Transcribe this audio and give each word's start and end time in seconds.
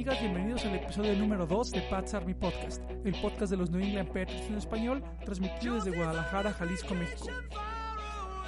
amigas? 0.00 0.20
Bienvenidos 0.22 0.64
al 0.64 0.76
episodio 0.76 1.14
número 1.14 1.46
2 1.46 1.72
de 1.72 1.82
Pats 1.82 2.14
Army 2.14 2.32
Podcast, 2.32 2.80
el 3.04 3.12
podcast 3.20 3.50
de 3.50 3.58
los 3.58 3.70
New 3.70 3.82
England 3.82 4.08
Patriots 4.08 4.48
en 4.48 4.54
español, 4.54 5.04
transmitido 5.26 5.74
desde 5.74 5.94
Guadalajara, 5.94 6.54
Jalisco, 6.54 6.94
México. 6.94 7.28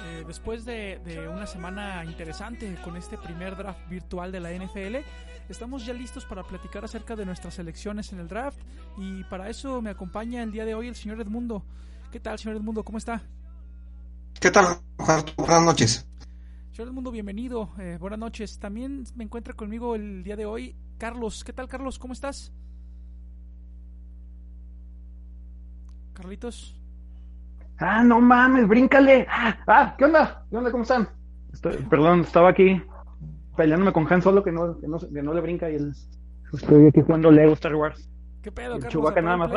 Eh, 0.03 0.23
después 0.25 0.65
de, 0.65 0.99
de, 1.05 1.27
una 1.27 1.45
semana 1.45 2.03
interesante 2.05 2.75
con 2.83 2.97
este 2.97 3.19
primer 3.19 3.55
draft 3.55 3.87
virtual 3.87 4.31
de 4.31 4.39
la 4.39 4.51
NFL, 4.51 4.95
estamos 5.47 5.85
ya 5.85 5.93
listos 5.93 6.25
para 6.25 6.41
platicar 6.41 6.85
acerca 6.85 7.15
de 7.15 7.23
nuestras 7.23 7.53
selecciones 7.53 8.11
en 8.13 8.19
el 8.19 8.27
draft 8.27 8.59
y 8.97 9.23
para 9.25 9.47
eso 9.47 9.79
me 9.79 9.91
acompaña 9.91 10.41
el 10.41 10.51
día 10.51 10.65
de 10.65 10.73
hoy 10.73 10.87
el 10.87 10.95
señor 10.95 11.21
Edmundo. 11.21 11.63
¿Qué 12.11 12.19
tal, 12.19 12.39
señor 12.39 12.57
Edmundo? 12.57 12.83
¿Cómo 12.83 12.97
está? 12.97 13.21
¿Qué 14.39 14.49
tal, 14.49 14.79
Buenas 15.37 15.63
noches. 15.63 16.07
Señor 16.71 16.87
Edmundo, 16.87 17.11
bienvenido. 17.11 17.69
Eh, 17.77 17.97
buenas 17.99 18.17
noches. 18.17 18.57
También 18.57 19.03
me 19.13 19.23
encuentra 19.23 19.53
conmigo 19.53 19.93
el 19.93 20.23
día 20.23 20.35
de 20.35 20.47
hoy 20.47 20.75
Carlos. 21.03 21.43
¿Qué 21.43 21.51
tal, 21.51 21.67
Carlos? 21.67 21.99
¿Cómo 21.99 22.13
estás? 22.13 22.53
Carlitos. 26.13 26.79
Ah, 27.77 28.05
no 28.05 28.21
mames, 28.21 28.69
bríncale. 28.69 29.27
Ah, 29.29 29.53
ah, 29.67 29.95
¿qué 29.97 30.05
onda? 30.05 30.45
¿Qué 30.49 30.55
onda? 30.55 30.71
¿Cómo 30.71 30.83
están? 30.83 31.09
Estoy, 31.51 31.75
perdón, 31.89 32.21
estaba 32.21 32.51
aquí 32.51 32.81
peleándome 33.57 33.91
con 33.91 34.07
Han 34.09 34.21
Solo 34.21 34.45
que 34.45 34.53
no, 34.53 34.79
que 34.79 34.87
no, 34.87 34.97
que 34.97 35.21
no 35.21 35.33
le 35.33 35.41
brinca 35.41 35.69
y 35.69 35.75
él. 35.75 35.93
Estoy 36.53 36.87
aquí 36.87 37.01
jugando 37.01 37.31
Lego 37.31 37.51
Star 37.51 37.75
Wars. 37.75 38.09
¿Qué 38.41 38.53
pedo, 38.53 38.75
Carlos? 38.75 38.93
Chubaca 38.93 39.21
nada 39.21 39.35
más. 39.35 39.51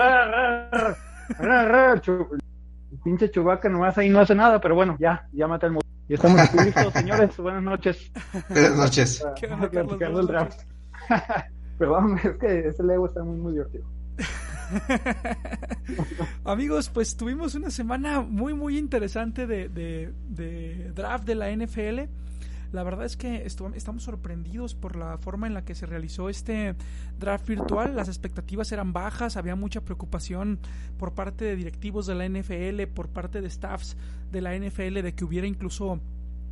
El 2.91 2.99
pinche 3.05 3.31
Chubaca 3.31 3.69
nomás 3.69 3.97
ahí 3.99 4.09
no 4.09 4.19
hace 4.19 4.35
nada, 4.35 4.61
pero 4.61 4.75
bueno, 4.75 4.97
ya, 4.99 5.29
ya 5.31 5.47
mata 5.47 5.67
el 5.67 5.75
motor. 5.75 5.89
Y 6.09 6.15
estamos 6.15 6.41
aquí 6.41 6.57
listos, 6.59 6.93
señores. 6.93 7.37
Buenas 7.37 7.63
noches. 7.63 8.11
Buenas 8.49 8.77
noches. 8.77 9.25
¿Qué 9.37 9.47
onda, 9.47 9.71
Carlos? 9.71 10.01
el 10.01 10.27
draft. 10.27 10.76
Perdón, 11.79 12.19
es 12.23 12.37
que 12.39 12.69
ese 12.69 12.83
Lego 12.83 13.07
está 13.07 13.23
muy, 13.23 13.37
muy 13.37 13.53
divertido. 13.53 13.85
Amigos, 16.45 16.91
pues 16.91 17.17
tuvimos 17.17 17.55
una 17.55 17.71
semana 17.71 18.23
muy 18.23 18.55
muy 18.55 18.79
interesante 18.79 19.47
de, 19.47 19.69
de, 19.69 20.13
de, 20.29 20.93
draft 20.95 21.25
de 21.25 21.35
la 21.35 21.55
NFL. 21.55 22.11
La 22.73 22.83
verdad 22.83 23.05
es 23.05 23.17
que 23.17 23.47
estamos 23.47 24.03
sorprendidos 24.03 24.75
por 24.75 24.97
la 24.97 25.19
forma 25.19 25.47
en 25.47 25.55
la 25.55 25.65
que 25.65 25.75
se 25.75 25.87
realizó 25.87 26.29
este 26.29 26.75
draft 27.19 27.47
virtual. 27.47 27.95
Las 27.95 28.09
expectativas 28.09 28.73
eran 28.73 28.93
bajas, 28.93 29.37
había 29.37 29.55
mucha 29.55 29.83
preocupación 29.83 30.59
por 30.99 31.15
parte 31.15 31.45
de 31.45 31.57
directivos 31.57 32.07
de 32.07 32.17
la 32.17 32.29
NFL, 32.29 32.93
por 32.93 33.09
parte 33.09 33.41
de 33.41 33.49
staffs 33.49 33.97
de 34.33 34.41
la 34.41 34.59
NFL 34.59 35.01
de 35.01 35.15
que 35.15 35.25
hubiera 35.25 35.47
incluso 35.47 36.01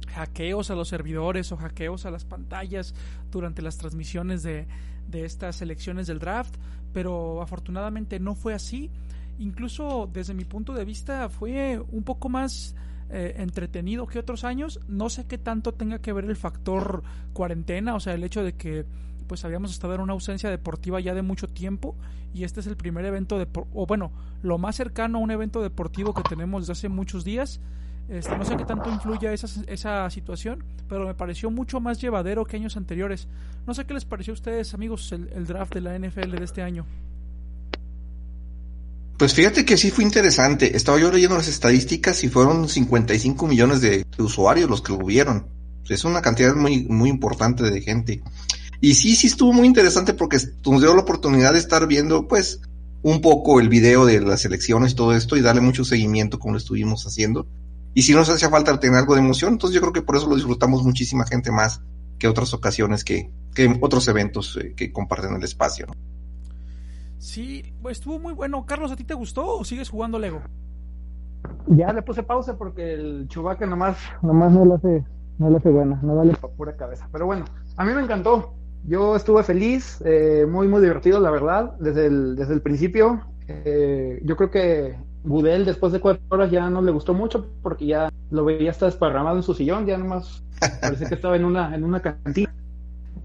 hackeos 0.06 0.70
a 0.70 0.74
los 0.74 0.88
servidores 0.88 1.52
o 1.52 1.56
hackeos 1.56 2.06
a 2.06 2.10
las 2.10 2.24
pantallas 2.24 2.94
durante 3.30 3.62
las 3.62 3.78
transmisiones 3.78 4.42
de, 4.42 4.66
de 5.08 5.24
estas 5.24 5.62
elecciones 5.62 6.06
del 6.06 6.18
draft, 6.18 6.54
pero 6.92 7.42
afortunadamente 7.42 8.20
no 8.20 8.34
fue 8.34 8.54
así. 8.54 8.90
Incluso 9.38 10.08
desde 10.12 10.34
mi 10.34 10.44
punto 10.44 10.72
de 10.74 10.84
vista 10.84 11.28
fue 11.28 11.82
un 11.90 12.04
poco 12.04 12.28
más 12.28 12.74
eh, 13.10 13.34
entretenido 13.38 14.06
que 14.06 14.18
otros 14.18 14.44
años. 14.44 14.80
No 14.88 15.08
sé 15.08 15.26
qué 15.26 15.38
tanto 15.38 15.74
tenga 15.74 15.98
que 15.98 16.12
ver 16.12 16.24
el 16.24 16.36
factor 16.36 17.02
cuarentena, 17.32 17.94
o 17.94 18.00
sea, 18.00 18.14
el 18.14 18.24
hecho 18.24 18.42
de 18.42 18.54
que 18.54 18.86
pues 19.26 19.44
habíamos 19.44 19.70
estado 19.70 19.94
en 19.94 20.00
una 20.00 20.12
ausencia 20.12 20.50
deportiva 20.50 21.00
ya 21.00 21.14
de 21.14 21.22
mucho 21.22 21.48
tiempo 21.48 21.96
y 22.34 22.44
este 22.44 22.60
es 22.60 22.66
el 22.66 22.76
primer 22.76 23.06
evento 23.06 23.38
de 23.38 23.48
o 23.72 23.86
bueno, 23.86 24.12
lo 24.42 24.58
más 24.58 24.76
cercano 24.76 25.18
a 25.18 25.20
un 25.20 25.30
evento 25.30 25.62
deportivo 25.62 26.12
que 26.12 26.22
tenemos 26.22 26.62
desde 26.62 26.72
hace 26.72 26.88
muchos 26.88 27.24
días. 27.24 27.60
Este, 28.08 28.36
no 28.36 28.44
sé 28.44 28.56
qué 28.56 28.64
tanto 28.64 28.90
influye 28.90 29.32
esa, 29.32 29.48
esa 29.66 30.10
situación, 30.10 30.62
pero 30.88 31.06
me 31.06 31.14
pareció 31.14 31.50
mucho 31.50 31.80
más 31.80 32.00
llevadero 32.00 32.44
que 32.44 32.56
años 32.56 32.76
anteriores. 32.76 33.26
No 33.66 33.72
sé 33.72 33.86
qué 33.86 33.94
les 33.94 34.04
pareció 34.04 34.32
a 34.32 34.34
ustedes, 34.34 34.74
amigos, 34.74 35.10
el, 35.12 35.46
draft 35.46 35.74
de 35.74 35.80
la 35.80 35.98
NFL 35.98 36.32
de 36.32 36.44
este 36.44 36.62
año. 36.62 36.84
Pues 39.16 39.32
fíjate 39.32 39.64
que 39.64 39.76
sí 39.76 39.90
fue 39.90 40.04
interesante. 40.04 40.76
Estaba 40.76 40.98
yo 40.98 41.10
leyendo 41.10 41.36
las 41.36 41.48
estadísticas 41.48 42.22
y 42.24 42.28
fueron 42.28 42.68
55 42.68 43.46
millones 43.46 43.80
de, 43.80 44.04
usuarios 44.18 44.68
los 44.68 44.82
que 44.82 44.92
lo 44.92 44.98
vieron. 44.98 45.46
Es 45.88 46.04
una 46.04 46.20
cantidad 46.20 46.54
muy, 46.54 46.84
muy 46.84 47.08
importante 47.08 47.62
de 47.62 47.80
gente. 47.80 48.22
Y 48.80 48.94
sí, 48.94 49.16
sí 49.16 49.28
estuvo 49.28 49.52
muy 49.52 49.66
interesante 49.66 50.12
porque 50.12 50.38
nos 50.66 50.82
dio 50.82 50.94
la 50.94 51.02
oportunidad 51.02 51.52
de 51.54 51.58
estar 51.58 51.86
viendo, 51.86 52.28
pues, 52.28 52.60
un 53.02 53.20
poco 53.20 53.60
el 53.60 53.68
video 53.68 54.04
de 54.04 54.20
las 54.20 54.44
elecciones 54.44 54.92
y 54.92 54.96
todo 54.96 55.14
esto 55.14 55.36
y 55.36 55.40
darle 55.40 55.60
mucho 55.60 55.84
seguimiento 55.84 56.38
como 56.38 56.52
lo 56.52 56.58
estuvimos 56.58 57.06
haciendo. 57.06 57.46
Y 57.94 58.02
si 58.02 58.12
nos 58.12 58.28
hacía 58.28 58.50
falta 58.50 58.78
tener 58.78 58.98
algo 58.98 59.14
de 59.14 59.20
emoción, 59.20 59.52
entonces 59.52 59.74
yo 59.74 59.80
creo 59.80 59.92
que 59.92 60.02
por 60.02 60.16
eso 60.16 60.28
lo 60.28 60.34
disfrutamos 60.34 60.82
muchísima 60.82 61.24
gente 61.24 61.52
más 61.52 61.80
que 62.18 62.28
otras 62.28 62.52
ocasiones 62.52 63.04
que, 63.04 63.30
que 63.54 63.78
otros 63.80 64.08
eventos 64.08 64.58
eh, 64.60 64.74
que 64.76 64.92
comparten 64.92 65.34
el 65.34 65.42
espacio. 65.44 65.86
¿no? 65.86 65.94
Sí, 67.18 67.74
pues 67.80 67.98
estuvo 67.98 68.18
muy 68.18 68.34
bueno. 68.34 68.66
Carlos, 68.66 68.92
¿a 68.92 68.96
ti 68.96 69.04
te 69.04 69.14
gustó 69.14 69.58
o 69.58 69.64
sigues 69.64 69.88
jugando 69.88 70.18
Lego? 70.18 70.42
Ya 71.66 71.92
le 71.92 72.02
puse 72.02 72.22
pausa 72.22 72.56
porque 72.56 72.94
el 72.94 73.28
Chubaca 73.28 73.64
nomás, 73.66 73.96
nomás 74.22 74.52
no 74.52 74.64
lo 74.64 74.74
hace, 74.74 75.04
no 75.38 75.50
lo 75.50 75.56
hace 75.58 75.70
buena, 75.70 76.00
no 76.02 76.16
vale 76.16 76.34
para 76.34 76.52
pura 76.52 76.76
cabeza. 76.76 77.08
Pero 77.12 77.26
bueno, 77.26 77.44
a 77.76 77.84
mí 77.84 77.92
me 77.92 78.02
encantó. 78.02 78.54
Yo 78.86 79.16
estuve 79.16 79.42
feliz, 79.42 80.02
eh, 80.04 80.46
muy, 80.48 80.68
muy 80.68 80.82
divertido, 80.82 81.18
la 81.20 81.30
verdad, 81.30 81.74
desde 81.80 82.06
el, 82.06 82.36
desde 82.36 82.54
el 82.54 82.60
principio. 82.60 83.22
Eh, 83.48 84.20
yo 84.24 84.36
creo 84.36 84.50
que 84.50 84.98
Budel 85.24 85.64
después 85.64 85.92
de 85.92 86.00
cuatro 86.00 86.22
horas 86.28 86.50
ya 86.50 86.68
no 86.70 86.82
le 86.82 86.92
gustó 86.92 87.14
mucho 87.14 87.46
porque 87.62 87.86
ya 87.86 88.12
lo 88.30 88.44
veía 88.44 88.70
hasta 88.70 88.86
desparramado 88.86 89.36
en 89.36 89.42
su 89.42 89.54
sillón, 89.54 89.86
ya 89.86 89.98
nomás 89.98 90.44
parece 90.80 91.06
que 91.06 91.14
estaba 91.14 91.36
en 91.36 91.44
una, 91.44 91.74
en 91.74 91.82
una 91.82 92.00
cantina. 92.00 92.54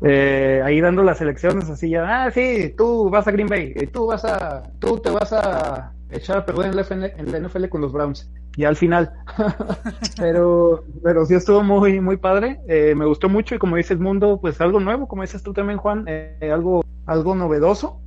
Eh, 0.02 0.62
ahí 0.64 0.80
dando 0.80 1.04
las 1.04 1.20
elecciones 1.20 1.70
así 1.70 1.90
ya, 1.90 2.24
ah, 2.24 2.32
sí, 2.32 2.74
tú 2.78 3.10
vas 3.10 3.28
a 3.28 3.32
Green 3.32 3.50
Bay, 3.50 3.74
y 3.76 3.86
tú 3.88 4.08
vas 4.08 4.24
a, 4.24 4.64
tú 4.80 4.98
te 5.00 5.10
vas 5.10 5.34
a 5.34 5.92
echar 6.10 6.38
a 6.38 6.68
en 6.68 6.76
la, 6.76 6.84
NFL, 6.84 7.04
en 7.18 7.62
la 7.62 7.70
con 7.70 7.82
los 7.82 7.92
Browns. 7.92 8.32
Y 8.56 8.64
al 8.64 8.76
final, 8.78 9.12
pero, 10.18 10.84
pero 11.04 11.26
sí 11.26 11.36
estuvo 11.36 11.64
muy, 11.64 12.00
muy 12.00 12.18
padre, 12.18 12.62
eh, 12.68 12.94
me 12.96 13.06
gustó 13.06 13.30
mucho 13.30 13.56
y 13.56 13.60
como 13.60 13.76
dices 13.76 14.00
Mundo, 14.00 14.40
pues 14.42 14.60
algo 14.62 14.80
nuevo, 14.80 15.08
como 15.08 15.22
dices 15.22 15.44
tú 15.44 15.54
también 15.54 15.78
Juan, 15.78 16.06
eh, 16.08 16.50
algo, 16.52 16.84
algo 17.06 17.36
novedoso. 17.36 18.02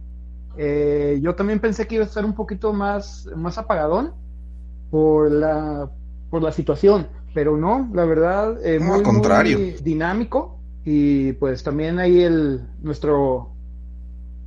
Eh, 0.56 1.18
yo 1.22 1.34
también 1.34 1.60
pensé 1.60 1.86
que 1.86 1.96
iba 1.96 2.04
a 2.04 2.08
estar 2.08 2.24
un 2.24 2.34
poquito 2.34 2.72
más, 2.72 3.28
más 3.36 3.58
apagadón 3.58 4.12
por 4.90 5.30
la, 5.30 5.90
por 6.30 6.42
la 6.42 6.52
situación, 6.52 7.08
pero 7.34 7.56
no, 7.56 7.88
la 7.94 8.04
verdad, 8.04 8.58
eh, 8.64 8.78
No, 8.78 8.86
muy, 8.86 8.96
al 8.98 9.02
contrario. 9.02 9.58
muy 9.58 9.72
dinámico 9.82 10.58
y 10.84 11.32
pues 11.34 11.62
también 11.62 11.98
ahí 11.98 12.20
el 12.22 12.60
nuestro 12.82 13.48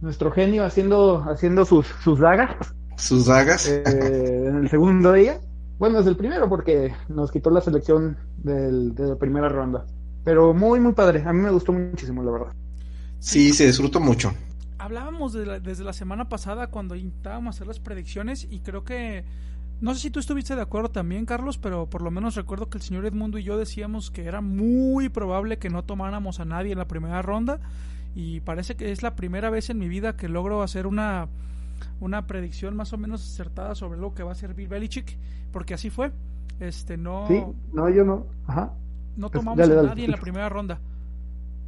nuestro 0.01 0.31
genio 0.31 0.65
haciendo 0.65 1.23
haciendo 1.29 1.65
sus, 1.65 1.87
sus 2.03 2.19
dagas 2.19 2.55
Sus 2.97 3.25
dagas. 3.25 3.67
eh, 3.67 4.45
en 4.47 4.57
el 4.57 4.69
segundo 4.69 5.13
día. 5.13 5.39
Bueno, 5.79 5.99
es 5.99 6.07
el 6.07 6.15
primero 6.15 6.47
porque 6.47 6.93
nos 7.09 7.31
quitó 7.31 7.49
la 7.49 7.61
selección 7.61 8.17
del, 8.37 8.95
de 8.95 9.07
la 9.07 9.15
primera 9.17 9.49
ronda. 9.49 9.85
Pero 10.23 10.53
muy, 10.53 10.79
muy 10.79 10.93
padre. 10.93 11.23
A 11.25 11.33
mí 11.33 11.41
me 11.41 11.51
gustó 11.51 11.73
muchísimo, 11.73 12.23
la 12.23 12.31
verdad. 12.31 12.53
Sí, 13.19 13.51
se 13.53 13.65
disfrutó 13.67 13.99
mucho. 13.99 14.33
Hablábamos 14.85 15.33
de 15.33 15.47
la- 15.47 15.59
desde 15.59 15.83
la 15.83 15.93
semana 15.93 16.29
pasada 16.29 16.67
cuando 16.67 16.95
intentábamos 16.95 17.55
hacer 17.55 17.65
las 17.65 17.79
predicciones 17.79 18.47
y 18.51 18.59
creo 18.59 18.83
que 18.83 19.23
no 19.81 19.95
sé 19.95 19.99
si 19.99 20.11
tú 20.11 20.19
estuviste 20.19 20.55
de 20.55 20.61
acuerdo 20.61 20.89
también, 20.89 21.25
Carlos, 21.25 21.57
pero 21.57 21.89
por 21.89 22.03
lo 22.03 22.11
menos 22.11 22.35
recuerdo 22.35 22.69
que 22.69 22.77
el 22.77 22.83
señor 22.83 23.03
Edmundo 23.07 23.39
y 23.39 23.43
yo 23.43 23.57
decíamos 23.57 24.11
que 24.11 24.25
era 24.25 24.41
muy 24.41 25.09
probable 25.09 25.57
que 25.57 25.71
no 25.71 25.83
tomáramos 25.83 26.39
a 26.39 26.45
nadie 26.45 26.73
en 26.73 26.77
la 26.77 26.87
primera 26.87 27.23
ronda 27.23 27.59
y 28.13 28.41
parece 28.41 28.75
que 28.75 28.91
es 28.91 29.01
la 29.01 29.15
primera 29.15 29.49
vez 29.49 29.71
en 29.71 29.79
mi 29.79 29.87
vida 29.87 30.15
que 30.15 30.29
logro 30.29 30.61
hacer 30.61 30.85
una 30.85 31.29
una 31.99 32.27
predicción 32.27 32.75
más 32.75 32.93
o 32.93 32.97
menos 32.99 33.23
acertada 33.27 33.73
sobre 33.73 33.99
lo 33.99 34.13
que 34.13 34.21
va 34.21 34.33
a 34.33 34.35
ser 34.35 34.53
Bill 34.53 34.67
Belichick, 34.67 35.17
porque 35.51 35.73
así 35.73 35.89
fue. 35.89 36.11
Este 36.59 36.95
no 36.95 37.25
Sí, 37.27 37.43
no, 37.73 37.89
yo 37.89 38.03
no. 38.05 38.27
Ajá. 38.45 38.71
no 39.17 39.29
pues, 39.31 39.41
tomamos 39.43 39.57
dale, 39.67 39.79
a 39.79 39.83
nadie 39.83 40.05
en 40.05 40.11
la 40.11 40.17
primera 40.17 40.47
ronda. 40.47 40.79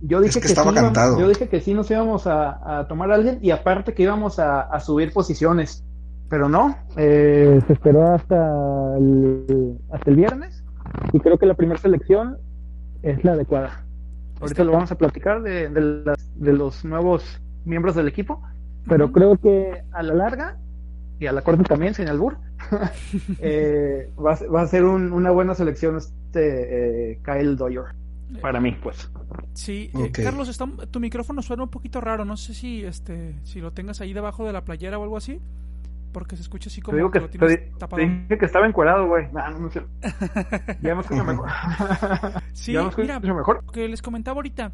Yo 0.02 0.20
dije 0.22 0.30
Es 0.30 0.36
que 0.36 0.42
que, 0.42 0.48
estaba 0.48 0.70
sí, 0.72 0.76
cantado. 0.76 1.20
yo 1.20 1.28
dije 1.28 1.50
que 1.50 1.60
sí 1.62 1.74
nos 1.74 1.90
íbamos 1.90 2.28
a, 2.28 2.80
a 2.80 2.88
tomar 2.88 3.12
a 3.12 3.16
alguien 3.16 3.40
y 3.42 3.52
aparte 3.52 3.94
que 3.94 4.04
íbamos 4.04 4.38
a, 4.40 4.62
a 4.62 4.80
subir 4.80 5.12
posiciones. 5.14 5.84
Pero 6.30 6.50
no, 6.50 6.76
eh, 6.98 7.62
se 7.68 7.74
esperó 7.74 8.14
hasta 8.14 8.98
el, 8.98 9.78
hasta 9.92 10.10
el 10.10 10.16
viernes 10.18 10.64
y 11.14 11.20
creo 11.20 11.38
que 11.38 11.46
la 11.46 11.54
primera 11.54 11.80
selección 11.80 12.38
es 13.02 13.24
la 13.24 13.32
adecuada. 13.34 13.86
Ahorita 14.42 14.64
lo 14.66 14.74
vamos 14.74 14.92
a 14.92 14.96
platicar 14.96 15.42
de, 15.42 15.70
de, 15.70 15.82
las- 16.06 16.30
de 16.36 16.54
los 16.54 16.84
nuevos 16.86 17.42
miembros 17.66 17.96
del 17.96 18.08
equipo, 18.10 18.42
pero 18.88 19.12
creo 19.12 19.38
que 19.38 19.84
a 19.94 20.04
la 20.04 20.14
larga 20.14 20.58
y 21.20 21.26
a 21.28 21.32
la 21.32 21.42
corta 21.42 21.64
también, 21.64 21.94
sin 21.96 22.08
albur, 22.10 22.38
eh, 23.40 24.12
va, 24.24 24.34
a 24.34 24.36
ser- 24.36 24.54
va 24.54 24.62
a 24.62 24.68
ser 24.68 24.84
un- 24.86 25.12
una 25.14 25.32
buena 25.32 25.56
selección 25.56 25.98
este 25.98 27.14
eh, 27.14 27.20
Kyle 27.24 27.56
Doyer 27.56 27.86
para 28.42 28.60
mí, 28.60 28.72
pues. 28.82 29.10
Sí, 29.54 29.90
eh, 29.94 30.08
Ok. 30.10 30.20
Carlos, 30.24 30.48
está, 30.50 30.66
tu 30.92 31.00
micrófono 31.00 31.42
suena 31.42 31.64
un 31.64 31.70
poquito 31.70 32.02
raro. 32.02 32.26
No 32.26 32.38
sé 32.38 32.54
si 32.54 32.84
este 32.84 33.36
si 33.44 33.60
lo 33.62 33.72
tengas 33.72 34.02
ahí 34.02 34.14
debajo 34.14 34.46
de 34.46 34.54
la 34.54 34.64
playera 34.64 34.98
o 35.00 35.04
algo 35.04 35.18
así. 35.18 35.40
Porque 36.14 36.36
se 36.36 36.42
escucha 36.42 36.70
así 36.70 36.82
Te 36.82 36.86
como 36.86 36.98
digo 36.98 37.12
que 37.12 37.20
que 37.20 37.26
lo 37.26 37.30
te, 37.30 37.38
tienes 37.38 37.74
te 37.74 37.78
tapado. 37.80 38.02
dije 38.02 38.38
que 38.40 38.46
estaba 38.46 38.66
encuerado, 38.66 39.08
güey. 39.08 39.28
Nah, 39.34 39.50
no, 39.50 39.60
no 39.60 39.70
sé. 39.72 39.84
Ya 40.82 40.96
me 40.96 41.02
escucho 41.02 41.24
mejor. 41.24 41.50
Sí, 42.54 42.72
ya 42.74 42.82
me 42.84 42.90
escucho 42.90 43.20
mira, 43.20 43.34
mejor. 43.34 43.64
que 43.72 43.88
les 43.88 44.02
comentaba 44.02 44.36
ahorita. 44.38 44.72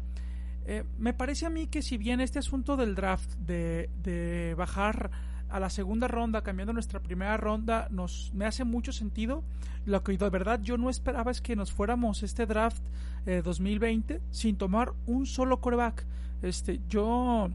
Eh, 0.66 0.84
me 0.98 1.12
parece 1.12 1.44
a 1.44 1.50
mí 1.50 1.66
que 1.66 1.82
si 1.82 1.98
bien 1.98 2.20
este 2.20 2.38
asunto 2.38 2.76
del 2.76 2.94
draft, 2.94 3.34
de, 3.34 3.90
de 4.02 4.54
bajar 4.56 5.10
a 5.54 5.60
la 5.60 5.70
segunda 5.70 6.08
ronda, 6.08 6.42
cambiando 6.42 6.72
nuestra 6.72 6.98
primera 6.98 7.36
ronda, 7.36 7.86
nos 7.88 8.32
me 8.34 8.44
hace 8.44 8.64
mucho 8.64 8.92
sentido. 8.92 9.44
Lo 9.86 10.02
que 10.02 10.18
de 10.18 10.28
verdad 10.28 10.60
yo 10.60 10.76
no 10.78 10.90
esperaba 10.90 11.30
es 11.30 11.40
que 11.40 11.54
nos 11.54 11.70
fuéramos 11.72 12.24
este 12.24 12.44
draft 12.44 12.82
2020 13.24 14.20
sin 14.32 14.56
tomar 14.56 14.94
un 15.06 15.26
solo 15.26 15.60
coreback. 15.60 16.06
Este, 16.42 16.80
yo 16.88 17.50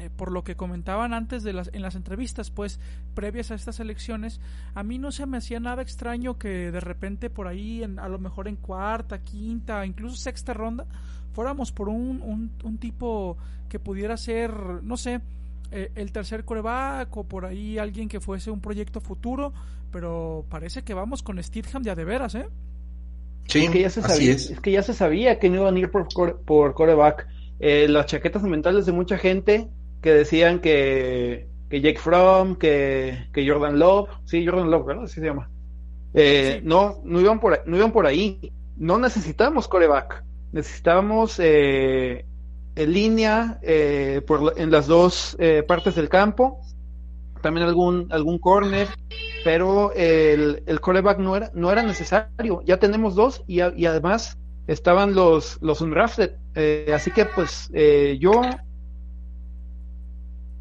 eh, 0.00 0.10
por 0.16 0.32
lo 0.32 0.42
que 0.42 0.56
comentaban 0.56 1.14
antes 1.14 1.44
de 1.44 1.52
las, 1.52 1.70
en 1.72 1.82
las 1.82 1.94
entrevistas, 1.94 2.50
pues 2.50 2.80
previas 3.14 3.52
a 3.52 3.54
estas 3.54 3.78
elecciones, 3.78 4.40
a 4.74 4.82
mí 4.82 4.98
no 4.98 5.12
se 5.12 5.24
me 5.24 5.36
hacía 5.36 5.60
nada 5.60 5.80
extraño 5.80 6.38
que 6.38 6.72
de 6.72 6.80
repente 6.80 7.30
por 7.30 7.46
ahí, 7.46 7.84
en, 7.84 8.00
a 8.00 8.08
lo 8.08 8.18
mejor 8.18 8.48
en 8.48 8.56
cuarta, 8.56 9.22
quinta, 9.22 9.86
incluso 9.86 10.16
sexta 10.16 10.54
ronda, 10.54 10.86
fuéramos 11.34 11.70
por 11.70 11.88
un, 11.88 12.20
un, 12.20 12.50
un 12.64 12.78
tipo 12.78 13.36
que 13.68 13.78
pudiera 13.78 14.16
ser, 14.16 14.50
no 14.82 14.96
sé, 14.96 15.20
eh, 15.70 15.90
el 15.94 16.12
tercer 16.12 16.44
coreback 16.44 17.16
o 17.16 17.24
por 17.24 17.44
ahí 17.44 17.78
alguien 17.78 18.08
que 18.08 18.20
fuese 18.20 18.50
un 18.50 18.60
proyecto 18.60 19.00
futuro, 19.00 19.52
pero 19.90 20.44
parece 20.48 20.82
que 20.82 20.94
vamos 20.94 21.22
con 21.22 21.42
Steedham 21.42 21.82
ya 21.82 21.94
de 21.94 22.04
veras, 22.04 22.34
¿eh? 22.34 22.48
Sí, 23.48 23.64
es 23.64 23.70
que 23.70 23.80
ya 23.80 23.90
se 23.90 24.02
sabía, 24.02 24.32
es. 24.32 24.60
que 24.60 24.72
ya 24.72 24.82
se 24.82 24.92
sabía 24.92 25.38
que 25.38 25.48
no 25.48 25.56
iban 25.56 25.76
a 25.76 25.78
ir 25.78 25.90
por, 25.90 26.06
por 26.42 26.74
coreback. 26.74 27.26
Eh, 27.60 27.88
las 27.88 28.06
chaquetas 28.06 28.42
mentales 28.42 28.86
de 28.86 28.92
mucha 28.92 29.18
gente 29.18 29.68
que 30.02 30.12
decían 30.12 30.60
que, 30.60 31.48
que 31.70 31.80
Jake 31.80 31.98
Fromm, 31.98 32.56
que, 32.56 33.26
que 33.32 33.48
Jordan 33.48 33.78
Love, 33.78 34.10
sí, 34.26 34.46
Jordan 34.46 34.70
Love, 34.70 34.86
¿verdad? 34.86 35.04
Así 35.04 35.20
se 35.20 35.26
llama. 35.26 35.50
Eh, 36.14 36.60
no, 36.62 37.00
no 37.04 37.20
iban, 37.20 37.40
por, 37.40 37.62
no 37.66 37.76
iban 37.76 37.92
por 37.92 38.06
ahí. 38.06 38.52
No 38.76 38.98
necesitábamos 38.98 39.66
coreback. 39.66 40.24
Necesitábamos 40.52 41.38
eh, 41.40 42.24
en 42.78 42.92
línea 42.92 43.58
eh, 43.62 44.22
por, 44.26 44.54
en 44.56 44.70
las 44.70 44.86
dos 44.86 45.36
eh, 45.38 45.62
partes 45.66 45.94
del 45.94 46.08
campo. 46.08 46.60
También 47.42 47.66
algún, 47.66 48.08
algún 48.10 48.38
corner. 48.38 48.88
Pero 49.44 49.92
el, 49.94 50.62
el 50.66 50.80
coreback 50.80 51.18
no 51.18 51.36
era, 51.36 51.50
no 51.54 51.70
era 51.70 51.82
necesario. 51.82 52.62
Ya 52.64 52.78
tenemos 52.78 53.14
dos 53.14 53.42
y, 53.46 53.56
y 53.56 53.86
además 53.86 54.38
estaban 54.66 55.14
los, 55.14 55.58
los 55.60 55.80
undrafted. 55.80 56.32
Eh, 56.54 56.92
así 56.94 57.10
que 57.10 57.24
pues 57.26 57.70
yo 58.18 58.42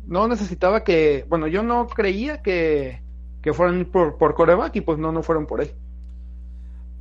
no 0.07 0.27
necesitaba 0.27 0.83
que, 0.83 1.25
bueno, 1.27 1.47
yo 1.47 1.63
no 1.63 1.87
creía 1.87 2.41
que, 2.41 3.01
que 3.41 3.53
fueran 3.53 3.85
por, 3.85 4.17
por 4.17 4.35
coreback 4.35 4.75
y 4.77 4.81
pues 4.81 4.97
no, 4.97 5.11
no 5.11 5.21
fueron 5.21 5.45
por 5.45 5.61
él. 5.61 5.71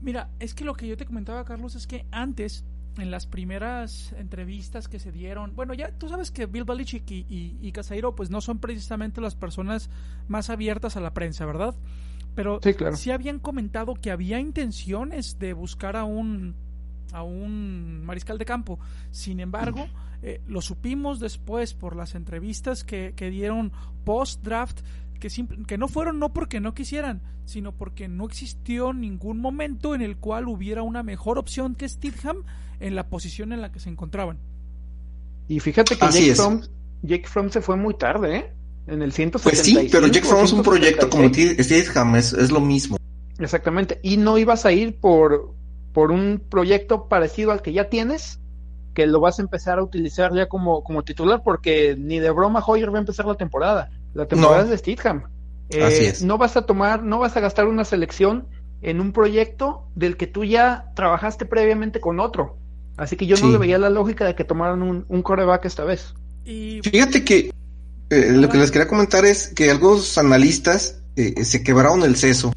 Mira, 0.03 0.29
es 0.39 0.55
que 0.55 0.65
lo 0.65 0.75
que 0.75 0.87
yo 0.87 0.97
te 0.97 1.07
comentaba, 1.07 1.45
Carlos, 1.45 1.75
es 1.75 1.87
que 1.87 2.05
antes, 2.11 2.65
en 2.99 3.11
las 3.11 3.27
primeras 3.27 4.13
entrevistas 4.19 4.89
que 4.89 4.99
se 4.99 5.13
dieron, 5.13 5.55
bueno, 5.55 5.75
ya 5.75 5.93
tú 5.93 6.09
sabes 6.09 6.31
que 6.31 6.47
Bill 6.47 6.65
Belichick 6.65 7.11
y, 7.11 7.27
y, 7.29 7.59
y 7.61 7.73
Casairo 7.73 8.15
pues 8.15 8.31
no 8.31 8.41
son 8.41 8.59
precisamente 8.59 9.21
las 9.21 9.35
personas 9.35 9.91
más 10.29 10.51
abiertas 10.51 10.97
a 10.97 11.01
la 11.01 11.13
prensa, 11.13 11.47
¿verdad? 11.47 11.75
Pero 12.35 12.61
sí, 12.63 12.75
claro. 12.75 12.97
sí 12.97 13.11
habían 13.11 13.39
comentado 13.39 13.95
que 13.95 14.11
había 14.11 14.39
intenciones 14.41 15.39
de 15.39 15.53
buscar 15.55 15.97
a 15.97 16.05
un 16.05 16.55
a 17.13 17.23
un 17.23 18.05
mariscal 18.05 18.37
de 18.37 18.45
campo. 18.45 18.79
Sin 19.11 19.41
embargo, 19.41 19.87
eh, 20.23 20.41
lo 20.47 20.61
supimos 20.61 21.21
después 21.21 21.73
por 21.73 21.97
las 21.97 22.15
entrevistas 22.15 22.85
que, 22.85 23.15
que 23.17 23.31
dieron 23.31 23.73
post-draft, 24.05 24.81
que, 25.19 25.29
que 25.67 25.79
no 25.79 25.89
fueron 25.89 26.19
no 26.19 26.33
porque 26.33 26.61
no 26.61 26.75
quisieran, 26.75 27.23
sino 27.45 27.73
porque 27.73 28.09
no 28.09 28.27
existió 28.27 28.93
ningún 28.93 29.39
momento 29.39 29.95
en 29.95 30.03
el 30.03 30.17
cual 30.17 30.49
hubiera 30.49 30.83
una 30.83 31.03
mejor 31.03 31.39
opción 31.39 31.75
que 31.75 31.89
Steedham 31.89 32.39
en 32.81 32.95
la 32.95 33.09
posición 33.09 33.53
en 33.53 33.61
la 33.61 33.73
que 33.73 33.81
se 33.81 33.89
encontraban. 33.89 34.39
Y 35.49 35.61
fíjate 35.61 35.97
que 35.97 36.07
Jake 36.07 36.35
Fromm, 36.35 36.63
Jake 37.03 37.29
Fromm 37.29 37.51
se 37.51 37.61
fue 37.61 37.77
muy 37.77 37.95
tarde, 37.95 38.37
¿eh? 38.37 38.53
En 38.87 39.03
el 39.03 39.13
175. 39.13 39.43
Pues 39.43 39.61
sí, 39.61 39.89
pero 39.91 40.07
Jake 40.07 40.27
Fromm 40.27 40.45
es 40.45 40.53
un 40.53 40.63
proyecto 40.63 41.11
como 41.11 41.29
Steedham, 41.29 42.17
es, 42.17 42.33
es 42.33 42.51
lo 42.51 42.61
mismo. 42.61 42.97
Exactamente. 43.39 44.01
Y 44.03 44.17
no 44.17 44.39
ibas 44.39 44.65
a 44.65 44.73
ir 44.73 44.99
por, 44.99 45.55
por 45.93 46.13
un 46.13 46.43
proyecto 46.49 47.09
parecido 47.09 47.53
al 47.53 47.63
que 47.63 47.73
ya 47.73 47.89
tienes, 47.89 48.41
que 48.95 49.07
lo 49.07 49.21
vas 49.21 49.39
a 49.39 49.43
empezar 49.43 49.79
a 49.79 49.83
utilizar 49.83 50.35
ya 50.35 50.49
como, 50.49 50.83
como 50.83 51.03
titular, 51.03 51.43
porque 51.45 51.97
ni 51.99 52.19
de 52.19 52.31
broma 52.31 52.63
Hoyer 52.65 52.93
va 52.93 52.99
a 52.99 53.01
empezar 53.01 53.27
la 53.27 53.35
temporada. 53.35 53.91
La 54.15 54.27
temporada 54.27 54.59
no. 54.59 54.65
es 54.65 54.71
de 54.71 54.79
Steedham. 54.79 55.25
Eh, 55.69 55.83
Así 55.83 56.05
es. 56.05 56.23
No 56.23 56.39
vas 56.39 56.57
a 56.57 56.63
tomar, 56.63 57.03
no 57.03 57.19
vas 57.19 57.37
a 57.37 57.41
gastar 57.41 57.67
una 57.67 57.85
selección 57.85 58.47
en 58.83 59.01
un 59.01 59.13
proyecto 59.13 59.89
del 59.95 60.17
que 60.17 60.27
tú 60.27 60.45
ya 60.45 60.93
trabajaste 60.95 61.45
previamente 61.45 62.01
con 62.01 62.21
otro. 62.21 62.57
Así 62.97 63.17
que 63.17 63.27
yo 63.27 63.37
sí. 63.37 63.45
no 63.45 63.51
le 63.53 63.59
veía 63.59 63.79
la 63.79 63.91
lógica 63.91 64.25
de 64.25 64.35
que 64.35 64.45
tomaran 64.45 64.83
un, 64.83 65.05
un 65.09 65.23
coreback 65.23 65.67
esta 65.67 65.85
vez. 65.85 66.15
Y... 66.45 66.81
Fíjate 66.83 67.25
que 67.25 67.51
eh, 68.11 68.33
lo 68.33 68.49
que 68.49 68.59
les 68.59 68.71
quería 68.71 68.89
comentar 68.89 69.25
es 69.25 69.49
que 69.49 69.71
algunos 69.71 70.17
analistas 70.17 71.01
eh, 71.17 71.45
se 71.45 71.63
quebraron 71.63 72.03
el 72.03 72.17
seso 72.17 72.53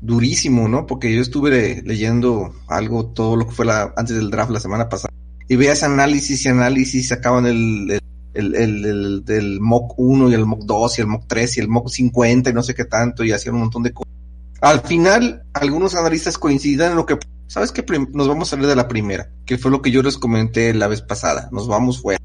durísimo, 0.00 0.68
¿no? 0.68 0.86
Porque 0.86 1.14
yo 1.14 1.20
estuve 1.20 1.82
leyendo 1.84 2.54
algo, 2.68 3.06
todo 3.06 3.36
lo 3.36 3.46
que 3.46 3.54
fue 3.54 3.66
la, 3.66 3.92
antes 3.96 4.16
del 4.16 4.30
draft 4.30 4.50
la 4.50 4.60
semana 4.60 4.88
pasada, 4.88 5.12
y 5.48 5.56
veías 5.56 5.82
análisis 5.82 6.44
y 6.44 6.48
análisis, 6.48 7.08
sacaban 7.08 7.46
el, 7.46 8.00
el, 8.34 8.54
el, 8.54 8.84
el, 8.84 9.24
el 9.26 9.60
mock 9.60 9.94
1 9.98 10.30
y 10.30 10.34
el 10.34 10.46
mock 10.46 10.64
2 10.64 10.98
y 10.98 11.00
el 11.02 11.06
mock 11.08 11.24
3 11.26 11.56
y 11.56 11.60
el 11.60 11.68
mock 11.68 11.88
50 11.88 12.50
y 12.50 12.52
no 12.52 12.62
sé 12.62 12.74
qué 12.74 12.84
tanto, 12.84 13.24
y 13.24 13.32
hacían 13.32 13.54
un 13.54 13.62
montón 13.62 13.82
de 13.82 13.92
cosas. 13.92 14.12
Al 14.60 14.80
final, 14.80 15.42
algunos 15.52 15.94
analistas 15.94 16.38
coinciden 16.38 16.92
en 16.92 16.96
lo 16.96 17.04
que, 17.04 17.18
¿sabes 17.46 17.72
qué? 17.72 17.84
Nos 18.12 18.28
vamos 18.28 18.48
a 18.48 18.50
salir 18.50 18.66
de 18.66 18.76
la 18.76 18.88
primera, 18.88 19.30
que 19.44 19.58
fue 19.58 19.70
lo 19.70 19.82
que 19.82 19.90
yo 19.90 20.02
les 20.02 20.18
comenté 20.18 20.72
la 20.74 20.88
vez 20.88 21.02
pasada, 21.02 21.48
nos 21.52 21.68
vamos 21.68 22.00
fuera. 22.00 22.20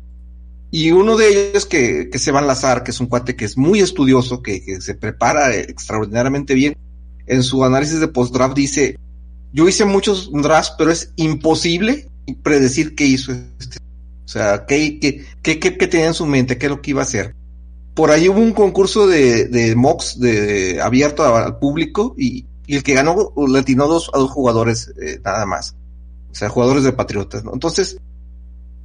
Y 0.72 0.92
uno 0.92 1.18
de 1.18 1.50
ellos 1.50 1.66
que, 1.66 2.10
que 2.10 2.18
se 2.18 2.32
va 2.32 2.40
a 2.40 2.42
enlazar, 2.44 2.84
que 2.84 2.92
es 2.92 3.00
un 3.00 3.08
cuate 3.08 3.36
que 3.36 3.46
es 3.46 3.58
muy 3.58 3.82
estudioso, 3.82 4.42
que, 4.42 4.64
que 4.64 4.80
se 4.80 4.96
prepara 4.96 5.56
extraordinariamente 5.56 6.54
bien, 6.54 6.78
en 7.28 7.44
su 7.44 7.64
análisis 7.64 8.00
de 8.00 8.08
post-draft 8.08 8.56
dice, 8.56 8.98
yo 9.54 9.68
hice 9.68 9.86
muchos 9.86 10.32
drafts, 10.32 10.74
pero 10.78 10.92
es 10.92 11.12
imposible 11.18 12.10
predecir 12.42 12.96
qué 12.96 13.06
hizo 13.06 13.32
este. 13.32 13.78
O 14.26 14.28
sea, 14.28 14.66
qué, 14.66 15.00
qué, 15.42 15.60
qué, 15.60 15.88
tenía 15.88 16.08
en 16.08 16.14
su 16.14 16.26
mente, 16.26 16.58
qué 16.58 16.68
es 16.68 16.72
lo 16.72 16.82
que 16.82 16.92
iba 16.92 17.02
a 17.02 17.04
hacer. 17.04 17.36
Por 17.94 18.12
ahí 18.12 18.30
hubo 18.30 18.40
un 18.40 18.54
concurso 18.54 19.08
de, 19.08 19.46
de 19.46 19.76
mocks 19.76 20.18
de, 20.20 20.80
abierto 20.82 21.24
al 21.36 21.60
público 21.60 22.16
y, 22.18 22.46
y, 22.72 22.76
el 22.76 22.84
que 22.84 22.94
ganó 22.94 23.34
le 23.48 23.60
atinó 23.60 23.88
dos, 23.88 24.10
a 24.14 24.18
dos 24.18 24.32
jugadores 24.32 24.94
eh, 25.02 25.20
nada 25.24 25.46
más. 25.46 25.76
O 26.32 26.36
sea, 26.36 26.50
jugadores 26.50 26.84
de 26.84 26.94
Patriotas, 26.94 27.44
¿no? 27.44 27.54
Entonces, 27.54 27.98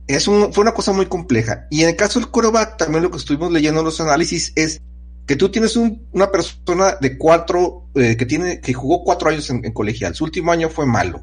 es 0.06 0.28
un, 0.28 0.52
fue 0.52 0.62
una 0.62 0.74
cosa 0.74 0.92
muy 0.92 1.06
compleja. 1.06 1.66
Y 1.70 1.82
en 1.82 1.90
el 1.90 1.96
caso 1.96 2.18
del 2.18 2.28
quarterback, 2.28 2.76
también 2.76 3.02
lo 3.02 3.10
que 3.10 3.18
estuvimos 3.18 3.52
leyendo 3.52 3.80
en 3.80 3.86
los 3.86 4.00
análisis 4.00 4.52
es 4.56 4.80
que 5.26 5.36
tú 5.36 5.48
tienes 5.48 5.76
un, 5.76 6.06
una 6.12 6.30
persona 6.30 6.96
de 7.00 7.18
cuatro, 7.18 7.88
eh, 7.94 8.16
que 8.16 8.26
tiene, 8.26 8.60
que 8.60 8.72
jugó 8.72 9.02
cuatro 9.02 9.28
años 9.28 9.50
en, 9.50 9.72
colegial, 9.72 10.14
su 10.14 10.24
último 10.24 10.52
año 10.52 10.68
fue 10.68 10.86
malo, 10.86 11.22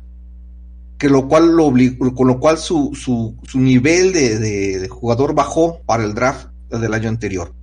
que 0.98 1.10
lo 1.10 1.27
cual 1.27 1.55
lo 1.55 1.65
obligó, 1.65 2.13
con 2.13 2.27
lo 2.27 2.39
cual 2.39 2.58
su, 2.58 2.91
su, 2.93 3.38
su 3.43 3.60
nivel 3.60 4.12
de, 4.12 4.88
jugador 4.89 5.34
bajó 5.34 5.82
para 5.86 6.03
el 6.03 6.13
draft 6.13 6.48
del 6.70 6.93
año 6.93 7.08
anterior. 7.08 7.53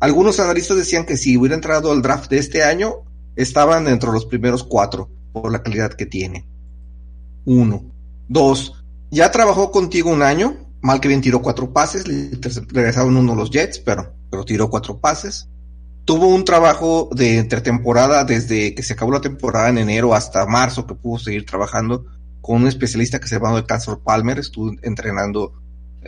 Algunos 0.00 0.38
analistas 0.40 0.76
decían 0.76 1.06
que 1.06 1.16
si 1.16 1.36
hubiera 1.36 1.54
entrado 1.54 1.90
al 1.90 2.02
draft 2.02 2.30
de 2.30 2.38
este 2.38 2.62
año, 2.62 3.04
estaban 3.42 3.84
dentro 3.84 4.10
de 4.10 4.14
los 4.14 4.26
primeros 4.26 4.64
cuatro, 4.64 5.08
por 5.32 5.50
la 5.50 5.62
calidad 5.62 5.92
que 5.92 6.06
tiene. 6.06 6.46
Uno. 7.44 7.84
Dos, 8.28 8.74
ya 9.10 9.30
trabajó 9.30 9.70
contigo 9.70 10.10
un 10.10 10.22
año, 10.22 10.56
mal 10.80 11.00
que 11.00 11.08
bien 11.08 11.20
tiró 11.20 11.40
cuatro 11.40 11.72
pases, 11.72 12.04
regresaron 12.68 13.16
uno 13.16 13.34
los 13.34 13.50
Jets, 13.50 13.78
pero, 13.78 14.12
pero 14.30 14.44
tiró 14.44 14.68
cuatro 14.68 14.98
pases 14.98 15.48
tuvo 16.08 16.28
un 16.28 16.42
trabajo 16.42 17.10
de 17.12 17.36
entretemporada 17.36 18.24
desde 18.24 18.74
que 18.74 18.82
se 18.82 18.94
acabó 18.94 19.12
la 19.12 19.20
temporada 19.20 19.68
en 19.68 19.76
enero 19.76 20.14
hasta 20.14 20.46
marzo 20.46 20.86
que 20.86 20.94
pudo 20.94 21.18
seguir 21.18 21.44
trabajando 21.44 22.06
con 22.40 22.62
un 22.62 22.66
especialista 22.66 23.20
que 23.20 23.28
se 23.28 23.38
llama 23.38 23.66
Cáncer 23.66 23.98
Palmer, 24.02 24.38
estuvo 24.38 24.72
entrenando 24.80 25.52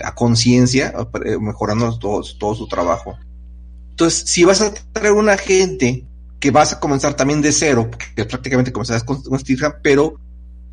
a 0.02 0.14
conciencia, 0.14 0.94
mejorando 1.38 1.98
todo, 1.98 2.22
todo, 2.38 2.54
su 2.54 2.66
trabajo. 2.66 3.18
Entonces, 3.90 4.22
si 4.24 4.44
vas 4.44 4.62
a 4.62 4.72
traer 4.72 5.12
una 5.12 5.36
gente 5.36 6.06
que 6.40 6.50
vas 6.50 6.72
a 6.72 6.80
comenzar 6.80 7.14
también 7.14 7.42
de 7.42 7.52
cero, 7.52 7.90
que 8.16 8.24
prácticamente 8.24 8.72
comenzarás 8.72 9.04
con, 9.04 9.22
con 9.22 9.40
pero 9.82 10.14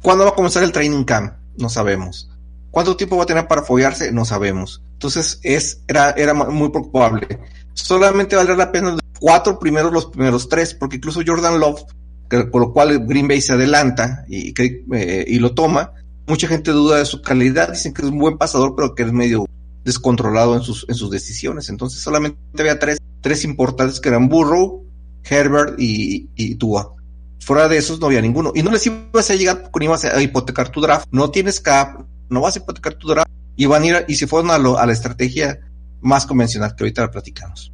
¿cuándo 0.02 0.24
va 0.24 0.32
a 0.32 0.36
comenzar 0.36 0.64
el 0.64 0.72
training 0.72 1.04
camp? 1.04 1.34
No 1.58 1.70
sabemos. 1.70 2.30
¿Cuánto 2.72 2.96
tiempo 2.96 3.18
va 3.18 3.24
a 3.24 3.28
tener 3.28 3.48
para 3.48 3.64
follarse? 3.64 4.12
No 4.12 4.24
sabemos. 4.24 4.82
Entonces, 4.94 5.40
es, 5.44 5.82
era, 5.88 6.12
era 6.12 6.34
muy 6.34 6.70
probable. 6.70 7.28
Solamente 7.74 8.36
valdrá 8.36 8.56
la 8.56 8.72
pena 8.72 8.98
cuatro 9.20 9.60
primeros 9.60 9.92
los 9.92 10.08
primeros 10.08 10.48
tres, 10.48 10.74
porque 10.74 10.98
incluso 10.98 11.22
Jordan 11.26 11.60
Love, 11.60 11.84
que, 12.30 12.46
por 12.46 12.62
lo 12.62 12.74
cual 12.74 13.06
Green 13.06 13.28
Bay 13.28 13.42
se 13.42 13.54
adelanta 13.54 14.26
y, 14.28 14.54
que, 14.54 14.86
eh, 14.94 15.26
y 15.28 15.40
lo 15.40 15.54
toma, 15.54 15.94
mucha 16.28 16.48
gente 16.48 16.72
duda 16.72 16.98
de 17.00 17.06
su 17.06 17.22
calidad, 17.22 17.74
dicen 17.74 17.94
que 17.94 18.04
es 18.04 18.10
un 18.10 18.20
buen 18.20 18.38
pasador, 18.38 18.74
pero 18.76 18.96
que 18.96 19.04
es 19.04 19.12
medio 19.12 19.46
descontrolado 19.84 20.56
en 20.56 20.62
sus, 20.62 20.86
en 20.90 20.96
sus 20.96 21.12
decisiones. 21.12 21.70
Entonces 21.70 22.02
solamente 22.02 22.38
había 22.60 22.80
tres, 22.80 23.00
tres 23.22 23.44
importantes 23.44 24.00
que 24.00 24.10
eran 24.10 24.30
Burrow, 24.30 24.87
Herbert 25.30 25.80
y, 25.80 26.30
y 26.36 26.56
Tua. 26.56 26.96
Fuera 27.40 27.68
de 27.68 27.78
esos 27.78 28.00
no 28.00 28.08
había 28.08 28.22
ninguno. 28.22 28.52
Y 28.56 28.64
no 28.64 28.72
les 28.72 28.86
ibas 28.86 29.30
a 29.30 29.36
llegar 29.36 29.72
con 29.72 29.82
ibas 29.84 30.06
a 30.06 30.22
hipotecar 30.22 30.70
tu 30.70 30.82
draft. 30.82 31.08
No 31.12 31.32
tienes 31.32 31.60
cap, 31.60 32.06
no 32.30 32.42
vas 32.42 32.56
a 32.56 32.60
hipotecar 32.60 32.96
tu 32.96 33.08
draft 33.08 33.30
y 33.56 33.66
van 33.66 33.84
a 33.84 33.86
ir 33.86 34.06
y 34.08 34.16
se 34.16 34.28
fueron 34.28 34.52
a, 34.52 34.58
lo, 34.58 34.78
a 34.78 34.86
la 34.86 34.94
estrategia 34.94 35.60
más 36.02 36.26
convencional 36.26 36.76
que 36.76 36.84
ahorita 36.84 37.02
la 37.02 37.12
platicamos. 37.12 37.74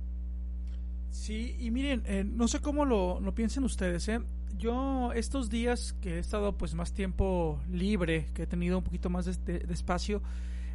Sí, 1.11 1.55
y 1.59 1.71
miren, 1.71 2.03
eh, 2.05 2.23
no 2.25 2.47
sé 2.47 2.59
cómo 2.59 2.85
lo, 2.85 3.19
lo 3.19 3.35
piensen 3.35 3.63
ustedes, 3.63 4.07
¿eh? 4.07 4.19
Yo 4.57 5.11
estos 5.13 5.49
días 5.49 5.93
que 6.01 6.15
he 6.15 6.19
estado 6.19 6.57
pues 6.57 6.73
más 6.73 6.93
tiempo 6.93 7.59
libre, 7.71 8.27
que 8.33 8.43
he 8.43 8.47
tenido 8.47 8.77
un 8.77 8.83
poquito 8.83 9.09
más 9.09 9.25
de, 9.25 9.59
de, 9.59 9.73
espacio, 9.73 10.21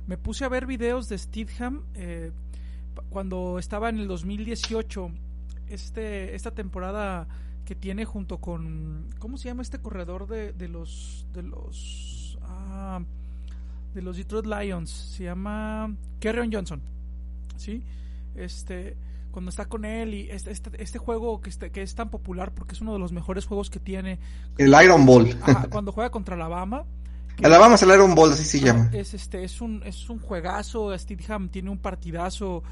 me 0.07 0.19
puse 0.19 0.45
a 0.45 0.49
ver 0.49 0.67
videos 0.67 1.09
de 1.09 1.17
Steadham 1.17 1.83
eh, 1.95 2.33
cuando 3.09 3.59
estaba 3.59 3.89
en 3.89 3.99
el 3.99 4.09
2018, 4.09 5.11
este, 5.71 6.35
esta 6.35 6.51
temporada 6.53 7.27
que 7.65 7.75
tiene 7.75 8.05
junto 8.05 8.39
con, 8.39 9.11
¿cómo 9.19 9.37
se 9.37 9.49
llama 9.49 9.63
este 9.63 9.79
corredor 9.79 10.27
de, 10.27 10.53
de 10.53 10.69
los, 10.69 11.27
de 11.35 11.43
los, 11.43 12.39
ah, 12.43 13.01
de 13.95 14.03
los 14.03 14.17
Detroit 14.17 14.47
Lions? 14.47 14.91
Se 14.91 15.25
llama 15.25 15.95
Kerryon 16.21 16.51
Johnson, 16.53 16.81
¿sí? 17.57 17.83
Este, 18.35 18.97
cuando 19.31 19.51
está 19.51 19.67
con 19.67 19.85
él 19.85 20.15
y 20.15 20.31
este, 20.31 20.51
este, 20.51 20.83
este 20.83 20.99
juego 20.99 21.41
que, 21.41 21.51
este, 21.51 21.71
que 21.71 21.83
es 21.83 21.95
tan 21.95 22.09
popular 22.09 22.53
porque 22.53 22.75
es 22.75 22.81
uno 22.81 22.93
de 22.95 22.99
los 22.99 23.13
mejores 23.13 23.45
juegos 23.45 23.71
que 23.71 23.79
tiene. 23.79 24.19
El 24.57 24.75
Iron 24.83 25.05
Ball. 25.05 25.37
Ajá, 25.43 25.69
cuando 25.71 25.93
juega 25.93 26.11
contra 26.11 26.35
Alabama. 26.35 26.85
Alabama 27.43 27.77
es 27.77 27.83
el 27.83 27.91
Iron 27.91 28.15
Ball, 28.15 28.33
así 28.33 28.45
se 28.45 28.61
llama. 28.61 28.91
Es, 28.93 29.15
este, 29.15 29.45
es, 29.45 29.61
un, 29.61 29.83
es 29.85 30.11
un 30.11 30.19
juegazo, 30.19 30.97
Steadham 30.99 31.51
tiene 31.51 31.71
un 31.71 31.79
partidazo 31.79 32.65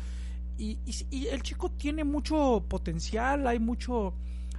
y, 0.59 0.79
y, 1.11 1.27
el 1.27 1.43
chico 1.43 1.71
tiene 1.71 2.05
mucho 2.05 2.65
potencial, 2.69 3.47
hay 3.47 3.59
mucho, 3.59 4.15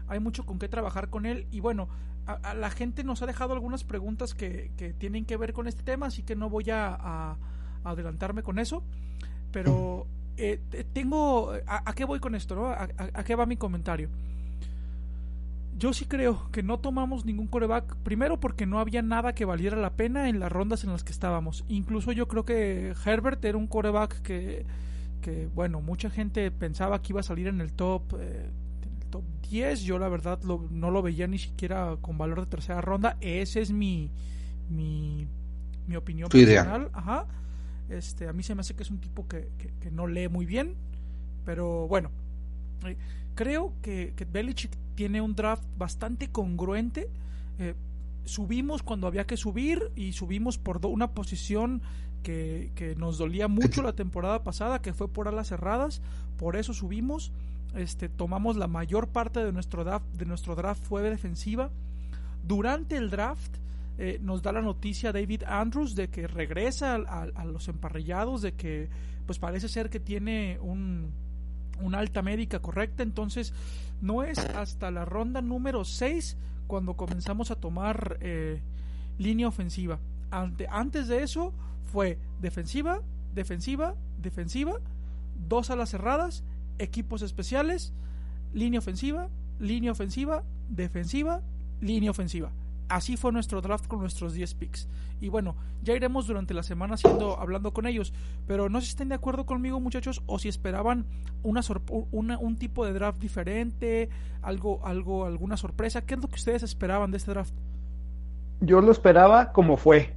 hay 0.07 0.19
mucho 0.19 0.45
con 0.45 0.59
qué 0.59 0.67
trabajar 0.67 1.09
con 1.09 1.25
él 1.25 1.47
y 1.51 1.59
bueno, 1.59 1.87
a, 2.27 2.53
la 2.53 2.69
gente 2.69 3.03
nos 3.03 3.21
ha 3.21 3.25
dejado 3.25 3.53
algunas 3.53 3.83
preguntas 3.83 4.33
que, 4.33 4.71
tienen 4.99 5.25
que 5.25 5.37
ver 5.37 5.53
con 5.53 5.67
este 5.67 5.83
tema, 5.83 6.07
así 6.07 6.23
que 6.23 6.35
no 6.35 6.49
voy 6.49 6.69
a, 6.69 7.37
adelantarme 7.83 8.43
con 8.43 8.59
eso, 8.59 8.83
pero 9.51 10.07
eh, 10.35 10.59
tengo, 10.93 11.53
a, 11.65 11.93
qué 11.93 12.05
voy 12.05 12.19
con 12.19 12.35
esto? 12.35 12.55
No? 12.55 12.67
¿A, 12.67 12.89
a, 12.97 13.23
qué 13.23 13.35
va 13.35 13.45
mi 13.45 13.55
comentario? 13.55 14.09
Yo 15.77 15.93
sí 15.93 16.05
creo 16.05 16.49
que 16.51 16.63
no 16.63 16.79
tomamos 16.79 17.23
ningún 17.23 17.47
coreback, 17.47 17.95
primero 17.97 18.39
porque 18.39 18.65
no 18.65 18.79
había 18.79 19.01
nada 19.03 19.33
que 19.33 19.45
valiera 19.45 19.77
la 19.77 19.91
pena 19.91 20.27
en 20.27 20.39
las 20.39 20.51
rondas 20.51 20.83
en 20.83 20.91
las 20.91 21.03
que 21.03 21.11
estábamos. 21.11 21.63
Incluso 21.69 22.11
yo 22.11 22.27
creo 22.27 22.45
que 22.45 22.93
Herbert 23.05 23.45
era 23.45 23.57
un 23.57 23.67
coreback 23.67 24.21
que, 24.21 24.65
que 25.21 25.47
bueno, 25.47 25.81
mucha 25.81 26.09
gente 26.09 26.49
pensaba 26.51 27.01
que 27.01 27.13
iba 27.13 27.19
a 27.19 27.23
salir 27.23 27.47
en 27.47 27.61
el 27.61 27.73
top, 27.73 28.13
eh, 28.19 28.49
en 28.83 29.01
el 29.01 29.09
top 29.09 29.23
10. 29.49 29.81
Yo 29.81 29.99
la 29.99 30.09
verdad 30.09 30.41
lo, 30.43 30.67
no 30.71 30.91
lo 30.91 31.01
veía 31.01 31.27
ni 31.27 31.37
siquiera 31.37 31.97
con 32.01 32.17
valor 32.17 32.41
de 32.41 32.47
tercera 32.47 32.81
ronda. 32.81 33.17
Ese 33.21 33.61
es 33.61 33.71
mi, 33.71 34.09
mi, 34.69 35.27
mi 35.87 35.95
opinión 35.95 36.29
tu 36.29 36.37
personal. 36.37 36.81
Idea. 36.81 36.91
Ajá. 36.93 37.27
Este, 37.89 38.27
a 38.27 38.33
mí 38.33 38.43
se 38.43 38.53
me 38.53 38.61
hace 38.61 38.75
que 38.75 38.83
es 38.83 38.91
un 38.91 38.99
tipo 38.99 39.27
que, 39.27 39.49
que, 39.57 39.69
que 39.79 39.91
no 39.91 40.07
lee 40.07 40.27
muy 40.27 40.45
bien, 40.45 40.75
pero 41.45 41.87
bueno, 41.87 42.11
eh, 42.85 42.97
creo 43.33 43.73
que, 43.81 44.13
que, 44.15 44.25
Belichick 44.25 44.71
tiene 44.95 45.21
un 45.21 45.35
draft 45.35 45.63
bastante 45.77 46.29
congruente. 46.29 47.09
Eh, 47.59 47.75
subimos 48.25 48.83
cuando 48.83 49.07
había 49.07 49.25
que 49.25 49.37
subir 49.37 49.91
y 49.95 50.11
subimos 50.11 50.57
por 50.57 50.85
una 50.85 51.11
posición 51.11 51.81
que, 52.27 52.71
que, 52.75 52.93
nos 52.97 53.17
dolía 53.17 53.47
mucho 53.47 53.81
la 53.81 53.93
temporada 53.93 54.43
pasada, 54.43 54.81
que 54.81 54.93
fue 54.93 55.07
por 55.07 55.29
alas 55.29 55.47
cerradas, 55.47 56.01
por 56.37 56.57
eso 56.57 56.73
subimos. 56.73 57.31
Este, 57.73 58.09
tomamos 58.09 58.57
la 58.57 58.67
mayor 58.67 59.07
parte 59.07 59.45
de 59.45 59.53
nuestro 59.53 59.85
draft, 59.85 60.05
de 60.11 60.25
nuestro 60.25 60.53
draft 60.53 60.83
fue 60.83 61.01
defensiva. 61.03 61.69
Durante 62.45 62.97
el 62.97 63.09
draft, 63.09 63.55
eh, 63.97 64.19
nos 64.21 64.41
da 64.41 64.51
la 64.51 64.61
noticia 64.61 65.13
David 65.13 65.43
Andrews 65.47 65.95
de 65.95 66.09
que 66.09 66.27
regresa 66.27 66.95
a, 66.95 67.21
a, 67.33 67.45
los 67.45 67.69
emparrillados, 67.69 68.41
de 68.41 68.51
que 68.55 68.89
pues 69.25 69.39
parece 69.39 69.69
ser 69.69 69.89
que 69.89 70.01
tiene 70.01 70.59
un, 70.59 71.13
una 71.79 71.99
alta 71.99 72.21
médica 72.21 72.59
correcta, 72.59 73.03
entonces 73.03 73.53
no 74.01 74.23
es 74.23 74.37
hasta 74.37 74.91
la 74.91 75.05
ronda 75.05 75.41
número 75.41 75.85
6 75.85 76.35
cuando 76.67 76.95
comenzamos 76.95 77.51
a 77.51 77.55
tomar 77.55 78.17
eh, 78.19 78.59
línea 79.17 79.47
ofensiva. 79.47 79.97
Ante, 80.29 80.67
antes 80.69 81.07
de 81.07 81.23
eso 81.23 81.53
fue 81.97 82.19
defensiva, 82.39 83.01
defensiva, 83.33 83.95
defensiva, 84.21 84.73
dos 85.49 85.71
alas 85.71 85.89
cerradas, 85.89 86.43
equipos 86.77 87.23
especiales, 87.23 87.91
línea 88.53 88.77
ofensiva, 88.77 89.29
línea 89.57 89.93
ofensiva, 89.93 90.43
defensiva, 90.69 91.41
línea 91.81 92.11
ofensiva 92.11 92.51
así 92.87 93.17
fue 93.17 93.31
nuestro 93.31 93.61
draft 93.61 93.87
con 93.87 93.99
nuestros 93.99 94.33
10 94.33 94.53
picks. 94.53 94.87
Y 95.19 95.29
bueno, 95.29 95.55
ya 95.83 95.95
iremos 95.95 96.27
durante 96.27 96.53
la 96.53 96.63
semana 96.63 96.93
haciendo, 96.93 97.39
hablando 97.39 97.73
con 97.73 97.87
ellos. 97.87 98.13
Pero 98.45 98.69
no 98.69 98.79
sé 98.79 98.85
si 98.85 98.91
estén 98.91 99.09
de 99.09 99.15
acuerdo 99.15 99.45
conmigo, 99.45 99.79
muchachos, 99.79 100.21
o 100.25 100.39
si 100.39 100.47
esperaban 100.47 101.05
una, 101.43 101.61
una, 102.11 102.37
un 102.37 102.57
tipo 102.57 102.85
de 102.85 102.93
draft 102.93 103.19
diferente, 103.19 104.09
algo, 104.41 104.85
algo, 104.85 105.25
alguna 105.25 105.57
sorpresa. 105.57 106.05
¿Qué 106.05 106.13
es 106.13 106.21
lo 106.21 106.27
que 106.27 106.35
ustedes 106.35 106.63
esperaban 106.63 107.11
de 107.11 107.17
este 107.17 107.31
draft? 107.31 107.53
Yo 108.61 108.81
lo 108.81 108.91
esperaba 108.91 109.51
como 109.51 109.77
fue. 109.77 110.16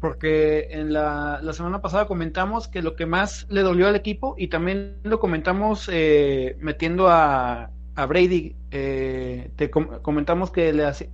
Porque 0.00 0.68
en 0.70 0.92
la, 0.92 1.40
la 1.42 1.52
semana 1.52 1.80
pasada 1.80 2.06
comentamos 2.06 2.68
que 2.68 2.82
lo 2.82 2.94
que 2.94 3.06
más 3.06 3.46
le 3.50 3.62
dolió 3.62 3.88
al 3.88 3.96
equipo, 3.96 4.34
y 4.38 4.48
también 4.48 4.98
lo 5.02 5.18
comentamos 5.18 5.90
eh, 5.92 6.56
metiendo 6.60 7.08
a, 7.08 7.70
a 7.96 8.06
Brady, 8.06 8.54
eh, 8.70 9.50
te 9.56 9.70
com 9.70 10.00
comentamos 10.02 10.50
que 10.50 10.72
le 10.72 10.84
hace, 10.84 11.10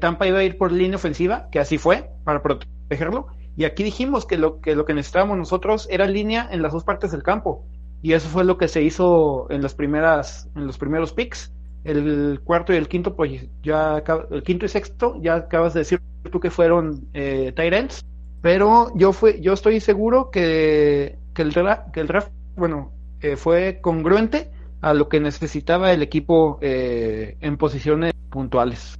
Tampa 0.00 0.26
iba 0.26 0.38
a 0.38 0.44
ir 0.44 0.56
por 0.56 0.72
línea 0.72 0.96
ofensiva, 0.96 1.48
que 1.52 1.60
así 1.60 1.78
fue, 1.78 2.10
para 2.24 2.42
protegerlo. 2.42 3.28
Y 3.56 3.64
aquí 3.64 3.82
dijimos 3.82 4.24
que 4.24 4.38
lo 4.38 4.60
que, 4.60 4.74
lo 4.74 4.84
que 4.84 4.94
necesitábamos 4.94 5.36
nosotros 5.36 5.88
era 5.90 6.06
línea 6.06 6.48
en 6.50 6.62
las 6.62 6.72
dos 6.72 6.84
partes 6.84 7.10
del 7.10 7.22
campo. 7.22 7.66
Y 8.02 8.12
eso 8.12 8.28
fue 8.28 8.44
lo 8.44 8.56
que 8.56 8.68
se 8.68 8.82
hizo 8.82 9.48
en 9.50 9.62
las 9.62 9.74
primeras, 9.74 10.48
en 10.54 10.66
los 10.66 10.78
primeros 10.78 11.12
picks. 11.12 11.52
El 11.88 12.40
cuarto 12.44 12.74
y 12.74 12.76
el 12.76 12.86
quinto, 12.86 13.16
pues 13.16 13.48
ya 13.62 14.02
el 14.30 14.42
quinto 14.42 14.66
y 14.66 14.68
sexto, 14.68 15.18
ya 15.22 15.36
acabas 15.36 15.72
de 15.72 15.80
decir 15.80 16.02
tú 16.30 16.38
que 16.38 16.50
fueron 16.50 17.08
eh, 17.14 17.52
Tyrants. 17.56 18.04
Pero 18.42 18.92
yo 18.94 19.14
fue, 19.14 19.40
yo 19.40 19.54
estoy 19.54 19.80
seguro 19.80 20.30
que, 20.30 21.16
que, 21.32 21.42
el, 21.42 21.52
draft, 21.52 21.90
que 21.92 22.00
el 22.00 22.06
draft, 22.06 22.30
bueno, 22.56 22.92
eh, 23.22 23.36
fue 23.36 23.78
congruente 23.80 24.50
a 24.82 24.92
lo 24.92 25.08
que 25.08 25.18
necesitaba 25.18 25.90
el 25.92 26.02
equipo 26.02 26.58
eh, 26.60 27.38
en 27.40 27.56
posiciones 27.56 28.12
puntuales. 28.30 28.94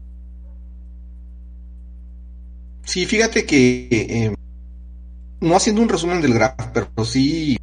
Sí, 2.84 3.04
fíjate 3.04 3.44
que 3.44 3.88
eh, 3.90 4.34
no 5.40 5.54
haciendo 5.54 5.82
un 5.82 5.90
resumen 5.90 6.22
del 6.22 6.32
graph, 6.32 6.70
pero 6.72 7.04
sí, 7.04 7.58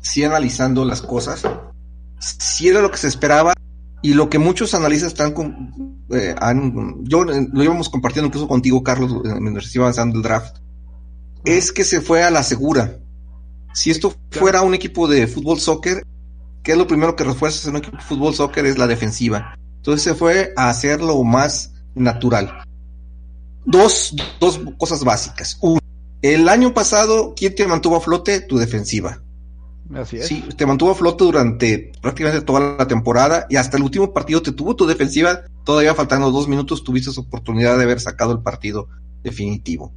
sí 0.00 0.24
analizando 0.24 0.84
las 0.84 1.00
cosas, 1.00 1.48
sí 2.18 2.68
era 2.68 2.82
lo 2.82 2.90
que 2.90 2.98
se 2.98 3.06
esperaba 3.06 3.54
y 4.02 4.14
lo 4.14 4.28
que 4.28 4.38
muchos 4.38 4.74
analistas 4.74 5.12
están 5.12 5.32
con, 5.32 6.04
eh, 6.10 6.34
han, 6.40 7.04
yo 7.04 7.24
lo 7.24 7.62
íbamos 7.62 7.88
compartiendo 7.88 8.26
incluso 8.26 8.48
contigo, 8.48 8.82
Carlos, 8.82 9.22
mientras 9.40 9.74
iba 9.74 9.84
avanzando 9.84 10.16
el 10.16 10.22
draft, 10.22 10.56
es 11.44 11.72
que 11.72 11.84
se 11.84 12.00
fue 12.00 12.22
a 12.22 12.30
la 12.30 12.42
segura. 12.42 12.98
Si 13.74 13.90
esto 13.90 14.14
fuera 14.30 14.62
un 14.62 14.74
equipo 14.74 15.08
de 15.08 15.26
fútbol 15.26 15.58
soccer, 15.58 16.04
¿qué 16.62 16.72
es 16.72 16.78
lo 16.78 16.86
primero 16.86 17.16
que 17.16 17.24
refuerzas 17.24 17.64
en 17.64 17.70
un 17.70 17.76
equipo 17.78 17.96
de 17.96 18.02
fútbol 18.02 18.34
soccer? 18.34 18.66
Es 18.66 18.76
la 18.76 18.86
defensiva. 18.86 19.56
Entonces 19.76 20.02
se 20.02 20.14
fue 20.14 20.52
a 20.56 20.68
hacerlo 20.68 21.22
más 21.24 21.72
natural 21.94 22.52
dos, 23.64 24.14
dos 24.40 24.60
cosas 24.78 25.04
básicas. 25.04 25.58
Uno, 25.60 25.80
el 26.22 26.48
año 26.48 26.74
pasado, 26.74 27.34
¿quién 27.36 27.54
te 27.54 27.66
mantuvo 27.66 27.96
a 27.96 28.00
flote? 28.00 28.40
Tu 28.40 28.58
defensiva. 28.58 29.21
Sí, 30.22 30.42
te 30.56 30.66
mantuvo 30.66 30.92
a 30.92 30.94
flote 30.94 31.24
durante 31.24 31.92
prácticamente 32.00 32.44
toda 32.44 32.76
la 32.78 32.86
temporada 32.86 33.46
y 33.50 33.56
hasta 33.56 33.76
el 33.76 33.82
último 33.82 34.12
partido 34.12 34.42
te 34.42 34.52
tuvo 34.52 34.74
tu 34.74 34.86
defensiva. 34.86 35.42
Todavía 35.64 35.94
faltando 35.94 36.30
dos 36.30 36.48
minutos, 36.48 36.82
tuviste 36.82 37.10
oportunidad 37.18 37.76
de 37.76 37.84
haber 37.84 38.00
sacado 38.00 38.32
el 38.32 38.40
partido 38.40 38.88
definitivo. 39.22 39.92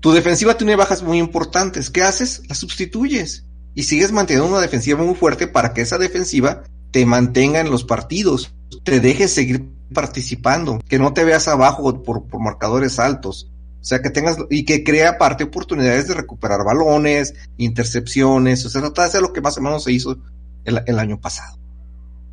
Tu 0.00 0.12
defensiva 0.12 0.56
tiene 0.56 0.76
bajas 0.76 1.02
muy 1.02 1.18
importantes. 1.18 1.90
¿Qué 1.90 2.02
haces? 2.02 2.42
La 2.48 2.54
sustituyes 2.54 3.46
y 3.74 3.84
sigues 3.84 4.12
manteniendo 4.12 4.50
una 4.50 4.60
defensiva 4.60 5.02
muy 5.02 5.14
fuerte 5.14 5.46
para 5.46 5.72
que 5.72 5.80
esa 5.80 5.98
defensiva 5.98 6.62
te 6.90 7.04
mantenga 7.06 7.60
en 7.60 7.70
los 7.70 7.84
partidos, 7.84 8.54
te 8.84 9.00
deje 9.00 9.26
seguir 9.26 9.68
participando, 9.92 10.78
que 10.88 10.98
no 10.98 11.12
te 11.12 11.24
veas 11.24 11.48
abajo 11.48 12.02
por, 12.02 12.26
por 12.28 12.40
marcadores 12.40 12.98
altos. 12.98 13.50
O 13.84 13.86
sea, 13.86 14.00
que 14.00 14.08
tengas, 14.08 14.38
y 14.48 14.64
que 14.64 14.82
crea 14.82 15.10
aparte 15.10 15.44
oportunidades 15.44 16.08
de 16.08 16.14
recuperar 16.14 16.64
balones, 16.64 17.34
intercepciones, 17.58 18.64
o 18.64 18.70
sea, 18.70 18.80
trata 18.80 19.18
de 19.18 19.20
lo 19.20 19.30
que 19.30 19.42
más 19.42 19.58
o 19.58 19.60
menos 19.60 19.84
se 19.84 19.92
hizo 19.92 20.16
el, 20.64 20.98
año 20.98 21.20
pasado. 21.20 21.58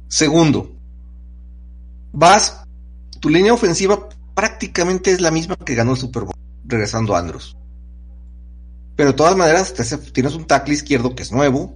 Segundo, 0.07 0.71
vas, 2.13 2.63
tu 3.19 3.27
línea 3.27 3.53
ofensiva 3.53 4.07
prácticamente 4.33 5.11
es 5.11 5.19
la 5.19 5.29
misma 5.29 5.57
que 5.57 5.75
ganó 5.75 5.91
el 5.91 5.97
Super 5.97 6.23
Bowl, 6.23 6.37
regresando 6.63 7.17
a 7.17 7.19
Andros. 7.19 7.57
Pero 8.95 9.09
de 9.09 9.17
todas 9.17 9.35
maneras, 9.35 9.73
tienes 10.13 10.35
un 10.35 10.47
tackle 10.47 10.73
izquierdo 10.73 11.15
que 11.15 11.23
es 11.23 11.33
nuevo, 11.33 11.75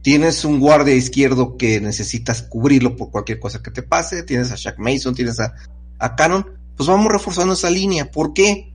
tienes 0.00 0.42
un 0.46 0.58
guardia 0.58 0.94
izquierdo 0.94 1.58
que 1.58 1.82
necesitas 1.82 2.40
cubrirlo 2.40 2.96
por 2.96 3.10
cualquier 3.10 3.40
cosa 3.40 3.62
que 3.62 3.70
te 3.70 3.82
pase, 3.82 4.22
tienes 4.22 4.50
a 4.52 4.56
Shaq 4.56 4.78
Mason, 4.78 5.14
tienes 5.14 5.38
a, 5.38 5.52
a 5.98 6.16
Cannon, 6.16 6.46
pues 6.74 6.88
vamos 6.88 7.12
reforzando 7.12 7.52
esa 7.52 7.68
línea. 7.68 8.10
¿Por 8.10 8.32
qué? 8.32 8.72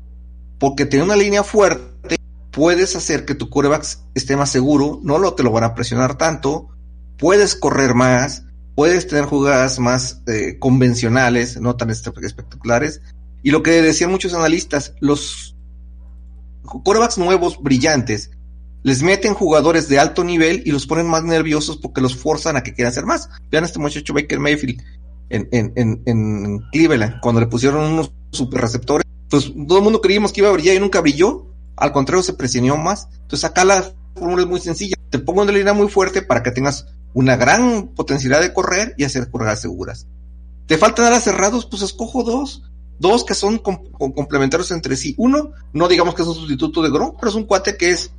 Porque 0.62 0.86
tiene 0.86 1.04
una 1.04 1.18
línea 1.18 1.44
fuerte 1.44 2.16
puedes 2.52 2.96
hacer 2.96 3.26
que 3.26 3.34
tu 3.34 3.50
coreback 3.50 3.86
esté 4.14 4.36
más 4.36 4.52
seguro, 4.52 5.00
no 5.04 5.18
lo 5.18 5.34
te 5.34 5.44
lo 5.44 5.52
van 5.52 5.64
a 5.64 5.74
presionar 5.74 6.18
tanto, 6.18 6.70
puedes 7.18 7.56
correr 7.56 7.96
más, 7.96 8.44
puedes 8.76 9.08
tener 9.08 9.26
jugadas 9.26 9.80
más 9.80 10.22
eh, 10.28 10.58
convencionales, 10.60 11.60
no 11.60 11.76
tan 11.76 11.90
espectaculares. 11.90 13.02
Y 13.42 13.52
lo 13.52 13.64
que 13.64 13.82
decían 13.82 14.12
muchos 14.12 14.34
analistas, 14.34 14.94
los 15.00 15.56
corebacks 16.84 17.18
nuevos, 17.18 17.62
brillantes, 17.62 18.30
les 18.84 19.02
meten 19.02 19.34
jugadores 19.34 19.88
de 19.88 20.00
alto 20.00 20.24
nivel 20.24 20.62
y 20.66 20.72
los 20.72 20.86
ponen 20.86 21.08
más 21.08 21.24
nerviosos 21.24 21.78
porque 21.78 22.02
los 22.02 22.16
forzan 22.16 22.58
a 22.58 22.64
que 22.64 22.74
quieran 22.74 22.92
hacer 22.92 23.06
más. 23.06 23.30
Vean 23.50 23.64
este 23.64 23.80
muchacho 23.80 24.14
Baker 24.14 24.40
Mayfield 24.40 24.82
en, 25.30 25.48
en, 25.52 25.74
en, 25.76 26.02
en 26.06 26.60
Cleveland, 26.72 27.20
cuando 27.22 27.42
le 27.42 27.48
pusieron 27.48 27.94
unos 27.94 28.12
super 28.32 28.62
receptores, 28.62 29.06
pues 29.32 29.52
todo 29.68 29.78
el 29.78 29.84
mundo 29.84 30.02
creíamos 30.02 30.34
que 30.34 30.42
iba 30.42 30.50
a 30.50 30.54
brillar 30.54 30.76
y 30.76 30.80
nunca 30.80 31.00
brilló. 31.00 31.48
Al 31.78 31.94
contrario, 31.94 32.22
se 32.22 32.34
presionó 32.34 32.76
más. 32.76 33.08
Entonces 33.22 33.46
acá 33.46 33.64
la 33.64 33.94
fórmula 34.14 34.44
es 34.44 34.50
muy 34.50 34.60
sencilla. 34.60 34.98
Te 35.10 35.20
pongo 35.20 35.42
una 35.42 35.54
línea 35.54 35.74
muy 35.74 35.88
fuerte 35.88 36.22
para 36.22 36.44
que 36.44 36.52
tengas 36.52 36.86
una 37.14 37.38
gran 37.38 37.88
potencialidad 37.96 38.42
de 38.42 38.54
correr 38.54 38.94
y 38.98 39.06
hacer 39.06 39.32
jugadas 39.32 39.62
seguras. 39.62 40.06
¿Te 40.68 40.78
faltan 40.78 41.06
alas 41.06 41.24
cerrados? 41.24 41.66
Pues 41.66 41.82
escojo 41.82 42.24
dos. 42.24 42.64
Dos 43.00 43.24
que 43.24 43.34
son 43.34 43.58
complementarios 43.58 44.70
entre 44.72 44.98
sí. 44.98 45.16
Uno, 45.18 45.54
no 45.72 45.88
digamos 45.88 46.14
que 46.14 46.22
es 46.22 46.28
un 46.28 46.36
sustituto 46.36 46.84
de 46.84 46.92
Gron, 46.92 47.16
pero 47.18 47.30
es 47.30 47.36
un 47.36 47.46
cuate 47.46 47.78
que 47.78 47.90
es 47.90 48.12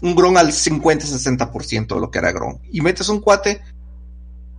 un 0.00 0.16
Gron 0.16 0.38
al 0.38 0.52
50-60% 0.52 1.94
de 1.94 2.00
lo 2.00 2.10
que 2.10 2.18
era 2.18 2.32
Gron. 2.32 2.60
Y 2.72 2.80
metes 2.80 3.10
un 3.10 3.20
cuate 3.20 3.60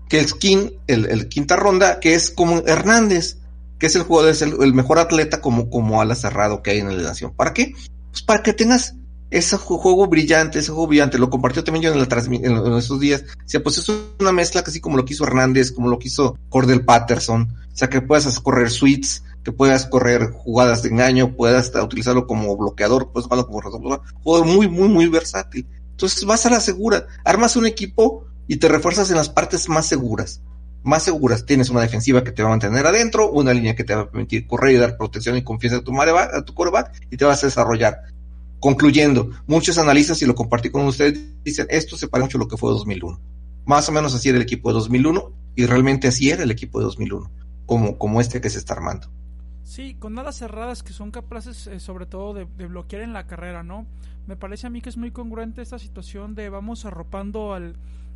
que 0.07 0.19
el 0.19 0.27
skin, 0.27 0.73
el, 0.85 1.27
quinta 1.27 1.55
ronda, 1.55 1.99
que 1.99 2.13
es 2.13 2.29
como 2.29 2.59
Hernández, 2.65 3.39
que 3.79 3.87
es 3.87 3.95
el 3.95 4.03
jugador, 4.03 4.31
es 4.31 4.41
el, 4.41 4.73
mejor 4.73 4.99
atleta 4.99 5.41
como, 5.41 5.69
como 5.69 6.01
ala 6.01 6.15
cerrado 6.15 6.61
que 6.61 6.71
hay 6.71 6.79
en 6.79 6.95
la 6.97 7.09
nación. 7.09 7.33
¿Para 7.35 7.53
qué? 7.53 7.73
Pues 8.11 8.23
para 8.23 8.43
que 8.43 8.53
tengas 8.53 8.95
ese 9.29 9.57
juego 9.57 10.07
brillante, 10.07 10.59
ese 10.59 10.71
juego 10.71 10.87
brillante, 10.87 11.19
lo 11.19 11.29
compartió 11.29 11.63
también 11.63 11.83
yo 11.83 11.91
en, 11.93 11.99
la 11.99 12.07
en, 12.07 12.77
estos 12.77 12.99
días. 12.99 13.23
O 13.37 13.47
sea, 13.47 13.61
pues 13.61 13.77
es 13.77 13.91
una 14.19 14.31
mezcla 14.31 14.63
casi 14.63 14.79
como 14.79 14.97
lo 14.97 15.05
quiso 15.05 15.25
Hernández, 15.25 15.71
como 15.71 15.89
lo 15.89 15.99
quiso 15.99 16.37
Cordell 16.49 16.85
Patterson. 16.85 17.53
O 17.71 17.75
sea, 17.77 17.89
que 17.89 18.01
puedas 18.01 18.39
correr 18.39 18.69
suites, 18.69 19.23
que 19.43 19.51
puedas 19.51 19.85
correr 19.85 20.31
jugadas 20.31 20.81
de 20.83 20.89
engaño, 20.89 21.35
puedas 21.35 21.71
utilizarlo 21.75 22.25
como 22.25 22.55
bloqueador, 22.57 23.11
puedes 23.11 23.27
jugarlo 23.27 23.47
como 23.47 24.01
juego 24.23 24.45
muy, 24.45 24.67
muy, 24.67 24.87
muy 24.87 25.07
versátil. 25.07 25.67
Entonces 25.91 26.23
vas 26.25 26.45
a 26.45 26.49
la 26.49 26.59
segura, 26.59 27.07
armas 27.25 27.55
un 27.55 27.65
equipo 27.65 28.25
y 28.47 28.57
te 28.57 28.67
refuerzas 28.67 29.09
en 29.09 29.17
las 29.17 29.29
partes 29.29 29.67
más 29.67 29.87
seguras. 29.87 30.41
Más 30.87 31.03
seguras. 31.03 31.45
Tienes 31.45 31.69
una 31.69 31.81
defensiva 31.81 32.23
que 32.23 32.31
te 32.31 32.41
va 32.41 32.47
a 32.47 32.51
mantener 32.51 32.87
adentro, 32.87 33.29
una 33.29 33.53
línea 33.53 33.75
que 33.75 33.83
te 33.83 33.93
va 33.93 34.03
a 34.03 34.09
permitir 34.09 34.47
correr 34.47 34.73
y 34.73 34.77
dar 34.77 34.95
protección 34.95 35.35
y 35.35 35.43
confianza 35.43 35.79
a 35.79 35.83
tu, 35.83 35.91
a 36.01 36.45
tu 36.45 36.53
quarterback 36.53 37.07
y 37.11 37.17
te 37.17 37.25
vas 37.25 37.43
a 37.43 37.47
desarrollar. 37.47 38.03
Concluyendo, 38.61 39.31
muchos 39.47 39.77
analistas, 39.79 40.21
y 40.21 40.25
lo 40.25 40.33
compartí 40.33 40.69
con 40.69 40.85
ustedes, 40.85 41.19
dicen 41.43 41.67
esto 41.69 41.97
se 41.97 42.07
parece 42.07 42.27
mucho 42.27 42.37
a 42.37 42.39
lo 42.39 42.47
que 42.47 42.55
fue 42.55 42.71
2001. 42.71 43.19
Más 43.65 43.89
o 43.89 43.91
menos 43.91 44.15
así 44.15 44.29
era 44.29 44.37
el 44.37 44.43
equipo 44.43 44.69
de 44.69 44.75
2001 44.75 45.33
y 45.57 45.65
realmente 45.65 46.07
así 46.07 46.29
era 46.29 46.43
el 46.43 46.51
equipo 46.51 46.79
de 46.79 46.85
2001, 46.85 47.31
como, 47.65 47.97
como 47.97 48.21
este 48.21 48.39
que 48.39 48.49
se 48.49 48.59
está 48.59 48.73
armando. 48.73 49.11
Sí, 49.63 49.95
con 49.95 50.13
nada 50.13 50.31
cerradas 50.31 50.83
que 50.83 50.93
son 50.93 51.11
capaces 51.11 51.67
eh, 51.67 51.81
sobre 51.81 52.05
todo 52.05 52.33
de, 52.33 52.45
bloquear 52.45 53.01
en 53.01 53.11
la 53.11 53.27
carrera, 53.27 53.61
¿no? 53.61 53.85
Me 54.25 54.37
parece 54.37 54.67
a 54.67 54.69
mí 54.69 54.79
que 54.79 54.87
es 54.87 54.95
muy 54.95 55.11
congruente 55.11 55.61
esta 55.61 55.79
situación 55.79 56.33
de 56.33 56.47
vamos 56.47 56.85
arropando 56.85 57.53
al, 57.53 57.75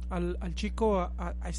al, 0.09 0.55
chico 0.55 1.01
a, 1.01 1.11
a. 1.17 1.49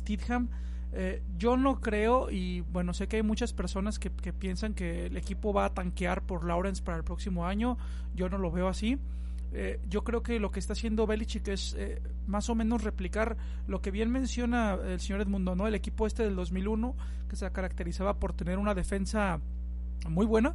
Eh, 0.95 1.23
yo 1.39 1.57
no 1.57 1.81
creo, 1.81 2.31
y 2.31 2.61
bueno, 2.61 2.93
sé 2.93 3.09
que 3.09 3.17
hay 3.17 3.23
muchas 3.23 3.53
personas 3.53 3.99
que, 3.99 4.11
que, 4.11 4.33
piensan 4.33 4.75
que 4.75 5.07
el 5.07 5.17
equipo 5.17 5.53
va 5.53 5.65
a 5.67 5.75
tanquear 5.75 6.23
por 6.23 6.45
Lawrence 6.45 6.83
para 6.83 6.99
el 6.99 7.05
próximo 7.05 7.47
año. 7.47 7.79
Yo 8.15 8.29
no 8.29 8.39
lo 8.39 8.51
veo 8.51 8.69
así. 8.69 8.99
Eh, 9.55 9.81
yo 9.89 10.03
creo 10.03 10.23
que 10.23 10.41
lo 10.41 10.51
que 10.51 10.61
está 10.61 10.73
haciendo 10.73 11.07
Belichick 11.07 11.47
es 11.49 11.75
eh, 11.79 12.01
más 12.27 12.49
o 12.49 12.55
menos 12.55 12.83
replicar 12.83 13.37
lo 13.67 13.83
que 13.83 13.91
bien 13.91 14.11
menciona 14.11 14.75
el 14.75 14.99
señor 14.99 15.21
Edmundo, 15.21 15.55
¿no? 15.55 15.67
El 15.67 15.75
equipo 15.75 16.07
este 16.07 16.23
del 16.23 16.35
2001, 16.37 16.97
que 17.29 17.37
se 17.37 17.51
caracterizaba 17.51 18.19
por 18.19 18.33
tener 18.33 18.59
una 18.59 18.75
defensa 18.75 19.41
muy 20.09 20.25
buena, 20.25 20.55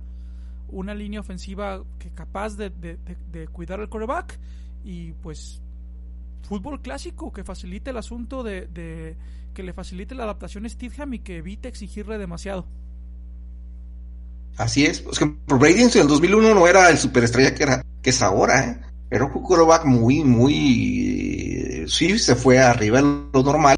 una 0.69 0.95
línea 0.95 1.19
ofensiva 1.19 1.83
que 1.99 2.09
capaz 2.09 2.57
de, 2.57 2.71
de, 2.71 2.97
de, 3.31 3.47
cuidar 3.47 3.79
al 3.79 3.87
quarterback 3.87 4.39
y 4.83 5.13
pues 5.13 5.61
fútbol 6.41 6.81
clásico 6.81 7.31
que 7.31 7.43
facilite 7.43 7.91
el 7.91 7.97
asunto 7.97 8.43
de, 8.43 9.15
que 9.53 9.63
le 9.63 9.73
facilite 9.73 10.15
la 10.15 10.23
adaptación 10.23 10.65
a 10.65 10.69
Steedham 10.69 11.13
y 11.13 11.19
que 11.19 11.37
evite 11.37 11.67
exigirle 11.67 12.17
demasiado. 12.17 12.65
Así 14.57 14.85
es, 14.85 15.03
es 15.11 15.19
que 15.19 15.35
Brady 15.47 15.83
en 15.83 15.91
el 15.93 16.07
2001 16.07 16.55
no 16.55 16.67
era 16.67 16.89
el 16.89 16.97
superestrella 16.97 17.53
que 17.53 17.63
era 17.63 17.83
que 18.01 18.09
es 18.09 18.21
ahora, 18.21 18.65
¿eh? 18.65 18.79
Era 19.09 19.25
un 19.25 19.31
quarterback 19.31 19.85
muy, 19.85 20.23
muy, 20.23 21.85
sí, 21.87 22.19
se 22.19 22.35
fue 22.35 22.59
arriba 22.59 23.01
de 23.01 23.03
lo 23.33 23.43
normal, 23.43 23.77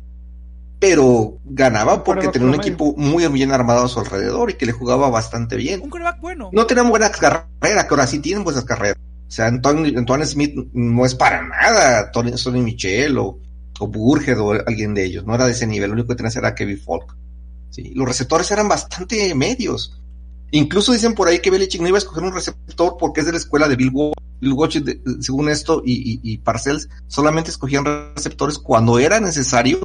pero 0.79 1.37
ganaba 1.43 2.03
porque 2.03 2.29
tenía 2.29 2.47
un 2.47 2.55
equipo 2.55 2.95
muy 2.97 3.27
bien 3.27 3.51
armado 3.51 3.85
a 3.85 3.89
su 3.89 3.99
alrededor 3.99 4.49
y 4.49 4.53
que 4.55 4.65
le 4.65 4.71
jugaba 4.71 5.09
bastante 5.09 5.55
bien. 5.55 5.81
Un 5.81 5.89
quarterback 5.89 6.19
bueno. 6.19 6.49
No 6.51 6.65
tenían 6.65 6.89
buenas 6.89 7.11
carreras, 7.11 7.45
que 7.59 7.87
ahora 7.89 8.07
sí 8.07 8.19
tienen 8.19 8.43
buenas 8.43 8.65
carreras. 8.65 8.97
O 9.29 9.31
sea, 9.31 9.45
Antoine, 9.45 10.25
Smith 10.25 10.55
no 10.73 11.05
es 11.05 11.13
para 11.13 11.47
nada 11.47 12.09
Tony, 12.09 12.35
Sonny 12.35 12.63
Michel 12.63 13.15
o, 13.19 13.39
o 13.79 13.85
o 13.85 14.51
alguien 14.65 14.95
de 14.95 15.05
ellos. 15.05 15.23
No 15.23 15.35
era 15.35 15.45
de 15.45 15.51
ese 15.51 15.67
nivel. 15.67 15.91
Lo 15.91 15.93
único 15.93 16.09
que 16.09 16.15
tenías 16.15 16.35
era 16.35 16.55
Kevin 16.55 16.79
Falk. 16.79 17.15
Sí, 17.69 17.93
los 17.93 18.07
receptores 18.07 18.49
eran 18.49 18.67
bastante 18.67 19.35
medios. 19.35 20.01
Incluso 20.49 20.93
dicen 20.93 21.13
por 21.13 21.27
ahí 21.27 21.39
que 21.39 21.51
Belichick 21.51 21.79
no 21.79 21.87
iba 21.87 21.97
a 21.97 21.99
escoger 21.99 22.23
un 22.23 22.33
receptor 22.33 22.97
porque 22.99 23.19
es 23.19 23.27
de 23.27 23.33
la 23.33 23.37
escuela 23.37 23.67
de 23.67 23.75
Bill 23.75 23.91
Walsh. 23.93 24.15
Bill 24.41 25.01
según 25.21 25.49
esto, 25.49 25.83
y, 25.85 25.93
y, 25.93 26.19
y 26.23 26.37
Parcells, 26.39 26.89
solamente 27.05 27.51
escogían 27.51 27.85
receptores 28.15 28.57
cuando 28.57 28.97
era 28.97 29.19
necesario 29.19 29.79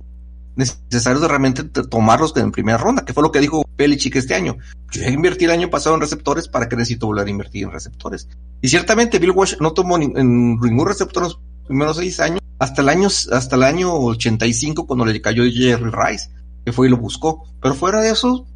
necesario 0.57 1.27
realmente 1.27 1.64
tomarlos 1.64 2.37
en 2.37 2.53
primera 2.53 2.79
ronda, 2.79 3.05
que 3.05 3.12
fue 3.12 3.23
lo 3.23 3.33
que 3.33 3.40
dijo 3.40 3.64
Belichick 3.77 4.17
este 4.17 4.35
año. 4.35 4.57
Yo 4.93 5.03
invertí 5.09 5.45
el 5.47 5.51
año 5.51 5.71
pasado 5.71 5.95
en 5.95 6.01
receptores, 6.01 6.49
¿para 6.49 6.69
que 6.69 6.77
necesito 6.77 7.07
volver 7.07 7.27
a 7.27 7.31
invertir 7.31 7.64
en 7.64 7.73
receptores? 7.73 8.29
Y 8.61 8.69
ciertamente 8.69 9.19
Bill 9.19 9.33
Walsh 9.33 9.57
no 9.61 9.73
tomó 9.73 9.99
ningún 9.99 10.87
receptor 10.87 11.23
en 11.23 11.29
los 11.29 11.40
primeros 11.67 11.97
seis 11.97 12.21
años, 12.21 12.40
hasta 12.59 12.83
el 12.83 12.88
año, 12.88 13.09
hasta 13.09 13.57
el 13.57 13.62
año 13.62 13.93
85 13.93 14.87
cuando 14.87 15.05
le 15.05 15.21
cayó 15.21 15.43
Jerry 15.45 15.90
Rice, 15.90 16.31
que 16.64 16.73
fue 16.73 16.87
y 16.87 16.90
lo 16.90 16.99
buscó. 16.99 17.45
Pero 17.61 17.75
fuera 17.75 18.01
de 18.01 18.11
eso, 18.11 18.47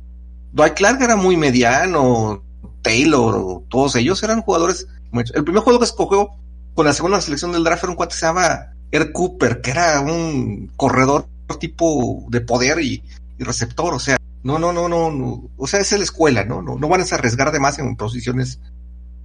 Dwight 0.53 0.75
Clark 0.75 1.03
era 1.03 1.17
muy 1.17 1.37
mediano, 1.37 2.43
Taylor, 2.83 3.63
todos 3.69 3.97
ellos 3.97 4.23
eran 4.23 4.43
jugadores. 4.43 4.87
El 5.35 5.45
primer 5.45 5.63
juego 5.63 5.79
que 5.81 5.87
escogió 5.87 6.31
con 6.75 6.87
la 6.87 6.93
segunda 6.93 7.21
selección 7.21 7.51
del 7.51 7.65
draft 7.65 7.83
era 7.83 7.91
un 7.91 7.97
cuate 7.97 8.13
que 8.13 8.21
se 8.21 8.27
llama 8.27 8.73
Air 8.93 9.13
Cooper, 9.13 9.61
que 9.61 9.71
era 9.73 10.01
un 10.01 10.71
corredor 10.77 11.27
tipo 11.57 12.27
de 12.29 12.41
poder 12.41 12.81
y, 12.81 13.03
receptor, 13.39 13.95
o 13.95 13.99
sea, 13.99 14.17
no, 14.43 14.59
no, 14.59 14.73
no, 14.73 14.89
no, 14.89 15.51
o 15.57 15.67
sea, 15.67 15.81
es 15.81 15.93
la 15.93 15.99
escuela, 15.99 16.45
¿no? 16.45 16.63
No, 16.63 16.77
no 16.77 16.89
van 16.89 17.01
a 17.01 17.05
arriesgar 17.05 17.53
de 17.53 17.61
más 17.61 17.79
en 17.79 17.97
posiciones 17.97 18.61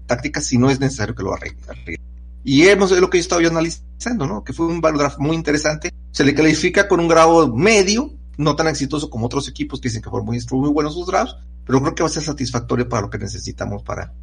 tácticas 0.06 0.46
si 0.46 0.58
no 0.58 0.70
es 0.70 0.80
necesario 0.80 1.16
que 1.16 1.24
lo 1.24 1.34
arreglen. 1.34 2.00
Y 2.44 2.68
hemos 2.68 2.92
lo 2.92 3.10
que 3.10 3.18
yo 3.18 3.22
estaba 3.22 3.42
yo 3.42 3.50
analizando, 3.50 4.28
¿no? 4.28 4.44
Que 4.44 4.54
fue 4.54 4.66
un 4.66 4.82
draft 4.82 5.18
muy 5.18 5.36
interesante. 5.36 5.94
Se 6.12 6.24
le 6.24 6.36
califica 6.36 6.88
con 6.88 7.00
un 7.00 7.08
grado 7.08 7.48
medio, 7.54 8.14
no 8.38 8.56
tan 8.56 8.68
exitoso 8.68 9.10
como 9.10 9.28
otros 9.28 9.48
equipos 9.48 9.80
que 9.80 9.88
dicen 9.88 10.02
que 10.02 10.10
fueron 10.10 10.26
muy, 10.26 10.40
muy 10.52 10.70
buenos 10.70 10.94
sus 10.94 11.08
drafts, 11.08 11.38
pero 11.66 11.82
creo 11.82 11.96
que 11.96 12.04
va 12.04 12.10
a 12.10 12.12
ser 12.12 12.24
satisfactorio 12.24 12.90
para 12.90 13.04
lo 13.04 13.10
que 13.10 13.18
necesitamos 13.18 13.84
para 13.84 14.14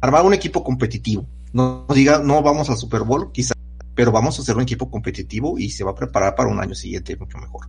armar 0.00 0.24
un 0.24 0.34
equipo 0.34 0.64
competitivo. 0.64 1.26
No 1.52 1.86
diga, 1.94 2.18
no 2.18 2.42
vamos 2.42 2.70
al 2.70 2.76
Super 2.76 3.02
Bowl, 3.02 3.30
quizá 3.32 3.55
pero 3.96 4.12
vamos 4.12 4.38
a 4.38 4.42
hacer 4.42 4.54
un 4.54 4.62
equipo 4.62 4.90
competitivo 4.90 5.58
y 5.58 5.70
se 5.70 5.82
va 5.82 5.92
a 5.92 5.94
preparar 5.94 6.34
para 6.36 6.50
un 6.50 6.60
año 6.60 6.74
siguiente 6.74 7.16
mucho 7.16 7.38
mejor. 7.38 7.66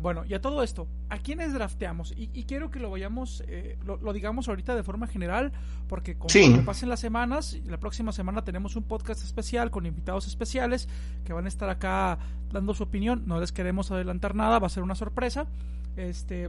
Bueno, 0.00 0.24
y 0.24 0.32
a 0.32 0.40
todo 0.40 0.62
esto, 0.62 0.88
¿a 1.10 1.18
quiénes 1.18 1.52
drafteamos? 1.52 2.14
Y, 2.16 2.44
quiero 2.44 2.70
que 2.70 2.80
lo 2.80 2.90
vayamos, 2.90 3.44
eh, 3.46 3.76
lo, 3.84 4.12
digamos 4.14 4.48
ahorita 4.48 4.74
de 4.74 4.82
forma 4.82 5.06
general, 5.06 5.52
porque 5.88 6.16
como 6.16 6.64
pasen 6.64 6.88
las 6.88 7.00
semanas, 7.00 7.58
la 7.66 7.78
próxima 7.78 8.10
semana 8.10 8.42
tenemos 8.42 8.76
un 8.76 8.84
podcast 8.84 9.22
especial 9.22 9.70
con 9.70 9.84
invitados 9.84 10.26
especiales 10.26 10.88
que 11.26 11.34
van 11.34 11.44
a 11.44 11.48
estar 11.48 11.68
acá 11.68 12.18
dando 12.50 12.72
su 12.72 12.84
opinión. 12.84 13.24
No 13.26 13.38
les 13.40 13.52
queremos 13.52 13.90
adelantar 13.90 14.34
nada, 14.34 14.58
va 14.58 14.68
a 14.68 14.70
ser 14.70 14.82
una 14.82 14.94
sorpresa. 14.94 15.46
Este, 15.96 16.48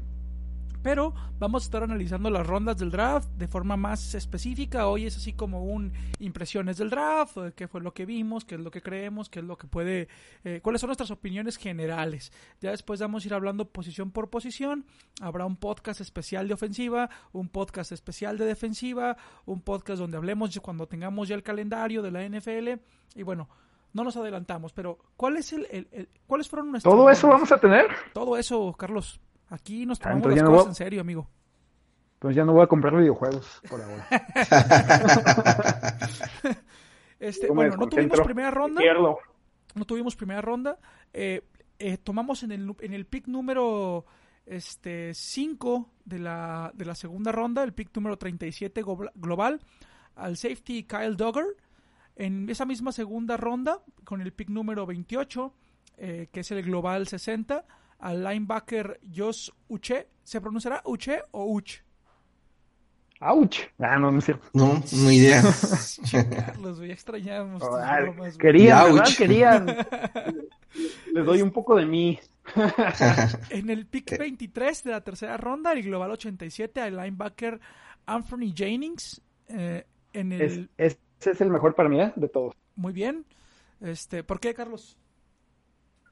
pero 0.82 1.14
vamos 1.40 1.64
a 1.64 1.66
estar 1.66 1.84
analizando 1.84 2.30
las 2.30 2.46
rondas 2.46 2.78
del 2.78 2.92
draft 2.92 3.30
de 3.38 3.48
forma 3.48 3.78
más 3.78 4.16
específica. 4.16 4.88
Hoy 4.88 5.06
es 5.06 5.18
así 5.18 5.34
como 5.34 5.64
un 5.64 5.94
impresiones 6.20 6.78
del 6.78 6.90
draft, 6.90 7.38
qué 7.56 7.68
fue 7.68 7.82
lo 7.82 7.94
que 7.94 8.06
vimos, 8.06 8.46
qué 8.46 8.56
es 8.56 8.62
lo 8.62 8.72
que 8.72 8.82
creemos, 8.82 9.30
qué 9.30 9.40
es 9.40 9.46
lo 9.46 9.58
que 9.58 9.68
puede, 9.68 10.08
eh, 10.44 10.60
cuáles 10.62 10.82
son 10.82 10.88
nuestras 10.90 11.12
opiniones 11.12 11.58
generales. 11.58 12.32
Ya 12.60 12.72
después 12.72 13.00
vamos 13.00 13.24
a 13.24 13.28
ir 13.28 13.34
hablando 13.34 13.66
posición 13.66 14.12
por 14.12 14.30
posición. 14.30 14.86
Habrá 15.22 15.46
un 15.46 15.58
podcast 15.58 16.02
especial 16.02 16.48
de 16.48 16.54
ofensiva, 16.54 17.10
un 17.32 17.50
podcast 17.50 17.92
especial 17.92 18.38
de 18.38 18.46
defensiva, 18.46 19.18
un 19.46 19.62
podcast 19.62 20.00
donde 20.00 20.18
hablemos 20.18 20.52
cuando 20.60 20.88
tengamos 20.88 21.28
ya 21.28 21.36
el 21.36 21.44
calendario 21.44 22.02
de 22.02 22.12
la 22.12 22.28
NFL 22.28 22.82
y 23.16 23.24
bueno 23.24 23.48
no 23.94 24.04
nos 24.04 24.16
adelantamos, 24.16 24.72
pero 24.74 24.98
¿cuál 25.18 25.38
es 25.38 25.52
el, 25.54 25.68
el, 25.70 26.10
¿cuáles 26.26 26.48
fueron 26.48 26.72
nuestros... 26.72 26.94
¿Todo 26.94 27.10
eso 27.10 27.28
vamos 27.28 27.52
a 27.52 27.58
tener? 27.58 27.88
Todo 28.14 28.38
eso, 28.38 28.74
Carlos. 28.78 29.20
Aquí 29.52 29.86
nos 29.86 30.00
tomamos 30.00 30.26
las 30.28 30.44
cosas 30.44 30.68
en 30.70 30.76
serio, 30.76 31.02
amigo. 31.02 31.28
Pues 32.20 32.36
ya 32.36 32.46
no 32.46 32.54
voy 32.54 32.64
a 32.64 32.68
comprar 32.68 32.96
videojuegos 32.96 33.62
por 33.70 33.82
ahora. 33.82 34.08
este, 37.20 37.50
bueno, 37.50 37.76
no 37.78 37.88
tuvimos 37.88 38.22
primera 38.22 38.52
ronda. 38.52 38.82
No 39.76 39.86
tuvimos 39.86 40.16
primera 40.16 40.42
ronda. 40.42 40.78
Eh, 41.14 41.42
eh, 41.80 41.98
tomamos 41.98 42.44
en 42.44 42.52
el, 42.52 42.76
en 42.80 42.94
el 42.94 43.06
pick 43.06 43.28
número 43.28 44.06
este 44.46 45.14
5 45.14 45.90
de 46.06 46.20
la, 46.20 46.72
de 46.74 46.86
la 46.86 46.96
segunda 46.96 47.32
ronda, 47.32 47.64
el 47.64 47.74
pick 47.74 47.96
número 47.96 48.18
37 48.18 48.84
gobla- 48.84 49.12
global, 49.16 49.62
al 50.16 50.38
safety 50.38 50.84
Kyle 50.84 51.16
Duggar. 51.16 51.46
En 52.16 52.50
esa 52.50 52.66
misma 52.66 52.92
segunda 52.92 53.38
ronda, 53.38 53.80
con 54.04 54.22
el 54.22 54.34
pick 54.34 54.50
número 54.50 54.86
28, 54.86 55.54
eh, 55.98 56.28
que 56.32 56.42
es 56.42 56.52
el 56.52 56.62
global 56.64 57.08
60, 57.08 57.66
al 58.02 58.24
linebacker 58.24 59.00
Josh 59.16 59.50
Uche. 59.70 60.08
¿Se 60.24 60.42
pronunciará 60.42 60.82
Uche 60.86 61.22
o 61.32 61.46
Uch? 61.46 61.80
¡Auch! 63.20 63.56
Ah, 63.78 63.98
no, 64.00 64.12
no 64.12 64.18
es 64.18 64.26
cierto. 64.26 64.48
No, 64.54 64.82
no 64.94 65.12
idea. 65.12 65.42
Ya 66.12 66.26
extrañamos 66.92 67.62
tus 67.62 67.70
Ay, 67.80 68.04
bromas, 68.04 68.18
güey. 68.18 68.38
querían, 68.38 68.84
¿verdad? 68.96 69.06
Ouch. 69.08 69.18
Querían. 69.18 69.66
Les 71.14 71.26
doy 71.26 71.42
un 71.44 71.52
poco 71.52 71.76
de 71.76 71.86
mí. 71.86 72.20
En 73.52 73.70
el 73.70 73.86
pick 73.86 74.18
23 74.18 74.84
de 74.84 74.92
la 74.92 75.02
tercera 75.02 75.38
ronda, 75.38 75.72
el 75.74 75.84
global 75.84 76.10
87, 76.12 76.82
al 76.82 76.98
linebacker 76.98 77.60
Anthony 78.08 78.54
Jennings. 78.56 79.22
eh, 79.50 79.86
en 80.14 80.32
el, 80.32 80.42
Es, 80.42 80.94
es- 80.94 81.00
ese 81.22 81.32
es 81.32 81.42
el 81.42 81.52
mejor 81.52 81.76
para 81.76 81.88
mí, 81.90 82.02
¿eh? 82.02 82.12
De 82.16 82.28
todos. 82.28 82.56
Muy 82.76 82.94
bien. 82.94 83.24
Este, 83.80 84.24
¿Por 84.24 84.40
qué, 84.40 84.56
Carlos? 84.56 84.98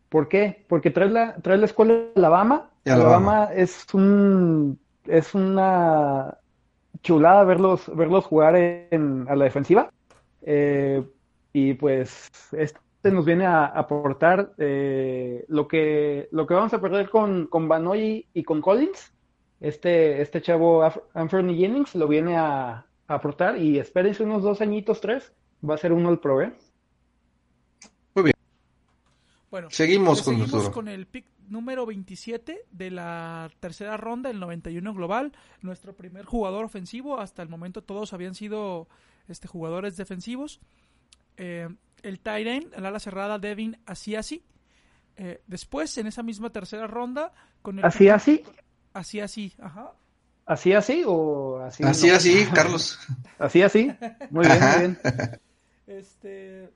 ¿Por 0.09 0.27
qué? 0.27 0.65
Porque 0.67 0.89
traes 0.89 1.11
la, 1.11 1.35
traes 1.35 1.59
la 1.59 1.65
escuela 1.67 1.93
de 1.93 2.11
Alabama. 2.15 2.69
Alabama. 2.85 3.43
Alabama 3.43 3.53
es 3.53 3.85
un 3.93 4.79
es 5.05 5.33
una 5.33 6.37
chulada 7.01 7.43
verlos 7.43 7.95
verlos 7.95 8.25
jugar 8.25 8.55
en, 8.55 9.25
a 9.29 9.35
la 9.35 9.45
defensiva. 9.45 9.91
Eh, 10.41 11.03
y 11.53 11.73
pues 11.73 12.29
este 12.51 12.79
nos 13.11 13.25
viene 13.25 13.45
a 13.45 13.65
aportar 13.65 14.53
eh, 14.57 15.45
lo 15.47 15.67
que 15.67 16.27
lo 16.31 16.45
que 16.45 16.53
vamos 16.53 16.73
a 16.73 16.81
perder 16.81 17.09
con, 17.09 17.47
con 17.47 17.67
Banoy 17.67 18.27
y 18.33 18.43
con 18.43 18.61
Collins. 18.61 19.13
Este, 19.59 20.21
este 20.21 20.41
chavo 20.41 20.83
Anthony 21.13 21.53
Jennings 21.55 21.93
lo 21.95 22.07
viene 22.07 22.37
a, 22.37 22.85
a 23.07 23.13
aportar 23.13 23.57
y 23.57 23.77
espérense 23.77 24.23
unos 24.23 24.41
dos 24.41 24.61
añitos, 24.61 25.01
tres. 25.01 25.33
Va 25.67 25.75
a 25.75 25.77
ser 25.77 25.91
uno 25.91 26.09
el 26.09 26.19
pro, 26.19 26.41
¿eh? 26.41 26.53
Bueno, 29.51 29.67
Seguimos 29.71 30.21
con 30.21 30.33
seguimos 30.35 30.51
nuestro- 30.53 30.71
con 30.73 30.87
el 30.87 31.07
pick 31.07 31.25
número 31.47 31.85
27 31.85 32.65
de 32.71 32.91
la 32.91 33.49
tercera 33.59 33.97
ronda, 33.97 34.29
el 34.29 34.39
91 34.39 34.93
global. 34.93 35.31
Nuestro 35.61 35.95
primer 35.95 36.25
jugador 36.25 36.65
ofensivo. 36.65 37.19
Hasta 37.19 37.41
el 37.41 37.49
momento 37.49 37.81
todos 37.83 38.13
habían 38.13 38.35
sido 38.35 38.87
este, 39.27 39.47
jugadores 39.47 39.97
defensivos. 39.97 40.59
Eh, 41.37 41.67
el 42.03 42.19
tight 42.19 42.47
end, 42.47 42.73
el 42.75 42.85
ala 42.85 42.99
cerrada 42.99 43.39
Devin 43.39 43.77
Asiasi. 43.85 44.43
Eh, 45.17 45.41
después, 45.47 45.97
en 45.97 46.07
esa 46.07 46.21
misma 46.23 46.49
tercera 46.51 46.85
ronda, 46.87 47.33
con 47.61 47.79
el 47.79 47.85
así, 47.85 48.07
Asiasi, 48.93 49.53
ajá. 49.59 49.91
así, 50.45 50.73
así 50.73 51.03
o 51.05 51.59
así. 51.59 51.83
Así, 51.83 52.07
no? 52.07 52.15
así, 52.15 52.45
Carlos. 52.53 52.99
Así, 53.39 53.61
así. 53.61 53.91
Muy 54.29 54.45
bien, 54.45 54.59
muy 54.61 54.79
bien. 54.79 54.99
Este. 55.87 56.69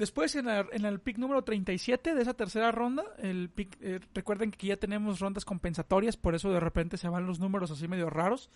Después, 0.00 0.34
en, 0.34 0.46
la- 0.46 0.66
en 0.72 0.84
el 0.86 0.98
pick 0.98 1.18
número 1.18 1.44
37 1.44 2.14
de 2.14 2.22
esa 2.22 2.32
tercera 2.34 2.72
ronda, 2.72 3.04
el 3.18 3.50
pick, 3.50 3.76
eh, 3.82 4.00
recuerden 4.14 4.50
que 4.50 4.56
aquí 4.56 4.66
ya 4.68 4.76
tenemos 4.78 5.20
rondas 5.20 5.44
compensatorias, 5.44 6.16
por 6.16 6.34
eso 6.34 6.50
de 6.50 6.58
repente 6.58 6.96
se 6.96 7.08
van 7.08 7.26
los 7.26 7.38
números 7.38 7.70
así 7.70 7.86
medio 7.86 8.08
raros. 8.10 8.50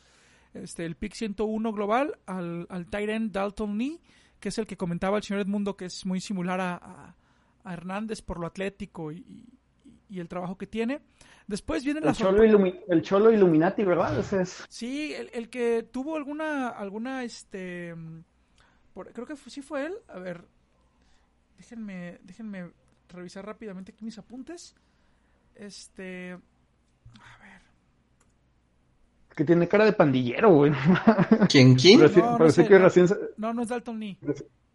Este, 0.54 0.87
el 0.87 0.96
pick 0.96 1.12
101 1.14 1.72
global 1.72 2.16
al, 2.26 2.66
al 2.70 2.87
tight 2.87 3.11
end 3.11 3.30
Dalton 3.33 3.76
Lee, 3.76 4.00
que 4.40 4.48
es 4.48 4.59
el 4.59 4.66
que 4.66 4.76
comentaba 4.76 5.18
el 5.18 5.22
señor 5.22 5.42
Edmundo, 5.42 5.76
que 5.76 5.85
es 5.85 6.07
muy 6.07 6.20
similar 6.20 6.61
a, 6.61 6.74
a- 6.76 7.14
a 7.64 7.72
Hernández 7.72 8.22
por 8.22 8.38
lo 8.40 8.46
atlético 8.46 9.12
y, 9.12 9.18
y- 9.18 9.59
y 10.16 10.20
el 10.20 10.28
trabajo 10.28 10.57
que 10.57 10.66
tiene. 10.66 11.00
Después 11.46 11.85
viene 11.85 12.00
la 12.00 12.11
El 12.11 12.16
Cholo, 12.16 12.42
Illumi- 12.44 12.80
el 12.88 13.02
Cholo 13.02 13.30
Illuminati, 13.33 13.85
¿verdad? 13.85 14.18
Ese 14.18 14.42
es. 14.42 14.64
Sí, 14.70 15.12
el, 15.12 15.28
el 15.35 15.50
que 15.50 15.83
tuvo 15.83 16.16
alguna, 16.16 16.68
alguna, 16.70 17.22
este, 17.24 17.94
mm, 17.94 18.22
por- 18.94 19.12
creo 19.12 19.26
que 19.26 19.37
fu- 19.37 19.50
sí 19.50 19.61
fue 19.61 19.87
él. 19.87 19.94
A 20.09 20.18
ver, 20.18 20.44
déjenme, 21.57 22.19
déjenme 22.23 22.71
revisar 23.09 23.45
rápidamente 23.47 23.93
aquí 23.93 24.05
mis 24.05 24.19
apuntes. 24.19 24.75
Este, 25.55 26.33
a 26.33 27.38
ver, 27.38 27.62
Que 29.37 29.45
tiene 29.45 29.69
cara 29.69 29.85
de 29.85 29.93
pandillero, 29.93 30.51
güey. 30.51 30.73
¿Quién, 31.49 31.75
quién? 31.75 32.01
Parece, 32.01 32.21
No, 32.21 32.38
no 32.38 32.51
sé, 32.51 32.67
que 32.67 32.79
recién. 32.79 33.09
se- 33.09 33.17
no, 33.37 33.53
no 33.55 33.62
es 33.62 33.69
Dalton 33.69 33.99
Lee. 34.01 34.19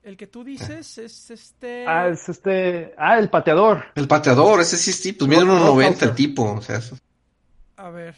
El 0.03 0.15
que 0.15 0.27
tú 0.27 0.43
dices 0.45 0.97
es 0.97 1.29
este. 1.31 1.85
Ah, 1.87 2.07
es 2.07 2.29
este. 2.29 2.93
Ah, 2.97 3.19
el 3.19 3.29
pateador. 3.29 3.83
El 3.95 4.07
pateador, 4.07 4.61
ese 4.61 4.77
sí, 4.77 4.93
sí, 4.93 5.11
pues 5.13 5.29
mide 5.29 5.43
unos 5.43 5.59
Rob 5.61 5.75
90 5.75 5.89
Hauser. 5.91 6.09
el 6.09 6.15
tipo. 6.15 6.53
O 6.53 6.61
sea, 6.61 6.77
eso- 6.77 6.97
A 7.75 7.89
ver, 7.89 8.15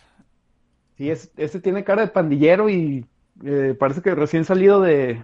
Sí, 0.98 1.10
es, 1.10 1.32
este 1.38 1.60
tiene 1.60 1.84
cara 1.84 2.04
de 2.04 2.10
pandillero 2.10 2.70
y 2.70 3.08
eh, 3.44 3.76
parece 3.80 4.02
que 4.04 4.14
recién 4.14 4.46
salido 4.46 4.80
de. 4.82 5.24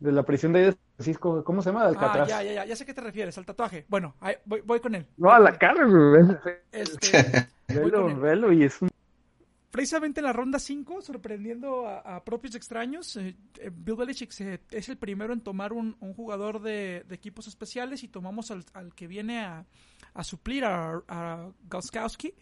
De 0.00 0.12
la 0.12 0.24
prisión 0.24 0.52
de 0.52 0.58
ahí 0.58 0.64
de 0.66 0.76
Francisco. 1.02 1.42
¿Cómo 1.44 1.62
se 1.62 1.70
llama? 1.70 1.82
Ah, 1.84 1.88
Alcatraz. 1.88 2.28
ya, 2.28 2.42
ya, 2.42 2.52
ya, 2.52 2.64
ya 2.66 2.76
sé 2.76 2.84
a 2.84 2.86
qué 2.86 2.94
te 2.94 3.00
refieres, 3.00 3.36
al 3.38 3.44
tatuaje. 3.46 3.84
Bueno, 3.88 4.14
ahí 4.20 4.34
voy, 4.44 4.60
voy 4.62 4.80
con 4.80 4.94
él. 4.94 5.06
No, 5.16 5.30
a 5.30 5.38
la 5.38 5.56
cara, 5.58 5.84
güey. 5.86 6.24
Este, 6.70 7.48
Velo, 7.68 8.14
velo, 8.16 8.52
y 8.52 8.64
es 8.64 8.80
un. 8.82 8.88
Precisamente 9.70 10.20
en 10.20 10.26
la 10.26 10.34
ronda 10.34 10.58
5, 10.58 11.00
sorprendiendo 11.00 11.86
a, 11.88 12.00
a 12.16 12.24
propios 12.24 12.54
extraños, 12.54 13.16
eh, 13.16 13.34
eh, 13.58 13.70
Bill 13.74 13.96
Belichick 13.96 14.30
se- 14.30 14.60
es 14.70 14.88
el 14.90 14.98
primero 14.98 15.32
en 15.32 15.40
tomar 15.40 15.72
un, 15.72 15.96
un 16.00 16.12
jugador 16.12 16.60
de, 16.60 17.04
de 17.08 17.14
equipos 17.14 17.46
especiales 17.46 18.02
y 18.04 18.08
tomamos 18.08 18.50
al, 18.50 18.64
al 18.74 18.94
que 18.94 19.06
viene 19.06 19.40
a, 19.40 19.64
a 20.12 20.24
suplir 20.24 20.66
a, 20.66 21.00
a 21.08 21.48
Gauskowski. 21.70 22.34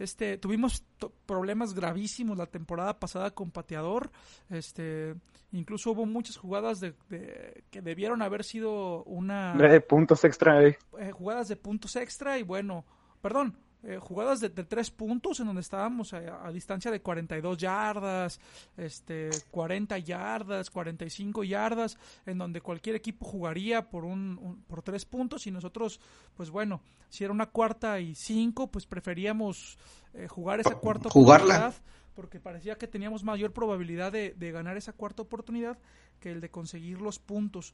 Este, 0.00 0.38
tuvimos 0.38 0.82
problemas 1.26 1.74
gravísimos 1.74 2.36
la 2.36 2.46
temporada 2.46 2.98
pasada 2.98 3.30
con 3.30 3.50
pateador. 3.50 4.10
Este, 4.48 5.14
incluso 5.52 5.92
hubo 5.92 6.06
muchas 6.06 6.36
jugadas 6.36 6.80
de, 6.80 6.94
de- 7.10 7.64
que 7.70 7.82
debieron 7.82 8.22
haber 8.22 8.42
sido 8.42 9.04
una 9.04 9.54
Eh, 9.60 9.80
puntos 9.80 10.24
extra, 10.24 10.66
eh. 10.66 10.78
eh, 10.98 11.10
jugadas 11.12 11.48
de 11.48 11.56
puntos 11.56 11.94
extra 11.96 12.38
y 12.38 12.42
bueno, 12.42 12.84
perdón, 13.20 13.56
eh, 13.82 13.98
jugadas 13.98 14.40
de, 14.40 14.50
de 14.50 14.64
tres 14.64 14.90
puntos 14.90 15.40
en 15.40 15.46
donde 15.46 15.62
estábamos 15.62 16.12
a, 16.12 16.46
a 16.46 16.52
distancia 16.52 16.90
de 16.90 17.00
42 17.00 17.56
yardas, 17.58 18.38
este, 18.76 19.30
40 19.50 19.98
yardas, 19.98 20.70
45 20.70 21.44
yardas, 21.44 21.96
en 22.26 22.38
donde 22.38 22.60
cualquier 22.60 22.96
equipo 22.96 23.24
jugaría 23.24 23.88
por 23.88 24.04
un, 24.04 24.38
un- 24.40 24.62
por 24.64 24.82
tres 24.82 25.04
puntos 25.06 25.46
y 25.46 25.50
nosotros, 25.50 26.00
pues 26.36 26.50
bueno, 26.50 26.82
si 27.08 27.24
era 27.24 27.32
una 27.32 27.46
cuarta 27.46 27.98
y 28.00 28.14
cinco, 28.14 28.70
pues 28.70 28.86
preferíamos 28.86 29.78
eh, 30.14 30.28
jugar 30.28 30.60
esa 30.60 30.74
cuarta 30.76 31.08
Jugarla. 31.08 31.54
oportunidad 31.54 31.74
porque 32.14 32.38
parecía 32.40 32.76
que 32.76 32.86
teníamos 32.86 33.24
mayor 33.24 33.52
probabilidad 33.52 34.12
de, 34.12 34.34
de 34.36 34.52
ganar 34.52 34.76
esa 34.76 34.92
cuarta 34.92 35.22
oportunidad 35.22 35.78
que 36.20 36.30
el 36.30 36.40
de 36.42 36.50
conseguir 36.50 37.00
los 37.00 37.18
puntos. 37.18 37.72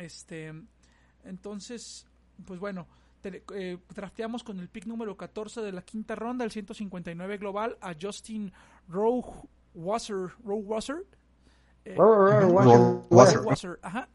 Este, 0.00 0.52
entonces, 1.24 2.06
pues 2.46 2.58
bueno, 2.58 2.88
te- 3.22 3.42
eh, 3.54 3.78
drafteamos 3.94 4.44
con 4.44 4.58
el 4.60 4.68
pick 4.68 4.84
número 4.86 5.16
14 5.16 5.62
de 5.62 5.72
la 5.72 5.80
quinta 5.82 6.14
ronda, 6.14 6.44
el 6.44 6.50
159 6.50 7.38
global, 7.38 7.78
a 7.80 7.94
Justin. 7.98 8.52
Eh, 11.84 11.94
Rohrwasser. 11.96 12.78
Rohrwasser, 13.38 13.78
ajá. 13.82 14.08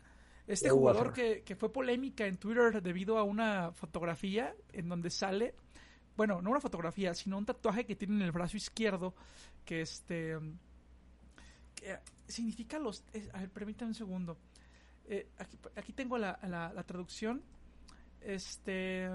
Este 0.46 0.70
jugador 0.70 1.08
que, 1.13 1.43
que 1.43 1.56
fue 1.56 1.74
polémica 1.74 2.26
en 2.28 2.38
Twitter 2.38 2.82
debido 2.82 3.17
a 3.17 3.24
una 3.24 3.72
fotografía 3.74 4.56
en 4.72 4.88
donde 4.88 5.10
sale, 5.10 5.56
bueno, 6.15 6.41
no 6.41 6.52
una 6.52 6.62
fotografía, 6.62 7.13
sino 7.13 7.38
un 7.38 7.46
tatuaje 7.46 7.86
que 7.86 7.96
tiene 7.98 8.15
en 8.15 8.22
el 8.22 8.32
brazo 8.32 8.56
izquierdo, 8.56 9.13
que 9.65 9.82
este, 9.82 10.38
que 11.76 11.98
significa 12.28 12.80
los, 12.80 13.04
es- 13.13 13.30
a 13.34 13.39
ver, 13.39 13.50
permítame 13.50 13.89
un 13.89 13.96
segundo. 13.96 14.38
Eh, 15.06 15.28
aquí, 15.38 15.58
aquí 15.76 15.93
tengo 15.93 16.17
la, 16.17 16.39
la- 16.43 16.72
la 16.74 16.84
traducción. 16.84 17.41
Este. 18.28 19.10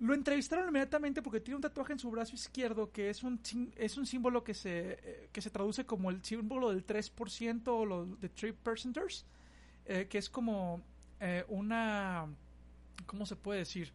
Lo 0.00 0.12
entrevistaron 0.12 0.68
inmediatamente 0.68 1.22
porque 1.22 1.40
tiene 1.40 1.56
un 1.56 1.62
tatuaje 1.62 1.94
en 1.94 1.98
su 1.98 2.10
brazo 2.10 2.34
izquierdo 2.34 2.90
que 2.90 3.08
es 3.08 3.22
un, 3.22 3.40
es 3.76 3.96
un 3.96 4.04
símbolo 4.04 4.44
que 4.44 4.52
se, 4.52 4.98
eh, 5.02 5.28
que 5.32 5.40
se 5.40 5.50
traduce 5.50 5.86
como 5.86 6.10
el 6.10 6.22
símbolo 6.22 6.68
del 6.68 6.84
3% 6.84 7.62
o 7.68 7.86
los 7.86 8.20
de 8.20 8.28
3 8.28 8.54
percenters, 8.62 9.24
eh, 9.86 10.06
que 10.10 10.18
es 10.18 10.28
como 10.28 10.82
eh, 11.20 11.44
una. 11.48 12.26
¿Cómo 13.06 13.24
se 13.24 13.36
puede 13.36 13.60
decir? 13.60 13.92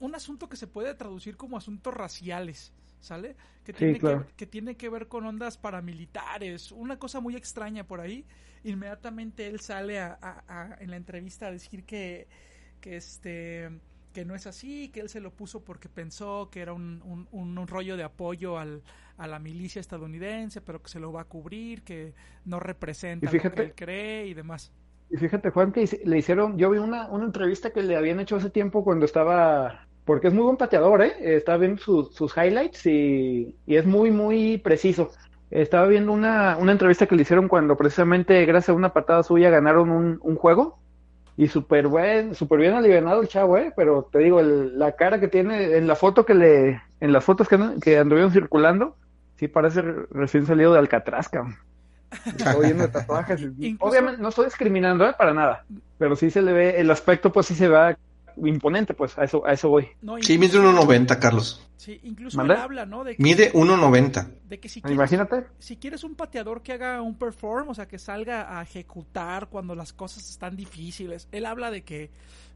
Un 0.00 0.14
asunto 0.14 0.50
que 0.50 0.56
se 0.58 0.66
puede 0.66 0.94
traducir 0.94 1.38
como 1.38 1.56
asuntos 1.56 1.94
raciales, 1.94 2.72
¿sale? 3.00 3.36
Que 3.64 3.72
Sí, 3.74 3.94
tiene, 3.94 3.98
claro. 3.98 4.26
que, 4.26 4.32
que 4.36 4.46
tiene 4.46 4.76
que 4.76 4.88
ver 4.88 5.08
con 5.08 5.26
ondas 5.26 5.58
paramilitares, 5.58 6.72
una 6.72 6.98
cosa 6.98 7.20
muy 7.20 7.36
extraña 7.36 7.86
por 7.86 8.00
ahí. 8.00 8.26
Inmediatamente 8.64 9.46
él 9.48 9.60
sale 9.60 9.98
a- 10.00 10.18
a- 10.20 10.44
a- 10.48 10.76
en 10.80 10.90
la 10.90 10.96
entrevista 10.96 11.46
a 11.48 11.50
decir 11.52 11.84
que, 11.84 12.28
que 12.80 12.96
este 12.96 13.70
que 14.12 14.24
no 14.24 14.34
es 14.34 14.46
así, 14.46 14.88
que 14.88 15.00
él 15.00 15.10
se 15.10 15.20
lo 15.20 15.30
puso 15.30 15.62
porque 15.62 15.90
pensó 15.90 16.48
que 16.50 16.60
era 16.62 16.72
un, 16.72 17.26
un, 17.30 17.66
rollo 17.66 17.98
de 17.98 18.04
apoyo 18.04 18.58
al, 18.58 18.82
a 19.18 19.26
la 19.26 19.38
milicia 19.38 19.78
estadounidense, 19.80 20.62
pero 20.62 20.82
que 20.82 20.88
se 20.88 21.00
lo 21.00 21.12
va 21.12 21.22
a 21.22 21.24
cubrir, 21.24 21.82
que 21.82 22.14
no 22.46 22.58
representa 22.58 23.30
lo 23.32 23.50
que 23.50 23.60
él 23.60 23.74
cree 23.74 24.26
y 24.26 24.32
demás. 24.34 24.72
Y 25.08 25.16
fíjate, 25.18 25.50
Juan, 25.50 25.72
que 25.72 25.88
le 26.04 26.18
hicieron, 26.18 26.58
yo 26.58 26.70
vi 26.70 26.78
una, 26.78 27.08
una 27.08 27.24
entrevista 27.26 27.72
que 27.72 27.82
le 27.82 27.96
habían 27.96 28.18
hecho 28.20 28.36
hace 28.36 28.50
tiempo 28.50 28.82
cuando 28.84 29.04
estaba, 29.06 29.85
porque 30.06 30.28
es 30.28 30.32
muy 30.32 30.44
buen 30.44 30.56
pateador, 30.56 31.02
¿eh? 31.02 31.14
Estaba 31.20 31.58
viendo 31.58 31.82
sus 31.82 32.36
highlights 32.36 32.86
y, 32.86 33.54
y, 33.66 33.76
es 33.76 33.84
muy, 33.84 34.10
muy 34.12 34.56
preciso. 34.56 35.10
Estaba 35.50 35.86
viendo 35.88 36.12
una, 36.12 36.56
una 36.58 36.72
entrevista 36.72 37.06
que 37.06 37.16
le 37.16 37.22
hicieron 37.22 37.48
cuando 37.48 37.76
precisamente 37.76 38.46
gracias 38.46 38.70
a 38.70 38.74
una 38.74 38.92
patada 38.92 39.24
suya 39.24 39.50
ganaron 39.50 39.90
un, 39.90 40.18
un 40.22 40.36
juego 40.36 40.78
y 41.36 41.48
súper 41.48 41.88
buen, 41.88 42.34
súper 42.34 42.60
bien 42.60 42.74
aliviado 42.74 43.20
el 43.20 43.28
chavo, 43.28 43.58
¿eh? 43.58 43.72
Pero 43.76 44.08
te 44.10 44.20
digo, 44.20 44.40
la 44.40 44.92
cara 44.92 45.18
que 45.18 45.28
tiene 45.28 45.76
en 45.76 45.88
la 45.88 45.96
foto 45.96 46.24
que 46.24 46.34
le, 46.34 46.80
en 47.00 47.12
las 47.12 47.24
fotos 47.24 47.48
que, 47.48 47.58
que 47.82 47.98
anduvieron 47.98 48.32
circulando, 48.32 48.96
sí 49.36 49.48
parece 49.48 49.82
recién 50.10 50.46
salido 50.46 50.72
de 50.72 50.78
Alcatraz, 50.78 51.28
cabrón. 51.28 51.56
Estoy 52.24 52.72
de 52.72 52.88
tatuajes. 52.88 53.42
Obviamente 53.80 54.22
no 54.22 54.28
estoy 54.28 54.44
discriminando 54.44 55.04
¿eh? 55.04 55.14
para 55.18 55.34
nada, 55.34 55.64
pero 55.98 56.14
sí 56.14 56.30
se 56.30 56.42
le 56.42 56.52
ve, 56.52 56.80
el 56.80 56.92
aspecto 56.92 57.32
pues 57.32 57.46
sí 57.46 57.56
se 57.56 57.68
ve 57.68 57.96
imponente, 58.44 58.94
pues 58.94 59.16
a 59.18 59.24
eso, 59.24 59.46
a 59.46 59.52
eso 59.52 59.68
voy. 59.68 59.88
sí, 60.20 60.38
mide 60.38 60.58
1.90, 60.58 61.18
Carlos. 61.18 61.66
Sí, 61.76 62.00
incluso 62.04 62.40
él 62.40 62.50
habla, 62.50 62.86
¿no? 62.86 63.04
De 63.04 63.14
mide 63.18 63.52
1.90. 63.52 64.28
De 64.48 64.58
que 64.58 64.68
si 64.68 64.80
quieres, 64.80 64.96
Imagínate. 64.96 65.46
Si 65.58 65.76
quieres 65.76 66.04
un 66.04 66.14
pateador 66.14 66.62
que 66.62 66.72
haga 66.72 67.02
un 67.02 67.16
perform, 67.16 67.68
o 67.68 67.74
sea, 67.74 67.86
que 67.86 67.98
salga 67.98 68.58
a 68.58 68.62
ejecutar 68.62 69.48
cuando 69.48 69.74
las 69.74 69.92
cosas 69.92 70.28
están 70.28 70.56
difíciles, 70.56 71.28
él 71.32 71.46
habla 71.46 71.70
de 71.70 71.84
que 71.84 72.10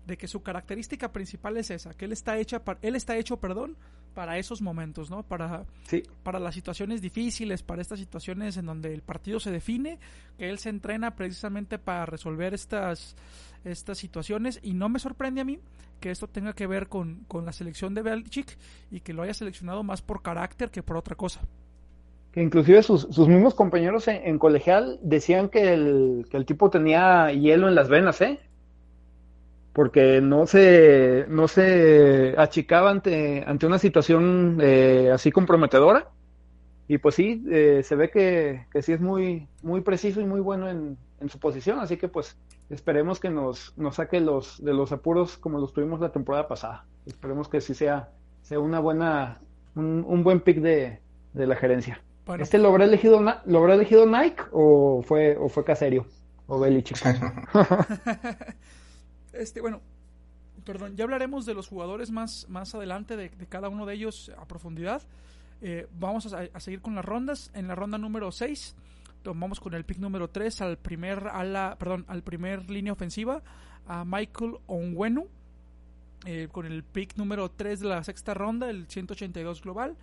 de 0.07 0.17
que 0.17 0.29
su 0.29 0.43
característica 0.43 1.13
principal 1.13 1.57
es 1.57 1.71
esa, 1.71 1.95
que 1.95 2.05
él 2.05 2.13
está 2.13 2.39
hecha 2.39 2.65
para, 2.65 2.79
él 2.83 2.97
está 2.97 3.17
hecho, 3.17 3.39
perdón, 3.39 3.77
para 4.15 4.39
esos 4.39 4.61
momentos, 4.61 5.11
¿no? 5.11 5.23
Para, 5.23 5.65
para 6.23 6.41
las 6.41 6.55
situaciones 6.55 7.01
difíciles, 7.01 7.63
para 7.63 7.83
estas 7.83 7.99
situaciones 7.99 8.57
en 8.57 8.67
donde 8.67 8.93
el 8.93 9.03
partido 9.03 9.39
se 9.41 9.51
define, 9.51 9.99
que 10.37 10.51
él 10.51 10.59
se 10.59 10.69
entrena 10.69 11.15
precisamente 11.15 11.79
para 11.79 12.07
resolver 12.07 12.55
estas, 12.55 13.15
estas 13.65 13.99
situaciones 13.99 14.59
y 14.63 14.75
no 14.75 14.89
me 14.89 14.99
sorprende 14.99 15.41
a 15.41 15.45
mí 15.45 15.61
que 16.01 16.11
esto 16.11 16.27
tenga 16.27 16.55
que 16.55 16.67
ver 16.67 16.89
con, 16.89 17.25
con 17.29 17.45
la 17.45 17.53
selección 17.53 17.95
de 17.95 18.03
Belichick 18.03 18.57
y 18.91 19.01
que 19.01 19.13
lo 19.13 19.23
haya 19.23 19.35
seleccionado 19.35 19.83
más 19.83 20.03
por 20.03 20.23
carácter 20.23 20.71
que 20.71 20.83
por 20.83 20.97
otra 20.97 21.15
cosa. 21.15 21.41
Que 22.33 22.43
inclusive 22.43 22.83
sus, 22.83 23.03
sus 23.11 23.29
mismos 23.29 23.55
compañeros 23.55 24.09
en, 24.09 24.23
en, 24.25 24.39
colegial 24.39 24.99
decían 25.03 25.49
que 25.49 25.75
el, 25.75 26.27
que 26.31 26.37
el 26.37 26.47
tipo 26.47 26.71
tenía 26.71 27.33
hielo 27.33 27.69
en 27.69 27.75
las 27.75 27.89
venas, 27.89 28.21
¿eh? 28.21 28.39
Porque 29.73 30.21
no 30.21 30.47
se, 30.47 31.27
no 31.29 31.49
se 31.49 32.35
achicaba 32.37 32.91
ante, 32.91 33.45
ante 33.47 33.67
una 33.67 33.79
situación 33.79 34.59
eh, 34.61 35.11
así 35.13 35.31
comprometedora. 35.31 36.09
Y 36.89 36.99
pues 36.99 37.15
sí, 37.15 37.45
eh, 37.51 37.83
se 37.85 37.95
ve 37.95 38.11
que, 38.11 38.67
que, 38.73 38.83
sí 38.83 38.93
es 38.93 39.01
muy, 39.01 39.47
muy 39.63 39.81
preciso 39.81 40.21
y 40.21 40.25
muy 40.25 40.41
bueno 40.41 40.69
en, 40.69 40.99
en, 41.21 41.29
su 41.29 41.39
posición, 41.39 41.79
así 41.79 41.97
que 41.97 42.09
pues 42.09 42.37
esperemos 42.69 43.21
que 43.21 43.31
nos, 43.31 43.79
nos 43.79 43.95
saque 43.95 44.19
los, 44.19 44.61
de 44.65 44.75
los 44.75 44.91
apuros 44.91 45.39
como 45.39 45.61
los 45.61 45.73
tuvimos 45.73 46.01
la 46.01 46.11
temporada 46.11 46.49
pasada. 46.49 46.87
Esperemos 47.07 47.49
que 47.49 47.61
sí 47.61 47.75
sea, 47.75 48.09
sea 48.43 48.59
una 48.59 48.81
buena, 48.81 49.41
un, 49.77 50.05
un 50.05 50.25
buen 50.25 50.41
pick 50.41 50.59
de, 50.61 50.99
de 51.33 51.47
la 51.47 51.55
gerencia. 51.55 52.03
¿Este 52.39 52.59
lo 52.59 52.69
habrá 52.69 52.85
elegido, 52.85 53.21
lo 53.21 53.59
habrá 53.59 53.75
elegido 53.75 54.05
Nike 54.07 54.43
o 54.53 55.03
fue, 55.03 55.37
o 55.37 55.49
fue 55.49 55.65
Caserio? 55.65 56.07
O 56.47 56.59
Belichick. 56.59 56.99
Este, 59.33 59.61
bueno, 59.61 59.81
perdón, 60.65 60.97
ya 60.97 61.05
hablaremos 61.05 61.47
de 61.47 61.55
los 61.55 61.69
jugadores 61.69 62.11
más, 62.11 62.47
más 62.49 62.75
adelante, 62.75 63.17
de, 63.17 63.31
cada 63.49 63.69
uno 63.69 63.87
de 63.87 63.95
ellos 63.95 64.31
a 64.37 64.47
profundidad. 64.47 65.03
Eh, 65.63 65.87
vamos 65.99 66.33
a, 66.33 66.61
seguir 66.61 66.81
con 66.81 66.95
las 66.95 67.05
rondas. 67.05 67.51
En 67.55 67.69
la 67.69 67.75
ronda 67.75 67.99
número 67.99 68.33
6 68.33 68.75
tomamos 69.23 69.61
con 69.61 69.75
el 69.75 69.85
pick 69.85 69.99
número 69.99 70.29
3 70.29 70.63
al 70.63 70.79
primer 70.79 71.29
ala, 71.29 71.77
perdón, 71.79 72.05
al 72.09 72.23
primer 72.23 72.71
línea 72.71 72.93
ofensiva 72.93 73.43
a 73.87 74.05
Michael 74.05 74.59
Onwenu. 74.67 75.29
Eh, 76.27 76.49
con 76.53 76.67
el 76.67 76.85
pick 76.85 77.17
número 77.17 77.51
3 77.51 77.81
de 77.81 77.89
la 77.89 78.05
sexta 78.05 78.35
ronda, 78.35 78.69
el 78.69 78.87
182 78.89 79.63
global. 79.63 79.97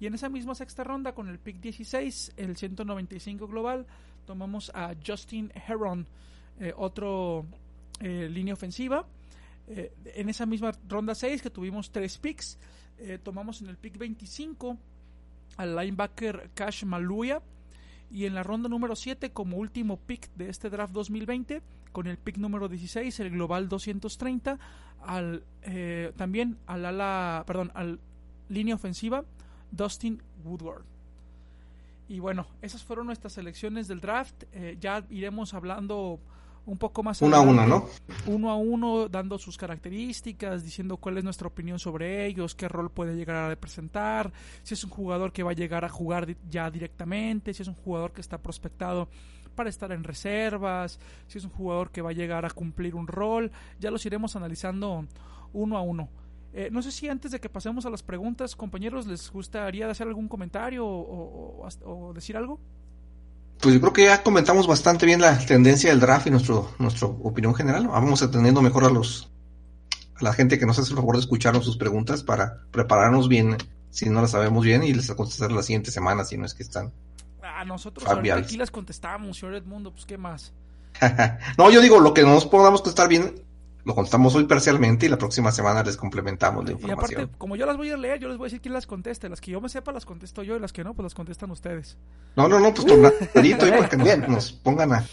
Y 0.00 0.06
en 0.06 0.14
esa 0.14 0.28
misma 0.28 0.54
sexta 0.54 0.84
ronda, 0.84 1.14
con 1.14 1.28
el 1.28 1.38
pick 1.38 1.60
16, 1.60 2.34
el 2.36 2.56
195 2.56 3.46
global, 3.46 3.86
tomamos 4.24 4.70
a 4.74 4.94
Justin 5.04 5.52
Heron, 5.66 6.06
eh, 6.60 6.72
otro 6.76 7.46
eh, 8.00 8.28
línea 8.28 8.54
ofensiva. 8.54 9.06
Eh, 9.66 9.92
en 10.16 10.28
esa 10.28 10.46
misma 10.46 10.72
ronda 10.88 11.14
6 11.14 11.40
que 11.40 11.50
tuvimos 11.50 11.90
tres 11.90 12.18
picks, 12.18 12.58
eh, 12.98 13.18
tomamos 13.22 13.62
en 13.62 13.68
el 13.68 13.76
pick 13.76 13.96
25 13.96 14.76
al 15.56 15.76
linebacker 15.76 16.50
Cash 16.54 16.84
Maluya. 16.84 17.40
Y 18.10 18.26
en 18.26 18.34
la 18.34 18.42
ronda 18.42 18.68
número 18.68 18.94
7 18.94 19.30
como 19.32 19.56
último 19.56 19.96
pick 19.96 20.30
de 20.34 20.48
este 20.48 20.70
draft 20.70 20.92
2020 20.92 21.62
con 21.90 22.06
el 22.06 22.18
pick 22.18 22.36
número 22.36 22.68
16 22.68 23.18
el 23.20 23.30
global 23.30 23.68
230 23.68 24.58
al 25.00 25.42
también 26.16 26.58
al 26.66 26.84
ala 26.84 27.42
perdón 27.46 27.72
al 27.74 27.98
línea 28.48 28.74
ofensiva 28.74 29.24
Dustin 29.72 30.22
Woodward. 30.44 30.84
Y 32.08 32.20
bueno 32.20 32.46
esas 32.62 32.84
fueron 32.84 33.06
nuestras 33.06 33.32
selecciones 33.32 33.88
del 33.88 34.00
draft. 34.00 34.44
Ya 34.78 35.04
iremos 35.08 35.54
hablando 35.54 36.20
un 36.66 36.78
poco 36.78 37.02
más 37.02 37.20
uno 37.20 37.36
a 37.36 37.40
uno, 37.40 37.66
¿no? 37.66 37.86
Uno 38.26 38.50
a 38.50 38.56
uno, 38.56 39.08
dando 39.08 39.38
sus 39.38 39.58
características, 39.58 40.64
diciendo 40.64 40.96
cuál 40.96 41.18
es 41.18 41.24
nuestra 41.24 41.48
opinión 41.48 41.78
sobre 41.78 42.26
ellos, 42.26 42.54
qué 42.54 42.68
rol 42.68 42.90
puede 42.90 43.16
llegar 43.16 43.36
a 43.36 43.48
representar, 43.48 44.32
si 44.62 44.74
es 44.74 44.84
un 44.84 44.90
jugador 44.90 45.32
que 45.32 45.42
va 45.42 45.50
a 45.50 45.54
llegar 45.54 45.84
a 45.84 45.88
jugar 45.88 46.36
ya 46.48 46.70
directamente, 46.70 47.52
si 47.52 47.62
es 47.62 47.68
un 47.68 47.74
jugador 47.74 48.12
que 48.12 48.20
está 48.20 48.38
prospectado 48.38 49.08
para 49.54 49.68
estar 49.68 49.92
en 49.92 50.04
reservas, 50.04 50.98
si 51.26 51.38
es 51.38 51.44
un 51.44 51.50
jugador 51.50 51.90
que 51.90 52.02
va 52.02 52.10
a 52.10 52.14
llegar 52.14 52.44
a 52.44 52.50
cumplir 52.50 52.94
un 52.94 53.06
rol, 53.06 53.52
ya 53.78 53.90
los 53.90 54.04
iremos 54.06 54.34
analizando 54.36 55.06
uno 55.52 55.76
a 55.76 55.82
uno. 55.82 56.08
Eh, 56.52 56.68
no 56.70 56.82
sé 56.82 56.92
si 56.92 57.08
antes 57.08 57.32
de 57.32 57.40
que 57.40 57.48
pasemos 57.48 57.84
a 57.84 57.90
las 57.90 58.02
preguntas, 58.02 58.56
compañeros, 58.56 59.06
les 59.06 59.30
gustaría 59.30 59.90
hacer 59.90 60.06
algún 60.06 60.28
comentario 60.28 60.86
o 60.86 62.12
decir 62.14 62.36
algo. 62.36 62.60
Pues 63.60 63.74
yo 63.74 63.80
creo 63.80 63.92
que 63.92 64.04
ya 64.04 64.22
comentamos 64.22 64.66
bastante 64.66 65.06
bien 65.06 65.20
la 65.20 65.38
tendencia 65.38 65.90
del 65.90 66.00
draft 66.00 66.26
y 66.26 66.30
nuestro, 66.30 66.74
nuestra 66.78 67.08
opinión 67.08 67.54
general. 67.54 67.88
Vamos 67.88 68.22
atendiendo 68.22 68.60
mejor 68.60 68.84
a 68.84 68.90
los 68.90 69.30
a 70.16 70.22
la 70.22 70.32
gente 70.32 70.58
que 70.58 70.66
nos 70.66 70.78
hace 70.78 70.90
el 70.90 70.96
favor 70.96 71.16
de 71.16 71.22
escucharnos 71.22 71.64
sus 71.64 71.76
preguntas 71.76 72.22
para 72.22 72.62
prepararnos 72.70 73.28
bien 73.28 73.56
si 73.90 74.08
no 74.08 74.20
las 74.20 74.32
sabemos 74.32 74.64
bien 74.64 74.82
y 74.82 74.92
les 74.92 75.10
a 75.10 75.16
contestar 75.16 75.50
la 75.52 75.62
siguiente 75.62 75.90
semana 75.90 76.24
si 76.24 76.36
no 76.36 76.44
es 76.44 76.54
que 76.54 76.62
están. 76.62 76.92
Ah, 77.42 77.64
nosotros 77.64 78.06
aquí 78.08 78.56
las 78.56 78.70
contestamos, 78.70 79.38
señor 79.38 79.54
Edmundo, 79.54 79.92
pues 79.92 80.04
qué 80.04 80.18
más. 80.18 80.52
no, 81.58 81.70
yo 81.70 81.80
digo, 81.80 82.00
lo 82.00 82.14
que 82.14 82.22
no 82.22 82.30
nos 82.30 82.46
podamos 82.46 82.80
contestar 82.82 83.08
bien, 83.08 83.44
lo 83.84 83.94
contamos 83.94 84.34
hoy 84.34 84.44
parcialmente 84.44 85.06
y 85.06 85.08
la 85.08 85.18
próxima 85.18 85.52
semana 85.52 85.82
les 85.82 85.96
complementamos 85.96 86.64
la 86.64 86.72
información. 86.72 87.20
Y 87.20 87.22
aparte, 87.22 87.38
como 87.38 87.56
yo 87.56 87.66
las 87.66 87.76
voy 87.76 87.90
a 87.90 87.96
leer, 87.96 88.18
yo 88.18 88.28
les 88.28 88.38
voy 88.38 88.46
a 88.46 88.48
decir 88.48 88.60
quién 88.60 88.72
las 88.72 88.86
conteste. 88.86 89.28
Las 89.28 89.40
que 89.40 89.50
yo 89.50 89.60
me 89.60 89.68
sepa 89.68 89.92
las 89.92 90.06
contesto 90.06 90.42
yo 90.42 90.56
y 90.56 90.60
las 90.60 90.72
que 90.72 90.82
no, 90.82 90.94
pues 90.94 91.04
las 91.04 91.14
contestan 91.14 91.50
ustedes. 91.50 91.98
No, 92.36 92.48
no, 92.48 92.58
no, 92.60 92.72
pues 92.72 92.86
tornadito 92.86 93.66
y 93.66 93.70
para 93.70 93.88
que 93.88 93.96
bien, 93.96 94.24
nos 94.28 94.52
pongan 94.52 94.92
a... 94.94 95.04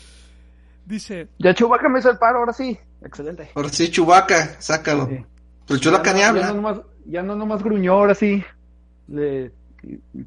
Dice... 0.86 1.28
Ya 1.38 1.54
Chubaca 1.54 1.90
me 1.90 2.00
hizo 2.00 2.10
el 2.10 2.18
paro, 2.18 2.40
ahora 2.40 2.54
sí. 2.54 2.78
Excelente. 3.04 3.52
Ahora 3.56 3.70
sí, 3.70 3.92
Chubaca, 3.92 4.56
sácalo. 4.60 5.08
Sí. 5.08 5.26
Pero 5.68 5.80
Chubaca 5.80 6.14
ni 6.14 6.22
habla. 6.22 6.42
Ya 6.42 6.48
no, 6.48 6.54
nomás, 6.56 6.82
ya 7.06 7.24
no 7.24 7.36
nomás 7.36 7.64
gruñó, 7.64 7.94
ahora 7.94 8.16
sí. 8.16 8.44
Le 9.08 9.52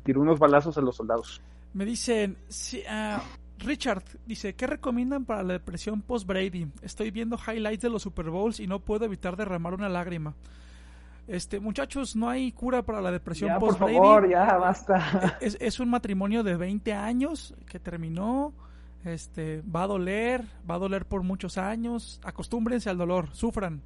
tiró 0.03 0.21
unos 0.21 0.39
balazos 0.39 0.77
a 0.77 0.81
los 0.81 0.97
soldados. 0.97 1.41
Me 1.73 1.85
dicen... 1.85 2.37
Sí, 2.49 2.83
uh, 2.87 3.21
Richard 3.65 4.03
dice, 4.27 4.55
¿qué 4.55 4.67
recomiendan 4.67 5.25
para 5.25 5.43
la 5.43 5.55
depresión 5.55 6.03
post-Brady? 6.03 6.69
Estoy 6.83 7.11
viendo 7.11 7.39
highlights 7.39 7.83
de 7.83 7.91
los 7.91 8.03
Super 8.03 8.31
Bowls 8.31 8.61
y 8.61 8.67
no 8.67 8.81
puedo 8.81 9.05
evitar 9.05 9.37
derramar 9.37 9.75
una 9.75 9.89
lágrima. 9.89 10.35
Este, 11.27 11.59
muchachos, 11.59 12.15
no 12.17 12.29
hay 12.29 12.53
cura 12.53 12.83
para 12.83 13.01
la 13.01 13.11
depresión 13.11 13.59
post-Brady. 13.59 13.97
Por 13.97 14.05
favor, 14.05 14.29
ya, 14.29 14.57
basta. 14.57 15.39
Es, 15.41 15.57
es, 15.61 15.81
un 15.81 15.89
matrimonio 15.89 16.43
de 16.43 16.57
20 16.57 16.93
años 16.93 17.55
que 17.67 17.81
terminó. 17.81 18.53
Este, 19.05 19.63
va 19.63 19.83
a 19.83 19.87
doler, 19.87 20.45
va 20.69 20.77
a 20.77 20.79
doler 20.79 21.07
por 21.07 21.23
muchos 21.23 21.59
años. 21.59 22.21
Acostúmbrense 22.25 22.91
al 22.91 22.99
dolor, 22.99 23.29
sufran. 23.33 23.83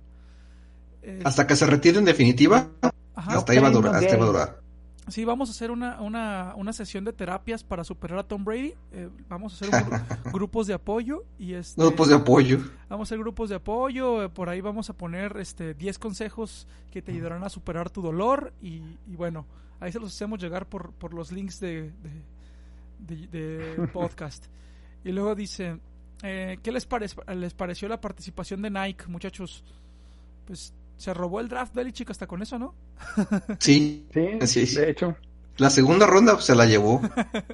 Hasta 1.25 1.47
que 1.47 1.57
se 1.57 1.67
retire 1.67 1.99
en 1.99 2.05
definitiva. 2.05 2.69
hasta 3.15 3.53
ahí 3.53 3.59
va 3.59 3.69
a 3.69 3.71
durar, 3.71 3.95
hasta 3.97 4.17
va 4.17 4.25
a 4.25 4.27
durar. 4.27 4.68
Sí, 5.09 5.25
vamos 5.25 5.49
a 5.49 5.53
hacer 5.53 5.71
una, 5.71 6.01
una, 6.01 6.55
una 6.57 6.73
sesión 6.73 7.05
de 7.05 7.13
terapias 7.13 7.65
para 7.65 7.85
superar 7.85 8.19
a 8.19 8.23
Tom 8.23 8.45
Brady. 8.45 8.75
Eh, 8.93 9.09
vamos 9.29 9.61
a 9.63 9.67
hacer 9.67 9.85
grupos 10.33 10.67
de 10.67 10.75
apoyo 10.75 11.25
y 11.39 11.55
este, 11.55 11.81
grupos 11.81 12.09
de 12.09 12.15
apoyo. 12.15 12.59
Vamos 12.89 13.07
a 13.07 13.09
hacer 13.09 13.19
grupos 13.19 13.49
de 13.49 13.57
apoyo. 13.57 14.25
Eh, 14.25 14.29
por 14.29 14.49
ahí 14.49 14.61
vamos 14.61 14.91
a 14.91 14.93
poner 14.93 15.37
este 15.39 15.75
10 15.75 15.99
consejos 15.99 16.67
que 16.91 17.03
te 17.03 17.13
ayudarán 17.13 17.43
a 17.45 17.49
superar 17.49 17.91
tu 17.91 18.03
dolor 18.03 18.53
y, 18.61 18.83
bueno, 19.07 19.47
ahí 19.81 19.93
se 19.93 20.01
los 20.01 20.15
hacemos 20.15 20.41
llegar 20.41 20.67
por, 20.67 20.93
por 20.93 21.15
los 21.15 21.33
links 21.33 21.61
de, 21.61 21.93
de, 22.99 23.89
podcast. 23.93 24.47
y 25.05 25.13
luego 25.13 25.35
dice, 25.35 25.79
eh, 26.23 26.59
¿qué 26.63 26.73
les, 26.73 26.87
les 27.35 27.55
pareció 27.55 27.89
la 27.89 28.01
participación 28.01 28.63
de 28.63 28.71
Nike, 28.71 29.07
muchachos? 29.07 29.65
Pues 30.47 30.75
Se 30.99 31.15
robó 31.15 31.41
el 31.41 31.49
draft 31.49 31.75
Belichick 31.75 32.11
hasta 32.11 32.27
con 32.27 32.43
eso, 32.43 32.59
¿no? 32.59 32.75
Sí, 33.59 34.07
sí, 34.13 34.39
sí, 34.47 34.67
sí. 34.67 34.77
de 34.77 34.91
hecho. 34.91 35.17
La 35.57 35.71
segunda 35.71 36.07
ronda 36.07 36.35
pues, 36.35 36.45
se 36.45 36.55
la 36.55 36.67
llevó 36.67 37.01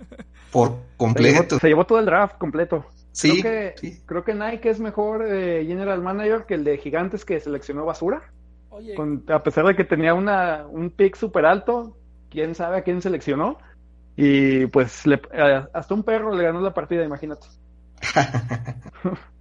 por 0.51 0.79
completo. 0.97 1.37
Se 1.37 1.45
llevó, 1.49 1.61
se 1.61 1.69
llevó 1.69 1.87
todo 1.87 1.99
el 2.01 2.07
draft 2.07 2.37
completo. 2.39 2.85
Sí, 3.13 3.41
creo 3.41 3.43
que, 3.43 3.75
sí. 3.79 4.03
creo 4.07 4.25
que 4.25 4.35
Nike 4.35 4.71
es 4.71 4.81
mejor 4.81 5.25
eh, 5.27 5.65
general 5.65 6.03
manager 6.03 6.47
que 6.47 6.55
el 6.55 6.65
de 6.65 6.79
Gigantes 6.79 7.25
que 7.25 7.39
seleccionó 7.39 7.85
basura. 7.85 8.23
Oye, 8.71 8.95
Con- 8.97 9.25
a 9.29 9.43
pesar 9.43 9.65
de 9.67 9.77
que 9.77 9.85
tenía 9.85 10.15
una, 10.15 10.67
un 10.67 10.91
pick 10.91 11.15
súper 11.17 11.47
alto, 11.47 11.97
quién 12.29 12.55
sabe 12.57 12.79
a 12.79 12.83
quién 12.83 13.01
seleccionó. 13.01 13.59
Y 14.17 14.67
pues 14.67 15.07
le- 15.07 15.23
eh, 15.33 15.65
hasta 15.73 15.95
un 15.95 16.03
perro 16.03 16.35
le 16.35 16.43
ganó 16.45 16.61
la 16.61 16.75
partida, 16.75 17.05
imagínate. 17.05 17.47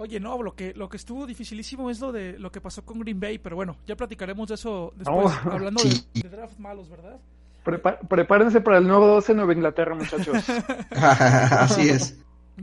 oye, 0.00 0.18
no, 0.20 0.42
lo 0.42 0.54
que, 0.54 0.72
lo 0.74 0.88
que 0.88 0.96
estuvo 0.96 1.26
dificilísimo 1.26 1.90
es 1.90 2.00
lo 2.00 2.10
de 2.12 2.38
lo 2.38 2.50
que 2.50 2.60
pasó 2.60 2.84
con 2.84 2.98
Green 3.00 3.20
Bay, 3.20 3.38
pero 3.38 3.56
bueno, 3.56 3.76
ya 3.86 3.96
platicaremos 3.96 4.48
de 4.48 4.54
eso 4.54 4.92
después, 4.96 5.34
Oh, 5.46 5.50
hablando 5.50 5.80
sí. 5.80 6.02
de, 6.14 6.22
de 6.22 6.28
draft 6.28 6.58
malos, 6.58 6.88
¿verdad? 6.88 7.18
Prepa- 7.64 7.98
prepárense 8.08 8.60
para 8.62 8.78
el 8.78 8.86
nuevo 8.86 9.06
12 9.06 9.32
en 9.32 9.36
Nueva 9.36 9.52
Inglaterra, 9.52 9.94
muchachos. 9.94 10.36
Así 10.90 11.88
es. 11.90 12.18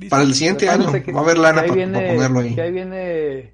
Para 0.10 0.24
el 0.24 0.34
siguiente 0.34 0.70
año 0.70 0.92
que- 0.92 1.12
va 1.12 1.22
a 1.22 1.24
haber 1.24 1.38
lana 1.38 1.62
para, 1.62 1.74
viene, 1.74 2.00
para 2.00 2.14
ponerlo 2.14 2.40
ahí. 2.40 2.56
que 2.56 2.62
ahí 2.62 2.72
viene 2.72 3.54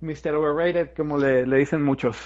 Mr. 0.00 0.34
Overrated, 0.34 0.90
como 0.96 1.18
le, 1.18 1.46
le 1.46 1.56
dicen 1.58 1.82
muchos. 1.82 2.16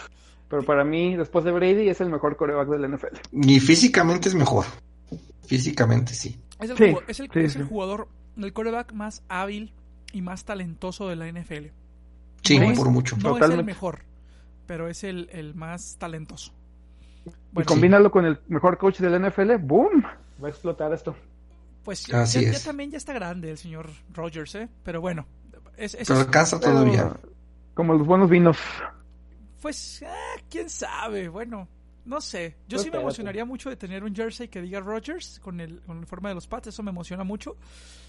Pero 0.48 0.62
para 0.64 0.84
mí, 0.84 1.16
después 1.16 1.44
de 1.44 1.50
Brady, 1.52 1.88
es 1.88 2.00
el 2.00 2.10
mejor 2.10 2.36
coreback 2.36 2.68
del 2.68 2.88
NFL. 2.92 3.16
Y 3.32 3.58
físicamente 3.60 4.28
es 4.28 4.34
mejor. 4.34 4.64
Físicamente 5.46 6.12
sí. 6.14 6.36
Es 6.60 6.70
el, 6.70 6.76
Sí, 6.76 6.84
es 7.08 7.20
el- 7.20 7.30
sí, 7.32 7.38
es 7.40 7.56
el 7.56 7.62
sí. 7.62 7.68
jugador, 7.68 8.08
el 8.36 8.52
coreback 8.52 8.92
más 8.92 9.22
hábil 9.28 9.72
y 10.12 10.22
más 10.22 10.44
talentoso 10.44 11.08
de 11.08 11.16
la 11.16 11.26
NFL. 11.28 11.66
Sí, 12.42 12.58
No 12.58 12.70
es- 12.70 12.78
por 12.78 12.90
mucho. 12.90 13.16
No 13.16 13.36
es 13.38 13.50
el 13.50 13.64
mejor, 13.64 14.02
pero 14.66 14.88
es 14.88 15.04
el, 15.04 15.28
el 15.32 15.54
más 15.54 15.96
talentoso. 15.98 16.52
Y 17.24 17.30
Bueno, 17.52 17.66
combínalo 17.68 18.10
con 18.10 18.24
el 18.26 18.40
mejor 18.48 18.78
coach 18.78 18.98
del 18.98 19.14
NFL, 19.20 19.56
¡boom! 19.58 20.02
Va 20.42 20.48
a 20.48 20.50
explotar 20.50 20.92
esto. 20.92 21.14
pues 21.84 22.06
ya, 22.06 22.22
Así 22.22 22.40
ya- 22.42 22.50
es. 22.50 22.58
ya 22.62 22.70
también 22.70 22.90
ya 22.90 22.98
está 22.98 23.12
grande 23.12 23.50
el 23.50 23.58
señor 23.58 23.90
Rogers, 24.12 24.54
¿eh? 24.56 24.68
Pero 24.84 25.00
bueno, 25.00 25.26
es, 25.76 25.94
es- 25.94 26.06
Pero 26.08 26.20
alcanza 26.20 26.58
todavía. 26.60 27.12
Como 27.74 27.94
los 27.94 28.06
buenos 28.06 28.28
vinos. 28.30 28.56
pues, 29.60 30.02
ah, 30.06 30.40
quién 30.50 30.68
sabe, 30.68 31.28
bueno, 31.28 31.68
no 32.04 32.20
sé. 32.20 32.56
Yo 32.68 32.76
Pues 32.76 32.82
sí 32.82 32.90
me 32.90 32.98
emocionaría 32.98 33.44
mucho 33.44 33.70
de 33.70 33.76
tener 33.76 34.02
un 34.04 34.14
jersey 34.14 34.48
que 34.48 34.60
diga 34.60 34.80
Rogers 34.80 35.38
con 35.40 35.60
el, 35.60 35.80
con 35.82 35.98
el 35.98 36.06
forma 36.06 36.28
de 36.30 36.34
los 36.34 36.46
Pats, 36.48 36.68
eso 36.68 36.82
me 36.82 36.90
emociona 36.90 37.22
mucho. 37.24 37.56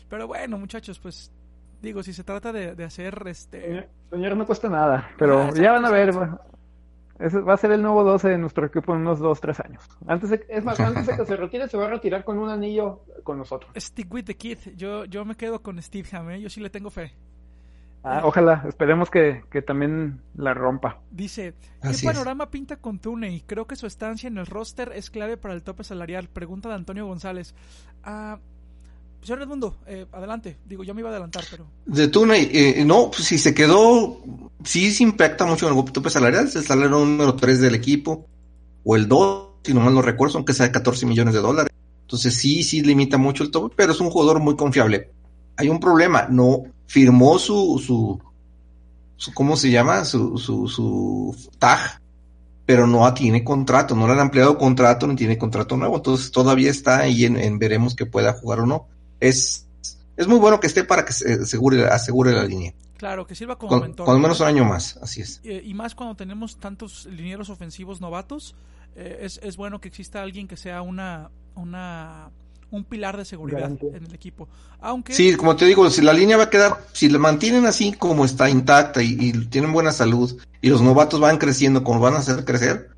Pero 0.09 0.27
bueno, 0.27 0.57
muchachos, 0.57 0.99
pues, 0.99 1.31
digo, 1.83 2.01
si 2.01 2.13
se 2.13 2.23
trata 2.23 2.51
de, 2.51 2.73
de 2.75 2.83
hacer 2.83 3.21
este... 3.27 3.87
Señor, 4.09 4.35
no 4.35 4.45
cuesta 4.47 4.69
nada, 4.69 5.09
pero 5.19 5.43
Ah, 5.43 5.51
ya 5.53 5.73
van 5.73 5.85
a 5.85 5.91
ver. 5.91 6.17
Va, 6.17 6.41
ese 7.19 7.39
va 7.41 7.53
a 7.53 7.57
ser 7.57 7.71
el 7.71 7.81
nuevo 7.81 8.03
12 8.03 8.29
de 8.29 8.37
nuestro 8.39 8.65
equipo 8.65 8.93
en 8.95 9.01
unos 9.01 9.19
2, 9.19 9.39
3 9.39 9.59
años. 9.59 9.83
Antes 10.07 10.29
de, 10.31 10.45
es 10.49 10.63
más, 10.63 10.79
antes 10.79 11.05
de 11.05 11.15
que 11.15 11.25
se 11.25 11.35
retire, 11.37 11.67
se 11.67 11.77
va 11.77 11.85
a 11.85 11.89
retirar 11.89 12.23
con 12.23 12.39
un 12.39 12.49
anillo 12.49 13.03
con 13.23 13.37
nosotros. 13.37 13.71
Stick 13.77 14.11
with 14.11 14.23
the 14.25 14.35
kid. 14.35 14.57
Yo, 14.75 15.05
yo 15.05 15.23
me 15.25 15.35
quedo 15.35 15.61
con 15.61 15.79
Steve 15.81 16.07
Ham, 16.13 16.31
¿eh? 16.31 16.41
Yo 16.41 16.49
sí 16.49 16.59
le 16.59 16.69
tengo 16.71 16.89
fe. 16.89 17.13
Ah, 18.05 18.21
ojalá, 18.25 18.65
esperemos 18.67 19.09
que, 19.09 19.43
que 19.49 19.61
también 19.61 20.21
la 20.35 20.53
rompa. 20.53 20.99
Dice, 21.09 21.53
¿qué 21.81 21.87
Así 21.87 22.05
es. 22.05 22.13
panorama 22.13 22.49
pinta 22.51 22.75
con 22.75 22.99
Tuney? 22.99 23.41
Creo 23.47 23.65
que 23.65 23.77
su 23.77 23.87
estancia 23.87 24.27
en 24.27 24.37
el 24.37 24.45
roster 24.45 24.91
es 24.93 25.09
clave 25.09 25.37
para 25.37 25.53
el 25.53 25.63
tope 25.63 25.85
salarial. 25.85 26.27
Pregunta 26.27 26.67
de 26.67 26.75
Antonio 26.75 27.05
González. 27.05 27.55
Ah, 28.03 28.39
señor 29.23 29.41
Edmundo, 29.41 29.77
eh, 29.87 30.05
adelante. 30.11 30.57
Digo, 30.65 30.83
yo 30.83 30.93
me 30.93 31.01
iba 31.01 31.09
a 31.09 31.11
adelantar, 31.11 31.43
pero... 31.49 31.65
De 31.85 32.07
Tuney, 32.07 32.49
eh, 32.51 32.83
no, 32.85 33.09
pues 33.11 33.25
si 33.25 33.37
se 33.37 33.53
quedó, 33.53 34.21
sí 34.63 34.91
se 34.91 35.03
impacta 35.03 35.45
mucho 35.45 35.69
en 35.69 35.77
el 35.77 35.91
tope 35.91 36.09
salarial, 36.09 36.47
es 36.47 36.55
el 36.55 36.65
salario 36.65 36.91
número 36.91 37.35
3 37.35 37.61
del 37.61 37.75
equipo, 37.75 38.25
o 38.83 38.95
el 38.95 39.07
2, 39.07 39.47
si 39.63 39.73
no 39.73 39.81
mal 39.81 39.93
no 39.93 40.01
recuerdo, 40.01 40.37
aunque 40.37 40.53
sea 40.53 40.67
de 40.67 40.71
14 40.71 41.05
millones 41.05 41.33
de 41.33 41.39
dólares. 41.39 41.73
Entonces 42.01 42.35
sí, 42.35 42.63
sí 42.63 42.81
limita 42.81 43.17
mucho 43.17 43.43
el 43.43 43.51
tope, 43.51 43.73
pero 43.75 43.93
es 43.93 43.99
un 43.99 44.09
jugador 44.09 44.39
muy 44.39 44.55
confiable. 44.55 45.11
Hay 45.55 45.69
un 45.69 45.79
problema, 45.79 46.27
no 46.29 46.63
firmó 46.87 47.39
su, 47.39 47.81
su, 47.85 49.31
¿cómo 49.33 49.55
se 49.55 49.71
llama? 49.71 50.03
Su, 50.05 50.37
su, 50.37 50.67
su 50.67 51.35
tag, 51.59 52.01
pero 52.65 52.87
no 52.87 53.11
tiene 53.13 53.43
contrato, 53.43 53.95
no 53.95 54.05
le 54.07 54.13
han 54.13 54.19
ampliado 54.19 54.57
contrato 54.57 55.07
ni 55.07 55.15
tiene 55.15 55.37
contrato 55.37 55.77
nuevo, 55.77 55.97
entonces 55.97 56.31
todavía 56.31 56.71
está 56.71 56.99
ahí 56.99 57.25
en 57.25 57.59
veremos 57.59 57.95
que 57.95 58.05
pueda 58.05 58.33
jugar 58.33 58.61
o 58.61 58.65
no. 58.65 58.87
Es, 59.19 59.67
es 60.17 60.27
muy 60.27 60.39
bueno 60.39 60.59
que 60.59 60.67
esté 60.67 60.83
para 60.83 61.05
que 61.05 61.13
se 61.13 61.33
asegure, 61.33 61.85
asegure 61.87 62.31
la 62.33 62.43
línea. 62.43 62.73
Claro, 62.97 63.25
que 63.27 63.35
sirva 63.35 63.57
como 63.57 63.69
Con, 63.69 63.81
mentor. 63.81 64.05
con 64.05 64.21
menos 64.21 64.39
un 64.39 64.47
año 64.47 64.63
más, 64.65 64.97
así 65.01 65.21
es. 65.21 65.41
Eh, 65.43 65.61
y 65.65 65.73
más 65.73 65.93
cuando 65.95 66.15
tenemos 66.15 66.57
tantos 66.57 67.05
linieros 67.07 67.49
ofensivos 67.49 67.99
novatos, 67.99 68.55
eh, 68.95 69.19
es, 69.21 69.39
es 69.43 69.57
bueno 69.57 69.81
que 69.81 69.87
exista 69.89 70.21
alguien 70.21 70.47
que 70.47 70.55
sea 70.57 70.81
una, 70.81 71.29
una 71.55 72.29
un 72.71 72.85
pilar 72.85 73.17
de 73.17 73.25
seguridad 73.25 73.69
en 73.81 74.05
el 74.05 74.15
equipo. 74.15 74.47
Aunque 74.79 75.13
Sí, 75.13 75.35
como 75.35 75.55
te 75.55 75.65
digo, 75.65 75.89
si 75.91 76.01
la 76.01 76.11
línea 76.13 76.37
va 76.37 76.45
a 76.45 76.49
quedar, 76.49 76.77
si 76.93 77.07
la 77.07 77.19
mantienen 77.19 77.65
así 77.67 77.93
como 77.93 78.25
está 78.25 78.49
intacta 78.49 79.03
y, 79.03 79.15
y 79.19 79.31
tienen 79.45 79.71
buena 79.73 79.91
salud 79.91 80.41
y 80.59 80.69
los 80.69 80.81
novatos 80.81 81.19
van 81.19 81.37
creciendo 81.37 81.83
como 81.83 81.99
van 81.99 82.15
a 82.15 82.19
hacer 82.19 82.43
crecer, 82.45 82.89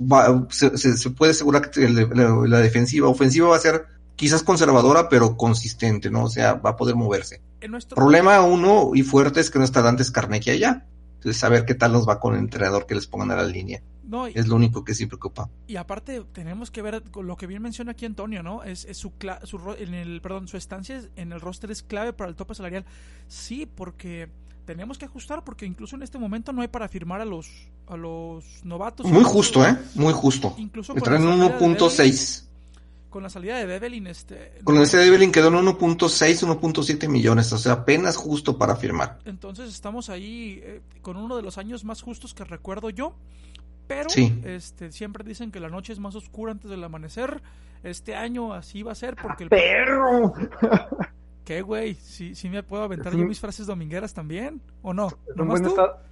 va- 0.00 0.46
se, 0.50 0.76
se- 0.76 0.96
se 0.96 1.10
puede 1.10 1.32
asegurar 1.32 1.70
que 1.70 1.84
el- 1.84 1.94
la, 2.14 2.28
la 2.48 2.58
defensiva, 2.58 3.08
ofensiva 3.08 3.48
va 3.48 3.56
a 3.56 3.60
ser 3.60 3.86
quizás 4.16 4.42
conservadora 4.42 5.08
pero 5.08 5.36
consistente, 5.36 6.10
¿no? 6.10 6.24
O 6.24 6.30
sea, 6.30 6.54
va 6.54 6.70
a 6.70 6.76
poder 6.76 6.96
moverse. 6.96 7.40
nuestro 7.68 7.94
Problema 7.94 8.40
uno 8.40 8.90
y 8.94 9.02
fuerte 9.02 9.40
es 9.40 9.50
que 9.50 9.58
no 9.58 9.64
está 9.64 9.82
Dantes 9.82 10.10
Carnegie 10.10 10.52
allá. 10.52 10.86
Entonces, 11.16 11.40
saber 11.40 11.64
qué 11.64 11.74
tal 11.74 11.92
nos 11.92 12.08
va 12.08 12.20
con 12.20 12.34
el 12.34 12.40
entrenador 12.40 12.86
que 12.86 12.94
les 12.94 13.06
pongan 13.06 13.30
a 13.30 13.36
la 13.36 13.44
línea. 13.44 13.82
no, 14.04 14.28
y, 14.28 14.32
Es 14.34 14.48
lo 14.48 14.56
único 14.56 14.84
que 14.84 14.94
sí 14.94 15.06
preocupa. 15.06 15.48
y 15.66 15.76
aparte 15.76 16.22
tenemos 16.32 16.70
que 16.70 16.82
ver 16.82 17.02
lo 17.20 17.36
que 17.36 17.46
bien 17.46 17.62
menciona 17.62 17.92
aquí 17.92 18.06
Antonio, 18.06 18.42
¿no? 18.42 18.62
Es, 18.62 18.84
es 18.84 18.96
su, 18.96 19.12
su 19.44 19.74
en 19.78 19.94
el 19.94 20.20
perdón, 20.20 20.48
su 20.48 20.56
estancia 20.56 21.02
en 21.16 21.32
el 21.32 21.40
roster 21.40 21.70
es 21.70 21.82
clave 21.82 22.12
para 22.12 22.30
el 22.30 22.36
tope 22.36 22.54
salarial. 22.54 22.84
Sí, 23.28 23.66
porque 23.66 24.28
tenemos 24.66 24.98
que 24.98 25.06
ajustar 25.06 25.42
porque 25.42 25.66
incluso 25.66 25.96
en 25.96 26.02
este 26.02 26.18
momento 26.18 26.52
no 26.52 26.62
hay 26.62 26.68
para 26.68 26.88
firmar 26.88 27.20
a 27.20 27.24
los 27.24 27.48
a 27.86 27.96
los 27.96 28.44
novatos. 28.64 29.06
Muy 29.06 29.24
justo, 29.24 29.66
¿eh? 29.66 29.76
Muy 29.94 30.12
justo. 30.12 30.54
Incluso 30.58 30.94
traen 30.94 31.24
la 31.24 31.32
salida 31.32 31.58
de 31.58 31.66
1.6. 31.66 32.46
con 33.16 33.22
la 33.22 33.30
salida 33.30 33.56
de 33.56 33.64
Bevelin, 33.64 34.06
este, 34.08 34.58
Con 34.62 34.76
ese 34.76 34.98
de 34.98 35.06
Evelyn 35.06 35.32
quedó 35.32 35.48
en 35.48 35.54
1.6, 35.54 36.46
1.7 36.60 37.08
millones, 37.08 37.50
o 37.50 37.56
sea, 37.56 37.72
apenas 37.72 38.14
justo 38.14 38.58
para 38.58 38.76
firmar. 38.76 39.20
entonces 39.24 39.70
estamos 39.70 40.10
ahí 40.10 40.60
eh, 40.62 40.82
con 41.00 41.16
uno 41.16 41.34
de 41.34 41.40
los 41.42 41.56
años 41.56 41.82
más 41.86 42.02
justos 42.02 42.34
que 42.34 42.44
recuerdo 42.44 42.90
yo. 42.90 43.14
Pero 43.86 44.10
Sí. 44.10 44.38
este, 44.44 44.92
siempre 44.92 45.24
dicen 45.24 45.50
que 45.50 45.60
la 45.60 45.70
noche 45.70 45.94
es 45.94 45.98
más 45.98 46.14
oscura 46.14 46.52
antes 46.52 46.70
del 46.70 46.84
amanecer. 46.84 47.40
Este 47.82 48.14
año 48.14 48.52
así 48.52 48.82
va 48.82 48.92
a 48.92 48.96
ser 48.96 49.16
porque 49.16 49.44
el... 49.44 49.48
¡Perro! 49.48 50.34
¿Qué, 51.44 51.62
güey? 51.62 51.94
¿Sí, 51.94 52.34
sí 52.34 52.50
me 52.50 52.62
puedo 52.64 52.82
aventar 52.82 53.12
yo 53.14 53.20
un- 53.20 53.28
mis 53.28 53.38
frases 53.40 53.66
domingueras 53.66 54.12
también? 54.12 54.60
¿O 54.82 54.92
no? 54.92 55.06
Es 55.06 55.36
un, 55.38 55.52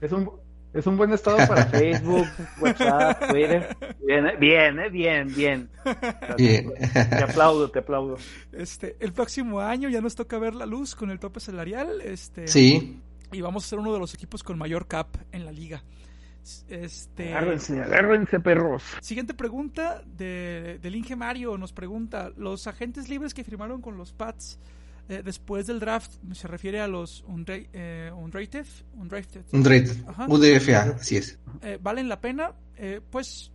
es, 0.00 0.12
un, 0.12 0.30
es 0.74 0.86
un 0.86 0.96
buen 0.96 1.12
estado 1.12 1.36
para 1.46 1.66
Facebook, 1.70 2.26
WhatsApp, 2.60 3.30
Twitter. 3.30 3.76
Bien, 4.04 4.24
bien, 4.40 4.78
eh, 4.80 4.90
bien, 4.90 5.34
bien. 5.34 5.70
Bien. 6.36 6.72
Te 6.92 7.22
aplaudo, 7.22 7.70
te 7.70 7.78
aplaudo. 7.78 8.16
Este, 8.52 8.96
el 8.98 9.12
próximo 9.12 9.60
año 9.60 9.88
ya 9.88 10.00
nos 10.00 10.16
toca 10.16 10.36
ver 10.38 10.54
la 10.54 10.66
luz 10.66 10.94
con 10.94 11.10
el 11.10 11.20
tope 11.20 11.40
salarial. 11.40 12.00
Este, 12.00 12.48
Sí, 12.48 13.00
Y 13.32 13.40
vamos 13.40 13.64
a 13.64 13.68
ser 13.68 13.78
uno 13.78 13.92
de 13.92 14.00
los 14.00 14.14
equipos 14.14 14.42
con 14.42 14.58
mayor 14.58 14.86
cap 14.88 15.16
en 15.30 15.44
la 15.44 15.52
liga. 15.52 15.84
Este, 16.68 17.32
Agárrense, 17.32 17.80
agárrense, 17.80 18.40
perros. 18.40 18.82
Siguiente 19.00 19.32
pregunta 19.32 20.02
de, 20.04 20.78
del 20.82 20.96
Inge 20.96 21.16
Mario 21.16 21.56
nos 21.56 21.72
pregunta, 21.72 22.32
los 22.36 22.66
agentes 22.66 23.08
libres 23.08 23.32
que 23.32 23.44
firmaron 23.44 23.80
con 23.80 23.96
los 23.96 24.12
Pats 24.12 24.58
eh, 25.08 25.22
después 25.24 25.66
del 25.66 25.80
draft, 25.80 26.12
se 26.32 26.48
refiere 26.48 26.80
a 26.80 26.88
los 26.88 27.24
undra- 27.26 27.66
eh, 27.72 28.10
undrafted. 28.14 28.66
UDFA, 30.28 30.82
así 30.96 31.16
es. 31.16 31.38
eh, 31.62 31.78
¿valen 31.82 32.08
la 32.08 32.20
pena? 32.20 32.52
Eh, 32.76 33.00
pues 33.10 33.50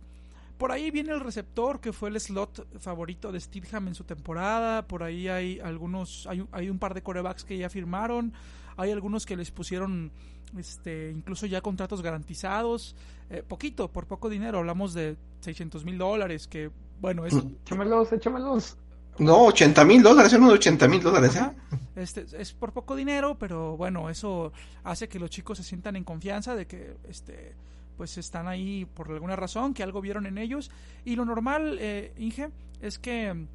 por 0.58 0.72
ahí 0.72 0.90
viene 0.90 1.12
el 1.12 1.20
receptor 1.20 1.80
que 1.80 1.92
fue 1.92 2.10
el 2.10 2.20
slot 2.20 2.78
favorito 2.80 3.32
de 3.32 3.40
Steve 3.40 3.66
Ham 3.72 3.88
en 3.88 3.94
su 3.94 4.04
temporada, 4.04 4.86
por 4.86 5.02
ahí 5.02 5.26
hay 5.28 5.58
algunos, 5.60 6.26
hay, 6.26 6.40
un- 6.40 6.48
hay 6.52 6.68
un 6.68 6.78
par 6.78 6.92
de 6.94 7.02
corebacks 7.02 7.44
que 7.44 7.56
ya 7.56 7.68
firmaron, 7.70 8.32
hay 8.76 8.90
algunos 8.92 9.24
que 9.26 9.36
les 9.36 9.50
pusieron 9.50 10.12
este 10.58 11.10
incluso 11.10 11.46
ya 11.46 11.60
contratos 11.60 12.02
garantizados, 12.02 12.94
eh, 13.30 13.42
poquito, 13.46 13.90
por 13.90 14.06
poco 14.06 14.28
dinero, 14.28 14.58
hablamos 14.58 14.92
de 14.94 15.16
600 15.40 15.84
mil 15.84 15.96
dólares, 15.96 16.46
que 16.46 16.70
bueno, 17.00 17.24
es... 17.24 17.32
Échamelos, 17.64 18.12
échamelos. 18.12 18.76
No, 19.18 19.44
80 19.46 19.84
mil 19.84 20.02
dólares, 20.02 20.32
uno 20.32 20.48
de 20.48 20.54
80 20.54 20.88
mil 20.88 21.02
dólares. 21.02 21.36
¿eh? 21.36 21.50
Este, 21.96 22.24
es 22.38 22.52
por 22.52 22.72
poco 22.72 22.96
dinero, 22.96 23.36
pero 23.38 23.76
bueno, 23.76 24.08
eso 24.08 24.52
hace 24.84 25.08
que 25.08 25.18
los 25.18 25.30
chicos 25.30 25.58
se 25.58 25.64
sientan 25.64 25.96
en 25.96 26.04
confianza 26.04 26.54
de 26.54 26.66
que 26.66 26.96
este 27.08 27.54
pues 27.96 28.16
están 28.16 28.48
ahí 28.48 28.86
por 28.86 29.10
alguna 29.10 29.36
razón, 29.36 29.74
que 29.74 29.82
algo 29.82 30.00
vieron 30.00 30.24
en 30.24 30.38
ellos. 30.38 30.70
Y 31.04 31.16
lo 31.16 31.26
normal, 31.26 31.76
eh, 31.78 32.14
Inge, 32.16 32.48
es 32.80 32.98
que 32.98 33.46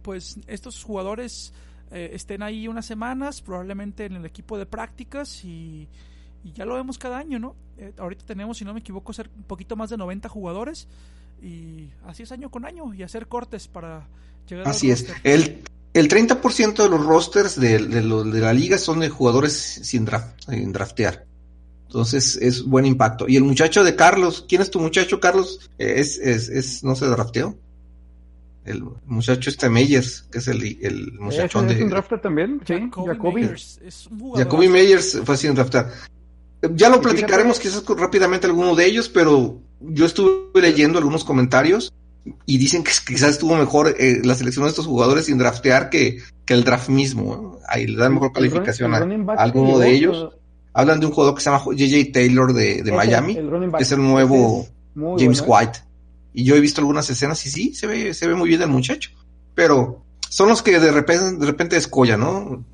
pues 0.00 0.38
estos 0.46 0.82
jugadores 0.82 1.52
eh, 1.90 2.10
estén 2.14 2.42
ahí 2.42 2.66
unas 2.66 2.86
semanas, 2.86 3.42
probablemente 3.42 4.06
en 4.06 4.14
el 4.14 4.24
equipo 4.24 4.56
de 4.56 4.64
prácticas 4.64 5.44
y, 5.44 5.86
y 6.42 6.52
ya 6.52 6.64
lo 6.64 6.76
vemos 6.76 6.96
cada 6.96 7.18
año, 7.18 7.38
¿no? 7.38 7.56
Eh, 7.76 7.92
ahorita 7.98 8.24
tenemos, 8.24 8.56
si 8.56 8.64
no 8.64 8.72
me 8.72 8.80
equivoco, 8.80 9.12
ser 9.12 9.30
un 9.36 9.42
poquito 9.42 9.76
más 9.76 9.90
de 9.90 9.98
90 9.98 10.30
jugadores 10.30 10.88
y 11.42 11.90
así 12.06 12.22
es 12.22 12.32
año 12.32 12.50
con 12.50 12.64
año 12.64 12.92
y 12.94 13.02
hacer 13.02 13.26
cortes 13.26 13.68
para 13.68 14.08
llegar 14.48 14.68
Así 14.68 14.90
es. 14.90 15.06
El, 15.22 15.62
el 15.92 16.08
30% 16.08 16.82
de 16.82 16.88
los 16.88 17.04
rosters 17.04 17.58
de, 17.58 17.78
de, 17.78 18.02
de, 18.02 18.40
la 18.40 18.52
liga 18.52 18.78
son 18.78 19.00
de 19.00 19.08
jugadores 19.08 19.52
sin, 19.54 20.04
draft, 20.04 20.40
sin 20.48 20.72
draftear. 20.72 21.26
Entonces 21.86 22.36
es 22.36 22.64
buen 22.64 22.86
impacto. 22.86 23.28
Y 23.28 23.36
el 23.36 23.44
muchacho 23.44 23.84
de 23.84 23.94
Carlos, 23.94 24.44
¿quién 24.48 24.62
es 24.62 24.70
tu 24.70 24.80
muchacho, 24.80 25.20
Carlos? 25.20 25.70
Es, 25.78 26.18
es, 26.18 26.48
es 26.48 26.82
no 26.82 26.96
se 26.96 27.06
drafteó. 27.06 27.56
El 28.64 28.82
muchacho 29.04 29.50
este 29.50 29.68
Meyers, 29.68 30.22
que 30.32 30.38
es 30.38 30.48
el, 30.48 30.78
el 30.82 31.12
muchachón 31.20 31.70
¿Es, 31.70 31.76
de. 31.76 31.84
un 31.84 31.90
drafter 31.90 32.20
también? 32.20 32.60
Sí, 32.66 32.74
Jacoby, 32.74 33.08
Jacoby. 33.08 33.42
Meyers. 33.42 33.80
Es 33.84 34.06
un 34.06 34.18
jugador 34.18 34.44
Jacoby 34.44 34.68
Meyers 34.68 35.20
fue 35.24 35.36
sin 35.36 35.54
draftear. 35.54 35.92
Ya 36.72 36.88
lo 36.88 37.00
platicaremos 37.00 37.60
quizás 37.60 37.84
rápidamente 37.86 38.46
alguno 38.46 38.74
de 38.74 38.86
ellos, 38.86 39.08
pero 39.08 39.60
yo 39.88 40.06
estuve 40.06 40.60
leyendo 40.60 40.98
algunos 40.98 41.24
comentarios 41.24 41.92
y 42.46 42.58
dicen 42.58 42.82
que 42.82 42.92
quizás 43.06 43.30
estuvo 43.30 43.54
mejor 43.56 43.94
eh, 43.98 44.20
la 44.24 44.34
selección 44.34 44.64
de 44.64 44.70
estos 44.70 44.86
jugadores 44.86 45.26
sin 45.26 45.38
draftear 45.38 45.90
que, 45.90 46.18
que 46.44 46.54
el 46.54 46.64
draft 46.64 46.88
mismo. 46.88 47.58
¿eh? 47.58 47.64
Ahí 47.68 47.86
le 47.86 47.96
dan 47.96 48.14
mejor 48.14 48.32
calificación 48.32 48.94
a, 48.94 48.98
a, 49.32 49.42
alguno 49.42 49.78
de 49.78 49.90
ellos. 49.90 50.34
Hablan 50.72 51.00
de 51.00 51.06
un 51.06 51.12
jugador 51.12 51.34
que 51.34 51.40
se 51.40 51.50
llama 51.50 51.62
JJ 51.72 52.12
Taylor 52.12 52.52
de, 52.52 52.82
de 52.82 52.92
Miami, 52.92 53.34
que 53.34 53.82
es 53.82 53.92
el 53.92 54.02
nuevo 54.02 54.66
es 54.96 55.20
James 55.22 55.40
bueno, 55.40 55.54
White. 55.54 55.78
Y 56.32 56.44
yo 56.44 56.56
he 56.56 56.60
visto 56.60 56.80
algunas 56.80 57.08
escenas 57.08 57.44
y 57.46 57.50
sí, 57.50 57.74
se 57.74 57.86
ve, 57.86 58.12
se 58.12 58.26
ve 58.26 58.34
muy 58.34 58.48
bien 58.48 58.62
el 58.62 58.68
muchacho. 58.68 59.10
Pero 59.54 60.02
son 60.28 60.48
los 60.48 60.62
que 60.62 60.80
de 60.80 60.90
repente, 60.90 61.36
de 61.36 61.46
repente 61.46 61.76
escollan, 61.76 62.20
¿no? 62.20 62.64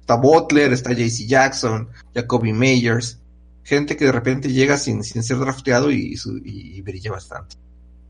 Está 0.00 0.14
Butler, 0.14 0.72
está 0.72 0.92
JC 0.92 1.26
Jackson, 1.26 1.88
Jacoby 2.14 2.54
Meyers, 2.54 3.18
gente 3.62 3.96
que 3.96 4.06
de 4.06 4.12
repente 4.12 4.52
llega 4.52 4.76
sin, 4.76 5.02
sin 5.04 5.22
ser 5.22 5.38
drafteado 5.38 5.90
y, 5.90 6.14
y, 6.44 6.78
y 6.78 6.82
brilla 6.82 7.12
bastante. 7.12 7.56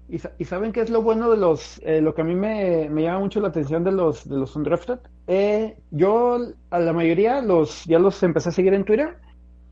¿Y, 0.08 0.20
¿Y, 0.38 0.44
saben 0.44 0.72
qué 0.72 0.80
es 0.80 0.90
lo 0.90 1.02
bueno 1.02 1.30
de 1.30 1.36
los, 1.36 1.80
eh, 1.84 2.00
lo 2.00 2.14
que 2.14 2.22
a 2.22 2.24
mí 2.24 2.34
me, 2.34 2.88
me, 2.90 3.02
llama 3.02 3.20
mucho 3.20 3.40
la 3.40 3.48
atención 3.48 3.84
de 3.84 3.92
los, 3.92 4.28
de 4.28 4.36
los 4.36 4.56
undrafted? 4.56 4.98
Eh, 5.28 5.76
yo 5.92 6.38
a 6.70 6.78
la 6.80 6.92
mayoría 6.92 7.40
los, 7.42 7.84
ya 7.84 8.00
los 8.00 8.20
empecé 8.24 8.48
a 8.48 8.52
seguir 8.52 8.74
en 8.74 8.84
Twitter 8.84 9.18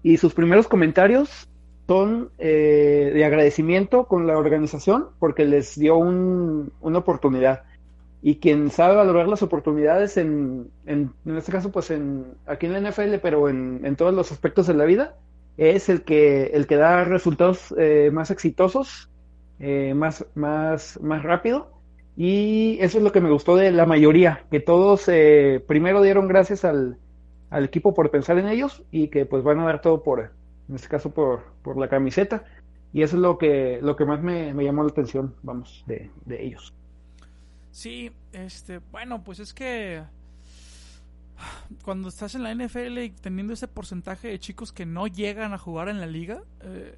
y 0.02 0.16
sus 0.16 0.34
primeros 0.34 0.68
comentarios 0.68 1.48
son 1.88 2.30
eh, 2.38 3.10
de 3.14 3.24
agradecimiento 3.24 4.04
con 4.04 4.26
la 4.26 4.38
organización 4.38 5.06
porque 5.18 5.44
les 5.44 5.76
dio 5.76 5.96
un, 5.96 6.72
una 6.80 6.98
oportunidad. 6.98 7.62
Y 8.20 8.36
quien 8.36 8.70
sabe 8.70 8.94
valorar 8.94 9.26
las 9.26 9.42
oportunidades 9.42 10.16
en, 10.16 10.70
en, 10.86 11.12
en 11.24 11.36
este 11.36 11.50
caso, 11.50 11.72
pues 11.72 11.90
en, 11.90 12.26
aquí 12.46 12.66
en 12.66 12.74
la 12.74 12.90
NFL, 12.90 13.14
pero 13.22 13.48
en, 13.48 13.80
en 13.84 13.96
todos 13.96 14.12
los 14.12 14.30
aspectos 14.30 14.66
de 14.66 14.74
la 14.74 14.84
vida, 14.84 15.16
es 15.58 15.88
el 15.88 16.02
que, 16.02 16.44
el 16.54 16.66
que 16.66 16.76
da 16.76 17.04
resultados 17.04 17.74
eh, 17.76 18.10
más 18.12 18.30
exitosos, 18.30 19.10
eh, 19.58 19.92
más, 19.94 20.24
más, 20.34 20.98
más 21.02 21.22
rápido. 21.24 21.72
Y 22.16 22.78
eso 22.80 22.98
es 22.98 23.04
lo 23.04 23.12
que 23.12 23.20
me 23.20 23.30
gustó 23.30 23.56
de 23.56 23.70
la 23.70 23.84
mayoría, 23.84 24.46
que 24.50 24.60
todos 24.60 25.08
eh, 25.08 25.62
primero 25.66 26.00
dieron 26.00 26.26
gracias 26.26 26.64
al, 26.64 26.98
al, 27.50 27.64
equipo 27.64 27.94
por 27.94 28.10
pensar 28.10 28.38
en 28.38 28.48
ellos 28.48 28.82
y 28.90 29.08
que 29.08 29.26
pues 29.26 29.44
van 29.44 29.60
a 29.60 29.66
dar 29.66 29.80
todo 29.80 30.02
por, 30.02 30.32
en 30.68 30.74
este 30.74 30.88
caso 30.88 31.10
por, 31.10 31.44
por 31.62 31.76
la 31.76 31.88
camiseta. 31.88 32.44
Y 32.92 33.02
eso 33.02 33.16
es 33.16 33.22
lo 33.22 33.36
que, 33.36 33.80
lo 33.82 33.96
que 33.96 34.04
más 34.04 34.22
me, 34.22 34.54
me 34.54 34.64
llamó 34.64 34.82
la 34.82 34.90
atención, 34.90 35.34
vamos, 35.42 35.84
de, 35.86 36.10
de 36.24 36.44
ellos. 36.44 36.72
Sí, 37.70 38.10
este, 38.32 38.78
bueno, 38.90 39.22
pues 39.22 39.40
es 39.40 39.52
que 39.52 40.02
cuando 41.84 42.08
estás 42.08 42.34
en 42.34 42.42
la 42.42 42.54
NFL 42.54 42.98
y 42.98 43.10
teniendo 43.10 43.52
ese 43.52 43.68
porcentaje 43.68 44.28
de 44.28 44.38
chicos 44.38 44.72
que 44.72 44.86
no 44.86 45.06
llegan 45.06 45.52
a 45.52 45.58
jugar 45.58 45.88
en 45.88 46.00
la 46.00 46.06
liga, 46.06 46.42
eh, 46.60 46.96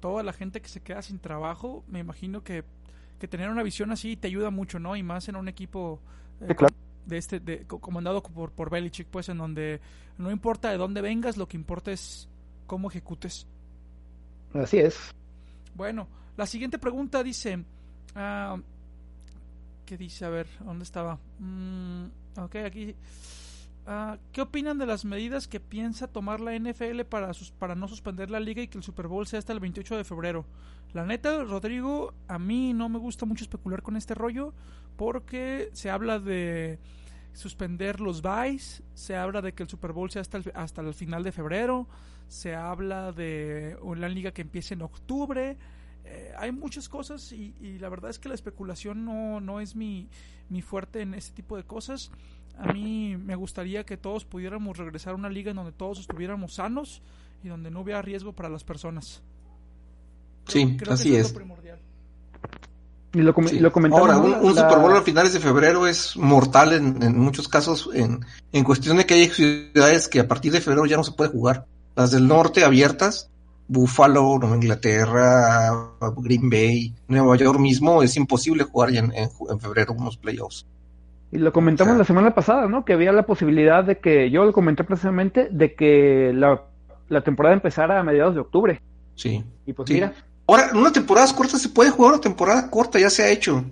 toda 0.00 0.22
la 0.22 0.32
gente 0.32 0.60
que 0.60 0.68
se 0.68 0.80
queda 0.80 1.02
sin 1.02 1.18
trabajo, 1.18 1.84
me 1.88 2.00
imagino 2.00 2.42
que, 2.42 2.64
que, 3.18 3.28
tener 3.28 3.50
una 3.50 3.62
visión 3.62 3.90
así 3.92 4.16
te 4.16 4.28
ayuda 4.28 4.50
mucho, 4.50 4.78
¿no? 4.78 4.96
Y 4.96 5.02
más 5.02 5.28
en 5.28 5.36
un 5.36 5.48
equipo 5.48 6.00
eh, 6.40 6.46
sí, 6.48 6.54
claro. 6.54 6.74
de 7.06 7.18
este, 7.18 7.40
de, 7.40 7.66
comandado 7.66 8.22
por, 8.22 8.52
por 8.52 8.70
Belichick, 8.70 9.08
pues 9.08 9.28
en 9.28 9.38
donde 9.38 9.80
no 10.18 10.30
importa 10.30 10.70
de 10.70 10.76
dónde 10.76 11.00
vengas, 11.00 11.36
lo 11.36 11.48
que 11.48 11.56
importa 11.56 11.92
es 11.92 12.28
cómo 12.66 12.88
ejecutes. 12.90 13.46
Así 14.54 14.78
es. 14.78 15.14
Bueno, 15.74 16.08
la 16.36 16.46
siguiente 16.46 16.78
pregunta 16.78 17.22
dice... 17.22 17.64
Uh, 18.14 18.60
¿Qué 19.84 19.96
dice? 19.96 20.24
A 20.24 20.30
ver, 20.30 20.48
¿dónde 20.60 20.84
estaba? 20.84 21.18
Mm, 21.38 22.06
ok, 22.38 22.56
aquí... 22.56 22.94
Uh, 23.86 24.16
¿Qué 24.32 24.40
opinan 24.40 24.78
de 24.78 24.86
las 24.86 25.04
medidas 25.04 25.46
que 25.46 25.60
piensa 25.60 26.08
tomar 26.08 26.40
la 26.40 26.58
NFL 26.58 27.02
para, 27.02 27.32
sus, 27.34 27.52
para 27.52 27.76
no 27.76 27.86
suspender 27.86 28.30
la 28.30 28.40
liga 28.40 28.60
y 28.60 28.66
que 28.66 28.78
el 28.78 28.82
Super 28.82 29.06
Bowl 29.06 29.28
sea 29.28 29.38
hasta 29.38 29.52
el 29.52 29.60
28 29.60 29.96
de 29.96 30.02
febrero? 30.02 30.44
La 30.92 31.06
neta, 31.06 31.44
Rodrigo, 31.44 32.12
a 32.26 32.36
mí 32.40 32.72
no 32.74 32.88
me 32.88 32.98
gusta 32.98 33.26
mucho 33.26 33.44
especular 33.44 33.82
con 33.82 33.96
este 33.96 34.14
rollo 34.14 34.54
porque 34.96 35.70
se 35.72 35.90
habla 35.90 36.18
de 36.18 36.80
suspender 37.32 38.00
los 38.00 38.22
buys, 38.22 38.82
se 38.94 39.14
habla 39.14 39.40
de 39.40 39.52
que 39.52 39.62
el 39.62 39.68
Super 39.68 39.92
Bowl 39.92 40.10
sea 40.10 40.22
hasta 40.22 40.38
el, 40.38 40.52
hasta 40.56 40.80
el 40.80 40.92
final 40.92 41.22
de 41.22 41.30
febrero, 41.30 41.86
se 42.26 42.56
habla 42.56 43.12
de 43.12 43.78
una 43.82 44.08
liga 44.08 44.32
que 44.32 44.42
empiece 44.42 44.74
en 44.74 44.82
octubre. 44.82 45.58
Eh, 46.04 46.32
hay 46.36 46.50
muchas 46.50 46.88
cosas 46.88 47.30
y, 47.30 47.54
y, 47.60 47.78
la 47.78 47.88
verdad 47.88 48.10
es 48.10 48.18
que 48.18 48.28
la 48.28 48.34
especulación 48.34 49.04
no, 49.04 49.40
no 49.40 49.60
es 49.60 49.76
mi, 49.76 50.08
mi 50.48 50.62
fuerte 50.62 51.02
en 51.02 51.14
este 51.14 51.34
tipo 51.34 51.56
de 51.56 51.64
cosas 51.64 52.10
a 52.58 52.72
mí 52.72 53.16
me 53.16 53.34
gustaría 53.34 53.84
que 53.84 53.96
todos 53.96 54.24
pudiéramos 54.24 54.76
regresar 54.78 55.12
a 55.12 55.16
una 55.16 55.28
liga 55.28 55.50
en 55.50 55.56
donde 55.56 55.72
todos 55.72 56.00
estuviéramos 56.00 56.54
sanos 56.54 57.02
y 57.42 57.48
donde 57.48 57.70
no 57.70 57.80
hubiera 57.80 58.02
riesgo 58.02 58.32
para 58.32 58.48
las 58.48 58.64
personas. 58.64 59.22
Creo, 60.46 60.68
sí, 60.68 60.76
creo 60.76 60.92
así 60.94 61.10
que 61.10 61.20
es. 61.20 61.26
es. 61.26 61.32
Lo 61.32 61.38
primordial. 61.38 61.78
Y 63.12 63.20
lo, 63.20 63.34
com 63.34 63.46
sí. 63.46 63.58
lo 63.58 63.72
comentamos. 63.72 64.08
Ahora, 64.08 64.18
un, 64.18 64.46
un 64.46 64.54
la... 64.54 64.62
Super 64.62 64.78
Bowl 64.78 64.96
a 64.96 65.02
finales 65.02 65.32
de 65.32 65.40
febrero 65.40 65.86
es 65.86 66.16
mortal 66.16 66.72
en, 66.72 67.02
en 67.02 67.18
muchos 67.18 67.48
casos, 67.48 67.88
en, 67.94 68.24
en, 68.52 68.64
cuestión 68.64 68.96
de 68.96 69.06
que 69.06 69.14
hay 69.14 69.28
ciudades 69.28 70.08
que 70.08 70.20
a 70.20 70.28
partir 70.28 70.52
de 70.52 70.60
febrero 70.60 70.86
ya 70.86 70.96
no 70.96 71.04
se 71.04 71.12
puede 71.12 71.30
jugar. 71.30 71.66
Las 71.94 72.10
del 72.10 72.26
norte 72.26 72.64
abiertas, 72.64 73.30
Buffalo, 73.68 74.38
Nueva 74.38 74.56
Inglaterra, 74.56 75.72
Green 76.16 76.50
Bay, 76.50 76.94
Nueva 77.08 77.36
York 77.36 77.58
mismo, 77.58 78.02
es 78.02 78.16
imposible 78.16 78.64
jugar 78.64 78.90
ya 78.92 79.00
en, 79.00 79.12
en, 79.12 79.30
en 79.48 79.60
febrero 79.60 79.94
unos 79.94 80.16
playoffs. 80.18 80.66
Y 81.32 81.38
lo 81.38 81.52
comentamos 81.52 81.92
o 81.92 81.94
sea, 81.94 81.98
la 81.98 82.04
semana 82.04 82.34
pasada, 82.34 82.68
¿no? 82.68 82.84
Que 82.84 82.92
había 82.92 83.12
la 83.12 83.24
posibilidad 83.24 83.84
de 83.84 83.98
que, 83.98 84.30
yo 84.30 84.44
lo 84.44 84.52
comenté 84.52 84.84
precisamente, 84.84 85.48
de 85.50 85.74
que 85.74 86.32
la, 86.34 86.62
la 87.08 87.22
temporada 87.22 87.54
empezara 87.54 87.98
a 87.98 88.02
mediados 88.02 88.34
de 88.34 88.40
octubre. 88.40 88.80
Sí. 89.14 89.44
Y 89.66 89.72
pues 89.72 89.88
sí. 89.88 89.94
mira. 89.94 90.12
Ahora, 90.46 90.70
una 90.74 90.92
temporada 90.92 91.34
corta 91.34 91.58
se 91.58 91.68
puede 91.68 91.90
jugar 91.90 92.12
una 92.12 92.20
temporada 92.20 92.70
corta, 92.70 93.00
ya 93.00 93.10
se 93.10 93.24
ha 93.24 93.30
hecho. 93.30 93.64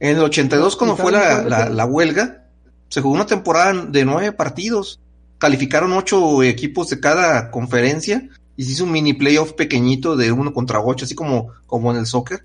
En 0.00 0.16
el 0.16 0.22
82, 0.22 0.76
cuando 0.76 0.96
fue 0.96 1.12
la, 1.12 1.42
la, 1.42 1.68
la, 1.68 1.84
huelga, 1.84 2.44
se 2.88 3.00
jugó 3.02 3.14
una 3.14 3.26
temporada 3.26 3.84
de 3.84 4.04
nueve 4.04 4.32
partidos. 4.32 5.00
Calificaron 5.38 5.92
ocho 5.92 6.42
equipos 6.42 6.88
de 6.88 7.00
cada 7.00 7.50
conferencia 7.50 8.28
y 8.56 8.64
se 8.64 8.72
hizo 8.72 8.84
un 8.84 8.92
mini 8.92 9.12
playoff 9.12 9.52
pequeñito 9.52 10.16
de 10.16 10.32
uno 10.32 10.54
contra 10.54 10.80
ocho, 10.80 11.04
así 11.04 11.14
como, 11.14 11.48
como 11.66 11.90
en 11.90 11.98
el 11.98 12.06
soccer. 12.06 12.44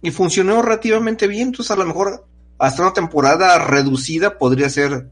Y 0.00 0.10
funcionó 0.10 0.60
relativamente 0.62 1.28
bien, 1.28 1.48
entonces 1.48 1.70
a 1.70 1.76
lo 1.76 1.86
mejor 1.86 2.26
hasta 2.62 2.82
una 2.82 2.92
temporada 2.92 3.58
reducida 3.58 4.38
podría 4.38 4.68
ser 4.70 5.08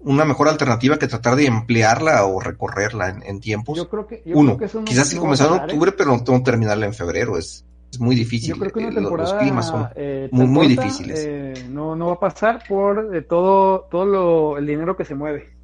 una 0.00 0.24
mejor 0.24 0.48
alternativa 0.48 0.98
que 0.98 1.06
tratar 1.08 1.36
de 1.36 1.46
emplearla 1.46 2.24
o 2.26 2.40
recorrerla 2.40 3.08
en, 3.10 3.22
en 3.22 3.40
tiempos. 3.40 3.76
Yo 3.76 3.88
creo 3.88 4.06
que, 4.06 4.22
yo 4.26 4.36
Uno, 4.36 4.56
creo 4.56 4.70
que 4.70 4.78
no, 4.78 4.84
quizás 4.84 5.08
si 5.08 5.16
no 5.16 5.22
comenzar 5.22 5.46
en 5.48 5.52
pasar, 5.54 5.68
octubre, 5.70 5.90
¿eh? 5.90 5.94
pero 5.96 6.16
no 6.26 6.42
terminarla 6.42 6.86
en 6.86 6.94
febrero. 6.94 7.38
Es, 7.38 7.64
es 7.90 8.00
muy 8.00 8.14
difícil. 8.14 8.54
Yo 8.54 8.58
creo 8.58 8.72
que 8.72 8.78
una 8.80 8.88
Eh, 8.90 8.94
temporada 8.94 9.30
Los 9.30 9.40
climas 9.40 9.66
son 9.68 9.88
eh, 9.94 10.28
muy, 10.30 10.46
tan 10.46 10.52
muy 10.52 10.66
corta, 10.66 10.82
difíciles. 10.82 11.26
eh, 11.26 11.54
no, 11.70 11.96
no 11.96 12.08
va 12.08 12.14
a 12.14 12.20
pasar 12.20 12.62
por 12.68 13.14
eh, 13.14 13.22
todo, 13.22 13.86
todo 13.90 14.04
lo, 14.04 14.58
el 14.58 14.66
dinero 14.66 14.96
que 14.96 15.04
se 15.04 15.14
mueve. 15.14 15.54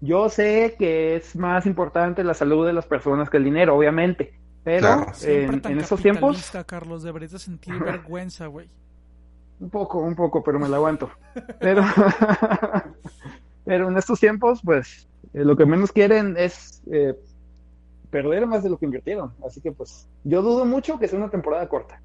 Yo 0.00 0.28
sé 0.28 0.76
que 0.78 1.16
es 1.16 1.34
más 1.36 1.66
importante 1.66 2.22
la 2.24 2.34
salud 2.34 2.66
de 2.66 2.72
las 2.72 2.86
personas 2.86 3.30
que 3.30 3.36
el 3.38 3.44
dinero, 3.44 3.76
obviamente. 3.76 4.34
Pero 4.64 4.80
Claro. 4.80 5.12
En, 5.22 5.78
esos 5.80 6.00
tiempos, 6.02 6.50
Carlos, 6.66 7.02
deberías 7.02 7.32
de 7.32 7.38
sentir 7.38 7.74
vergüenza, 7.84 8.46
güey. 8.46 8.68
Un 9.60 9.70
poco, 9.70 9.98
un 9.98 10.14
poco, 10.14 10.42
pero 10.42 10.58
me 10.58 10.68
la 10.68 10.76
aguanto. 10.76 11.10
Pero, 11.58 11.84
pero 13.64 13.88
en 13.88 13.96
estos 13.96 14.20
tiempos, 14.20 14.60
pues, 14.64 15.08
eh, 15.34 15.44
lo 15.44 15.56
que 15.56 15.66
menos 15.66 15.92
quieren 15.92 16.36
es 16.38 16.82
eh, 16.90 17.14
perder 18.10 18.46
más 18.46 18.62
de 18.62 18.70
lo 18.70 18.78
que 18.78 18.86
invirtieron. 18.86 19.32
Así 19.46 19.60
que, 19.60 19.72
pues, 19.72 20.06
yo 20.24 20.42
dudo 20.42 20.64
mucho 20.64 20.98
que 20.98 21.08
sea 21.08 21.18
una 21.18 21.30
temporada 21.30 21.68
corta. 21.68 22.00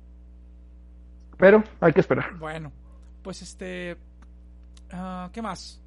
Pero 1.38 1.64
hay 1.80 1.94
que 1.94 2.00
esperar. 2.00 2.38
Bueno, 2.38 2.72
pues 3.22 3.42
este... 3.42 3.98
ah, 4.92 5.30
¿Qué 5.32 5.42
más? 5.42 5.80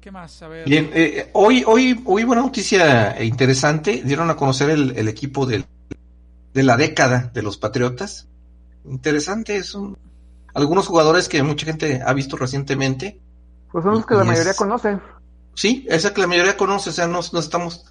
¿Qué 0.00 0.10
más? 0.10 0.42
A 0.42 0.48
ver. 0.48 0.66
Bien, 0.66 0.90
eh, 0.92 1.30
hoy, 1.32 1.62
hoy, 1.66 2.02
hoy 2.04 2.24
buena 2.24 2.42
noticia 2.42 3.22
interesante. 3.22 4.02
Dieron 4.04 4.30
a 4.30 4.36
conocer 4.36 4.70
el, 4.70 4.96
el 4.96 5.08
equipo 5.08 5.46
del, 5.46 5.64
de 6.52 6.62
la 6.62 6.76
década 6.76 7.30
de 7.32 7.42
los 7.42 7.56
Patriotas. 7.56 8.28
Interesante, 8.84 9.56
es 9.56 9.74
un, 9.74 9.96
algunos 10.54 10.86
jugadores 10.86 11.28
que 11.28 11.42
mucha 11.42 11.66
gente 11.66 12.02
ha 12.04 12.12
visto 12.12 12.36
recientemente. 12.36 13.20
Pues 13.70 13.84
son 13.84 13.94
los 13.94 14.06
que 14.06 14.14
la 14.14 14.22
es- 14.22 14.26
mayoría 14.28 14.54
conoce. 14.54 14.98
Sí, 15.54 15.86
esa 15.88 16.14
que 16.14 16.20
la 16.22 16.26
mayoría 16.26 16.56
conoce, 16.56 16.90
o 16.90 16.92
sea, 16.92 17.06
no, 17.06 17.20
no 17.32 17.38
estamos 17.40 17.86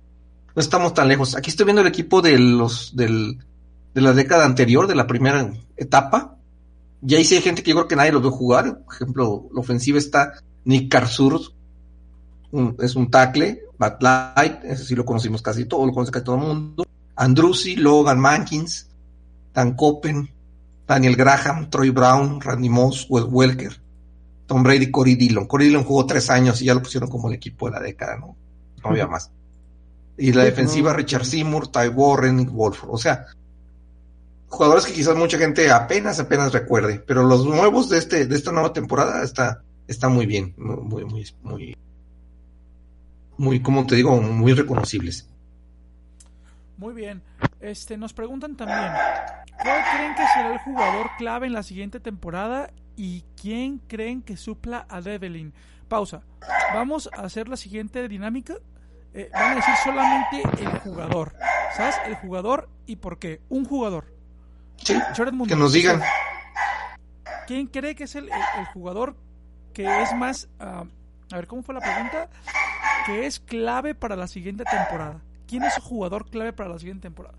no 0.56 0.60
estamos 0.62 0.94
tan 0.94 1.08
lejos. 1.08 1.36
Aquí 1.36 1.50
estoy 1.50 1.66
viendo 1.66 1.82
el 1.82 1.88
equipo 1.88 2.22
de 2.22 2.38
los 2.38 2.96
del, 2.96 3.38
de 3.94 4.02
la 4.02 4.14
década 4.14 4.46
anterior, 4.46 4.86
de 4.88 4.96
la 4.96 5.08
primera 5.08 5.50
etapa. 5.78 6.36
Y 7.06 7.16
ahí 7.16 7.24
sí 7.24 7.36
hay 7.36 7.42
gente 7.42 7.64
que 7.64 7.70
yo 7.72 7.78
creo 7.78 7.88
que 7.88 7.96
nadie 7.96 8.12
los 8.12 8.22
ve 8.22 8.30
jugar. 8.30 8.80
Por 8.84 8.94
ejemplo, 8.96 9.48
la 9.54 9.60
ofensiva 9.62 9.98
está 9.98 10.34
Nick 10.66 10.92
Karsur, 10.92 11.40
es 12.80 12.96
un 12.96 13.10
tackle, 13.10 13.62
Matt 13.78 14.04
Light, 14.04 14.64
ese 14.66 14.84
sí 14.84 14.94
lo 14.96 15.06
conocimos 15.06 15.42
casi 15.42 15.66
todo, 15.66 15.86
lo 15.86 15.94
conoce 15.94 16.12
casi 16.12 16.26
todo 16.26 16.36
el 16.36 16.42
mundo. 16.42 16.86
Andrusi, 17.16 17.76
Logan 17.78 18.20
Mankins, 18.20 18.88
Dan 19.54 19.76
Copen, 19.76 20.30
Daniel 20.92 21.16
Graham, 21.16 21.70
Troy 21.70 21.90
Brown, 21.90 22.42
Randy 22.42 22.68
Moss, 22.68 23.06
Wes 23.10 23.24
Welker, 23.30 23.72
Tom 24.46 24.62
Brady, 24.62 24.92
Cory 24.92 25.16
Dillon. 25.16 25.46
Cory 25.46 25.68
Dillon 25.68 25.86
jugó 25.86 26.06
tres 26.06 26.30
años 26.30 26.62
y 26.62 26.66
ya 26.66 26.74
lo 26.74 26.82
pusieron 26.82 27.10
como 27.10 27.30
el 27.30 27.36
equipo 27.36 27.68
de 27.68 27.72
la 27.72 27.80
década, 27.80 28.18
¿no? 28.18 28.36
No 28.84 28.90
había 28.90 29.08
más. 29.08 29.32
Y 30.18 30.34
la 30.34 30.44
defensiva, 30.44 30.92
Richard 30.92 31.24
Seymour, 31.24 31.70
Ty 31.70 31.88
Warren, 31.96 32.36
Nick 32.36 32.52
Wolford. 32.52 32.90
O 32.92 32.98
sea, 32.98 33.26
jugadores 34.48 34.86
que 34.86 34.92
quizás 34.92 35.16
mucha 35.16 35.38
gente 35.38 35.72
apenas, 35.72 36.20
apenas 36.20 36.52
recuerde. 36.52 37.02
Pero 37.08 37.24
los 37.24 37.46
nuevos 37.46 37.88
de 37.88 37.98
este, 37.98 38.26
de 38.26 38.36
esta 38.36 38.52
nueva 38.52 38.74
temporada 38.74 39.24
está, 39.24 39.64
está 39.88 40.10
muy 40.10 40.26
bien, 40.26 40.54
muy, 40.58 41.06
muy, 41.06 41.26
muy, 41.42 41.78
muy, 43.38 43.62
como 43.62 43.88
te 43.88 43.96
digo, 43.96 44.20
muy 44.20 44.52
reconocibles. 44.52 45.31
Muy 46.82 46.96
bien. 46.96 47.22
Este, 47.60 47.96
nos 47.96 48.12
preguntan 48.12 48.56
también, 48.56 48.92
¿cuál 49.62 49.84
creen 49.94 50.16
que 50.16 50.26
será 50.34 50.52
el 50.52 50.58
jugador 50.58 51.12
clave 51.16 51.46
en 51.46 51.54
la 51.54 51.62
siguiente 51.62 52.00
temporada 52.00 52.72
y 52.96 53.24
quién 53.40 53.78
creen 53.78 54.24
que 54.24 54.36
supla 54.36 54.88
a 54.90 55.00
Develin? 55.00 55.54
Pausa. 55.88 56.24
Vamos 56.74 57.08
a 57.16 57.22
hacer 57.22 57.48
la 57.50 57.56
siguiente 57.56 58.08
dinámica. 58.08 58.56
Eh, 59.14 59.30
van 59.32 59.52
a 59.52 59.56
decir 59.58 59.76
solamente 59.84 60.42
el 60.60 60.80
jugador. 60.80 61.36
¿Sabes? 61.78 61.98
El 62.08 62.16
jugador 62.16 62.68
y 62.88 62.96
por 62.96 63.20
qué. 63.20 63.42
Un 63.50 63.64
jugador. 63.66 64.12
Sí, 64.78 64.98
que 65.48 65.56
nos 65.56 65.74
digan. 65.74 66.02
¿Quién 67.46 67.68
cree 67.68 67.94
que 67.94 68.06
es 68.06 68.16
el, 68.16 68.24
el, 68.26 68.66
jugador 68.74 69.16
que 69.72 70.02
es 70.02 70.16
más... 70.16 70.50
Uh, 70.60 70.88
a 71.32 71.36
ver, 71.36 71.46
¿cómo 71.46 71.62
fue 71.62 71.76
la 71.76 71.82
pregunta? 71.82 72.28
Que 73.06 73.28
es 73.28 73.40
clave 73.40 73.94
para 73.94 74.16
la 74.16 74.26
siguiente 74.26 74.64
temporada. 74.64 75.22
¿Quién 75.52 75.64
es 75.64 75.74
su 75.74 75.82
jugador 75.82 76.30
clave 76.30 76.54
para 76.54 76.70
la 76.70 76.80
siguiente 76.80 77.02
temporada? 77.02 77.38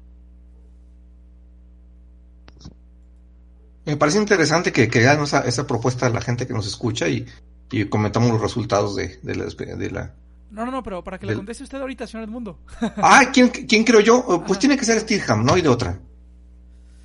Me 3.86 3.96
parece 3.96 4.18
interesante 4.18 4.70
que, 4.70 4.86
que 4.88 5.08
hagan 5.08 5.24
esa, 5.24 5.40
esa, 5.40 5.66
propuesta 5.66 6.04
a 6.04 6.10
la 6.10 6.20
gente 6.20 6.46
que 6.46 6.52
nos 6.52 6.66
escucha 6.66 7.08
y, 7.08 7.24
y 7.70 7.86
comentamos 7.86 8.30
los 8.30 8.42
resultados 8.42 8.96
de, 8.96 9.18
de, 9.22 9.34
la, 9.34 9.46
de 9.46 9.90
la... 9.90 10.14
No, 10.50 10.66
no, 10.66 10.70
no, 10.70 10.82
pero 10.82 11.02
para 11.02 11.18
que 11.18 11.24
le 11.24 11.34
conteste 11.34 11.64
usted 11.64 11.78
ahorita, 11.80 12.06
señor 12.06 12.28
Edmundo. 12.28 12.58
ah, 12.98 13.30
¿quién, 13.32 13.48
¿quién 13.48 13.82
creo 13.82 14.00
yo? 14.00 14.44
Pues 14.46 14.58
tiene 14.58 14.76
que 14.76 14.84
ser 14.84 15.00
Steelham, 15.00 15.42
no 15.42 15.54
hay 15.54 15.62
de 15.62 15.70
otra. 15.70 15.98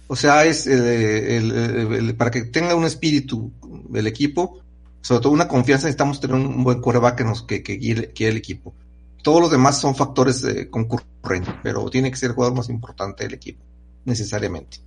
O 0.07 0.15
sea, 0.17 0.43
es 0.43 0.67
eh, 0.67 1.37
el, 1.37 1.51
el, 1.53 2.15
para 2.17 2.31
que 2.31 2.41
tenga 2.41 2.75
un 2.75 2.83
espíritu 2.83 3.49
del 3.87 4.07
equipo, 4.07 4.59
sobre 4.99 5.21
todo 5.21 5.31
una 5.31 5.47
confianza, 5.47 5.87
necesitamos 5.87 6.19
tener 6.19 6.35
un 6.35 6.65
buen 6.65 6.81
coreback 6.81 7.19
que, 7.19 7.23
nos, 7.23 7.43
que, 7.43 7.63
que 7.63 7.77
guíe, 7.77 8.11
el 8.27 8.35
equipo. 8.35 8.75
Todos 9.23 9.41
los 9.41 9.51
demás 9.51 9.79
son 9.79 9.95
factores 9.95 10.43
eh, 10.43 10.69
concurrentes, 10.69 11.53
pero 11.63 11.89
tiene 11.89 12.09
que 12.09 12.17
ser 12.17 12.29
el 12.29 12.35
jugador 12.35 12.55
más 12.55 12.69
importante 12.69 13.23
del 13.23 13.33
equipo, 13.33 13.63
necesariamente. 14.05 14.77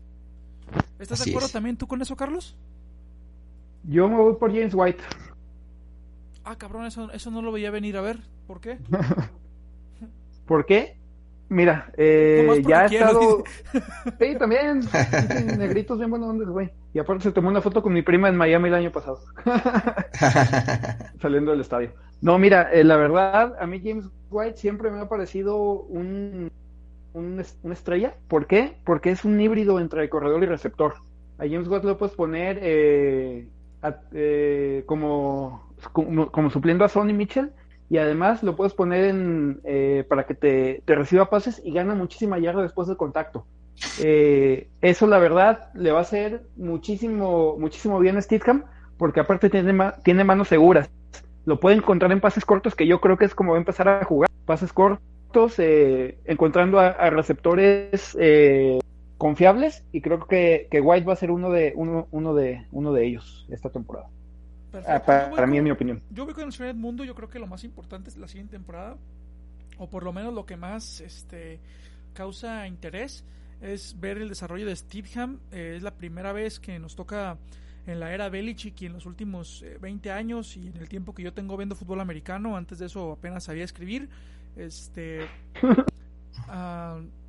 ¿Estás 0.98 1.24
de 1.24 1.30
acuerdo 1.30 1.48
también 1.48 1.76
tú 1.76 1.86
con 1.86 2.00
eso, 2.00 2.16
Carlos? 2.16 2.56
Yo 3.84 4.08
me 4.08 4.16
voy 4.16 4.34
por 4.36 4.50
James 4.52 4.74
White. 4.74 5.02
Ah, 6.44 6.56
cabrón, 6.56 6.86
eso, 6.86 7.10
eso 7.12 7.30
no 7.30 7.42
lo 7.42 7.52
veía 7.52 7.70
venir 7.70 7.96
a 7.96 8.00
ver. 8.00 8.20
¿Por 8.46 8.60
qué? 8.60 8.78
¿Por 10.46 10.66
qué? 10.66 10.99
Mira, 11.50 11.90
eh, 11.96 12.62
ya 12.64 12.82
ha 12.82 12.86
estado. 12.86 13.42
sí, 14.20 14.36
también. 14.38 14.82
Negritos 15.58 15.98
bien 15.98 16.08
buenos 16.08 16.30
hombres, 16.30 16.48
güey. 16.48 16.70
Y 16.94 17.00
aparte 17.00 17.24
se 17.24 17.32
tomó 17.32 17.48
una 17.48 17.60
foto 17.60 17.82
con 17.82 17.92
mi 17.92 18.02
prima 18.02 18.28
en 18.28 18.36
Miami 18.36 18.68
el 18.68 18.74
año 18.74 18.92
pasado. 18.92 19.18
Saliendo 21.20 21.50
del 21.50 21.60
estadio. 21.60 21.90
No, 22.22 22.38
mira, 22.38 22.70
eh, 22.72 22.84
la 22.84 22.96
verdad, 22.96 23.56
a 23.60 23.66
mí 23.66 23.80
James 23.84 24.08
White 24.30 24.58
siempre 24.58 24.92
me 24.92 25.00
ha 25.00 25.08
parecido 25.08 25.60
un, 25.60 26.52
un, 27.14 27.44
una 27.64 27.74
estrella. 27.74 28.14
¿Por 28.28 28.46
qué? 28.46 28.76
Porque 28.84 29.10
es 29.10 29.24
un 29.24 29.40
híbrido 29.40 29.80
entre 29.80 30.08
corredor 30.08 30.44
y 30.44 30.46
receptor. 30.46 30.94
A 31.38 31.48
James 31.48 31.66
White 31.66 31.84
lo 31.84 31.98
puedes 31.98 32.14
poner 32.14 32.60
eh, 32.62 33.48
eh, 34.12 34.84
como, 34.86 35.68
como, 35.90 36.30
como, 36.30 36.48
supliendo 36.50 36.84
a 36.84 36.88
Sonny 36.88 37.12
Mitchell 37.12 37.50
y 37.90 37.98
además 37.98 38.42
lo 38.42 38.56
puedes 38.56 38.72
poner 38.72 39.04
en, 39.04 39.60
para 40.08 40.24
que 40.24 40.34
te, 40.34 40.82
reciba 40.86 41.28
pases 41.28 41.60
y 41.62 41.72
gana 41.72 41.94
muchísima 41.94 42.38
yarda 42.38 42.62
después 42.62 42.88
del 42.88 42.96
contacto. 42.96 43.44
eso 43.98 45.06
la 45.06 45.18
verdad 45.18 45.70
le 45.74 45.92
va 45.92 45.98
a 45.98 46.02
hacer 46.02 46.44
muchísimo, 46.56 47.56
muchísimo 47.58 47.98
bien 47.98 48.16
a 48.16 48.22
Stidham 48.22 48.64
porque 48.96 49.20
aparte 49.20 49.50
tiene, 49.50 49.92
tiene 50.04 50.24
manos 50.24 50.48
seguras 50.48 50.90
lo 51.44 51.58
puede 51.58 51.76
encontrar 51.76 52.12
en 52.12 52.20
pases 52.20 52.44
cortos, 52.44 52.74
que 52.74 52.86
yo 52.86 53.00
creo 53.00 53.16
que 53.16 53.24
es 53.24 53.34
como 53.34 53.52
va 53.52 53.58
a 53.58 53.60
empezar 53.60 53.88
a 53.88 54.04
jugar. 54.04 54.28
Pases 54.44 54.72
cortos, 54.72 55.58
eh, 55.58 56.18
encontrando 56.24 56.78
a, 56.78 57.10
receptores 57.10 58.16
eh, 58.20 58.78
confiables, 59.18 59.84
y 59.92 60.00
creo 60.00 60.26
que, 60.26 60.68
que, 60.70 60.80
White 60.80 61.06
va 61.06 61.14
a 61.14 61.16
ser 61.16 61.30
uno 61.30 61.50
de, 61.50 61.72
uno, 61.76 62.08
uno 62.10 62.34
de, 62.34 62.66
uno 62.72 62.92
de 62.92 63.06
ellos 63.06 63.46
esta 63.50 63.70
temporada. 63.70 64.08
Ah, 64.86 65.02
para, 65.04 65.46
mí, 65.46 65.58
en 65.58 65.64
mi 65.64 65.70
opinión. 65.70 66.02
Yo 66.10 66.26
veo 66.26 66.34
con 66.34 66.44
el 66.44 66.52
Señor 66.52 66.74
Mundo, 66.74 67.04
yo 67.04 67.14
creo 67.14 67.28
que 67.28 67.38
lo 67.38 67.46
más 67.46 67.64
importante 67.64 68.10
es 68.10 68.16
la 68.16 68.28
siguiente 68.28 68.52
temporada, 68.52 68.96
o 69.78 69.88
por 69.88 70.04
lo 70.04 70.12
menos 70.12 70.32
lo 70.32 70.46
que 70.46 70.56
más 70.56 71.00
este, 71.00 71.58
causa 72.14 72.66
interés, 72.66 73.24
es 73.60 73.98
ver 73.98 74.18
el 74.18 74.28
desarrollo 74.28 74.66
de 74.66 74.76
Stidham. 74.76 75.40
Eh, 75.52 75.74
es 75.76 75.82
la 75.82 75.92
primera 75.92 76.32
vez 76.32 76.60
que 76.60 76.78
nos 76.78 76.96
toca 76.96 77.36
en 77.86 78.00
la 78.00 78.12
era 78.12 78.28
Belichick 78.28 78.82
y 78.82 78.86
en 78.86 78.92
los 78.92 79.06
últimos 79.06 79.64
20 79.80 80.08
eh, 80.08 80.12
años 80.12 80.56
y 80.56 80.68
en 80.68 80.76
el 80.76 80.88
tiempo 80.88 81.14
que 81.14 81.22
yo 81.22 81.32
tengo 81.32 81.56
viendo 81.56 81.74
fútbol 81.74 82.00
americano, 82.00 82.56
antes 82.56 82.78
de 82.78 82.86
eso 82.86 83.12
apenas 83.12 83.44
sabía 83.44 83.64
escribir, 83.64 84.08
este 84.56 85.26
uh, 85.62 87.02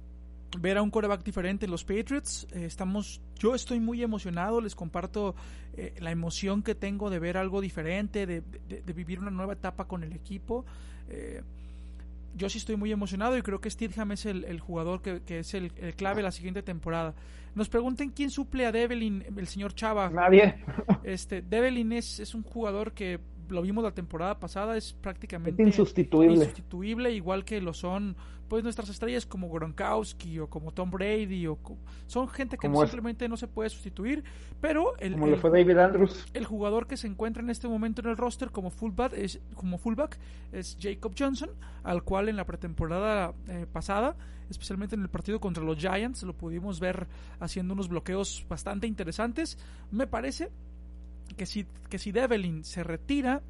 ver 0.60 0.78
a 0.78 0.82
un 0.82 0.89
coreback 0.89 1.24
diferente 1.24 1.66
en 1.66 1.72
los 1.72 1.84
Patriots, 1.84 2.47
eh, 2.52 2.66
estamos, 2.66 3.22
yo 3.39 3.56
estoy 3.56 3.80
muy 3.80 4.04
emocionado, 4.04 4.62
les 4.62 4.76
comparto 4.76 5.36
eh, 5.74 5.93
la 5.99 6.12
emoción 6.12 6.62
que 6.64 6.76
tengo 6.76 7.10
de 7.10 7.20
ver 7.20 7.38
algo 7.38 7.62
diferente, 7.62 8.26
de, 8.26 8.41
de, 8.41 8.82
de, 8.82 8.93
vivir 8.93 9.20
una 9.20 9.32
nueva 9.32 9.54
etapa 9.54 9.86
con 9.86 10.04
el 10.04 10.14
equipo. 10.14 10.66
Eh, 11.10 11.41
yo 12.36 12.49
sí 12.49 12.58
estoy 12.58 12.76
muy 12.76 12.91
emocionado 12.91 13.38
y 13.38 13.41
creo 13.41 13.60
que 13.60 13.70
Steedham 13.70 14.12
es 14.14 14.26
el, 14.26 14.45
el 14.45 14.60
jugador 14.60 15.02
que, 15.02 15.22
que 15.22 15.39
es 15.39 15.54
el, 15.54 15.72
el, 15.78 15.95
clave 15.95 16.22
la 16.22 16.32
siguiente 16.32 16.64
temporada. 16.64 17.14
Nos 17.56 17.68
pregunten 17.68 18.10
quién 18.12 18.30
suple 18.30 18.66
a 18.66 18.72
Develin, 18.72 19.26
el 19.36 19.47
señor 19.47 19.74
Chava. 19.74 20.10
Nadie. 20.10 20.56
Este, 21.04 21.41
Develin 21.41 21.91
es, 21.91 22.20
es 22.20 22.34
un 22.34 22.43
jugador 22.43 22.93
que 22.93 23.20
lo 23.52 23.62
vimos 23.62 23.84
la 23.84 23.91
temporada 23.91 24.39
pasada, 24.39 24.78
es 24.78 24.93
prácticamente 24.93 25.62
es 25.62 25.68
insustituible. 25.68 26.36
insustituible, 26.36 27.12
igual 27.12 27.45
que 27.45 27.62
lo 27.62 27.74
son 27.74 28.16
pues 28.52 28.66
nuestras 28.66 28.89
estrellas 28.89 29.26
como 29.26 29.49
Gronkowski 29.49 30.39
o 30.39 30.49
como 30.49 30.74
Tom 30.74 30.91
Brady 30.91 31.47
o 31.47 31.58
son 32.06 32.28
gente 32.28 32.58
que 32.58 32.68
simplemente 32.68 33.30
no 33.30 33.38
se 33.38 33.47
puede 33.47 33.70
sustituir, 33.70 34.26
pero 34.60 34.97
el, 34.97 35.14
como 35.14 35.38
fue 35.38 35.52
David 35.52 35.78
Andrews. 35.78 36.26
el 36.34 36.43
jugador 36.43 36.86
que 36.86 36.97
se 36.97 37.08
encuentra 37.08 37.41
en 37.41 37.49
este 37.49 37.70
momento 37.70 38.02
en 38.02 38.10
el 38.10 38.18
roster 38.18 38.52
como 38.52 38.70
fullback 38.70 39.14
es 39.14 39.39
como 39.56 39.78
fullback 39.78 40.20
es 40.52 40.78
Jacob 40.82 41.14
Johnson, 41.18 41.52
al 41.84 42.04
cual 42.04 42.28
en 42.28 42.36
la 42.36 42.45
pretemporada 42.45 43.34
eh, 43.47 43.68
pasada, 43.72 44.18
especialmente 44.49 44.95
en 44.95 45.02
el 45.04 45.10
partido 45.10 45.39
contra 45.39 45.64
los 45.64 45.78
Giants, 45.78 46.24
lo 46.24 46.36
pudimos 46.36 46.82
ver 46.82 47.08
haciendo 47.39 47.74
unos 47.74 47.88
bloqueos 47.88 48.45
bastante 48.49 48.86
interesantes. 48.86 49.58
Me 49.91 50.08
parece 50.08 50.52
que 51.34 51.46
si, 51.46 51.66
que 51.90 52.00
si 52.00 52.12
Develin 52.12 52.64
se 52.64 52.84
retira, 52.84 53.42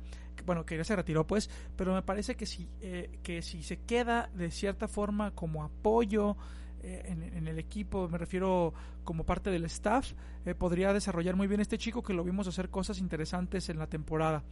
bueno, 0.45 0.65
que 0.65 0.77
ya 0.77 0.83
se 0.83 0.95
retiró 0.95 1.25
pues, 1.25 1.49
pero 1.75 1.93
me 1.93 2.01
parece 2.01 2.35
que 2.35 2.45
si, 2.45 2.67
eh, 2.81 3.19
que 3.23 3.41
si 3.41 3.63
se 3.63 3.77
queda 3.77 4.29
de 4.33 4.51
cierta 4.51 4.87
forma 4.87 5.31
como 5.31 5.63
apoyo 5.63 6.35
eh, 6.83 7.15
en, 7.35 7.47
el 7.47 7.59
equipo, 7.59 8.09
me 8.09 8.17
refiero 8.17 8.73
como 9.03 9.23
parte 9.23 9.49
del 9.51 9.65
staff, 9.65 10.13
eh, 10.45 10.55
podría 10.55 10.93
desarrollar 10.93 11.35
muy 11.35 11.47
bien 11.47 11.61
este 11.61 11.77
chico 11.77 12.01
que 12.01 12.13
lo 12.13 12.23
vimos 12.23 12.47
hacer 12.47 12.69
cosas 12.69 12.99
interesantes 12.99 13.69
en 13.69 13.77
la 13.77 13.87
temporada. 13.87 14.43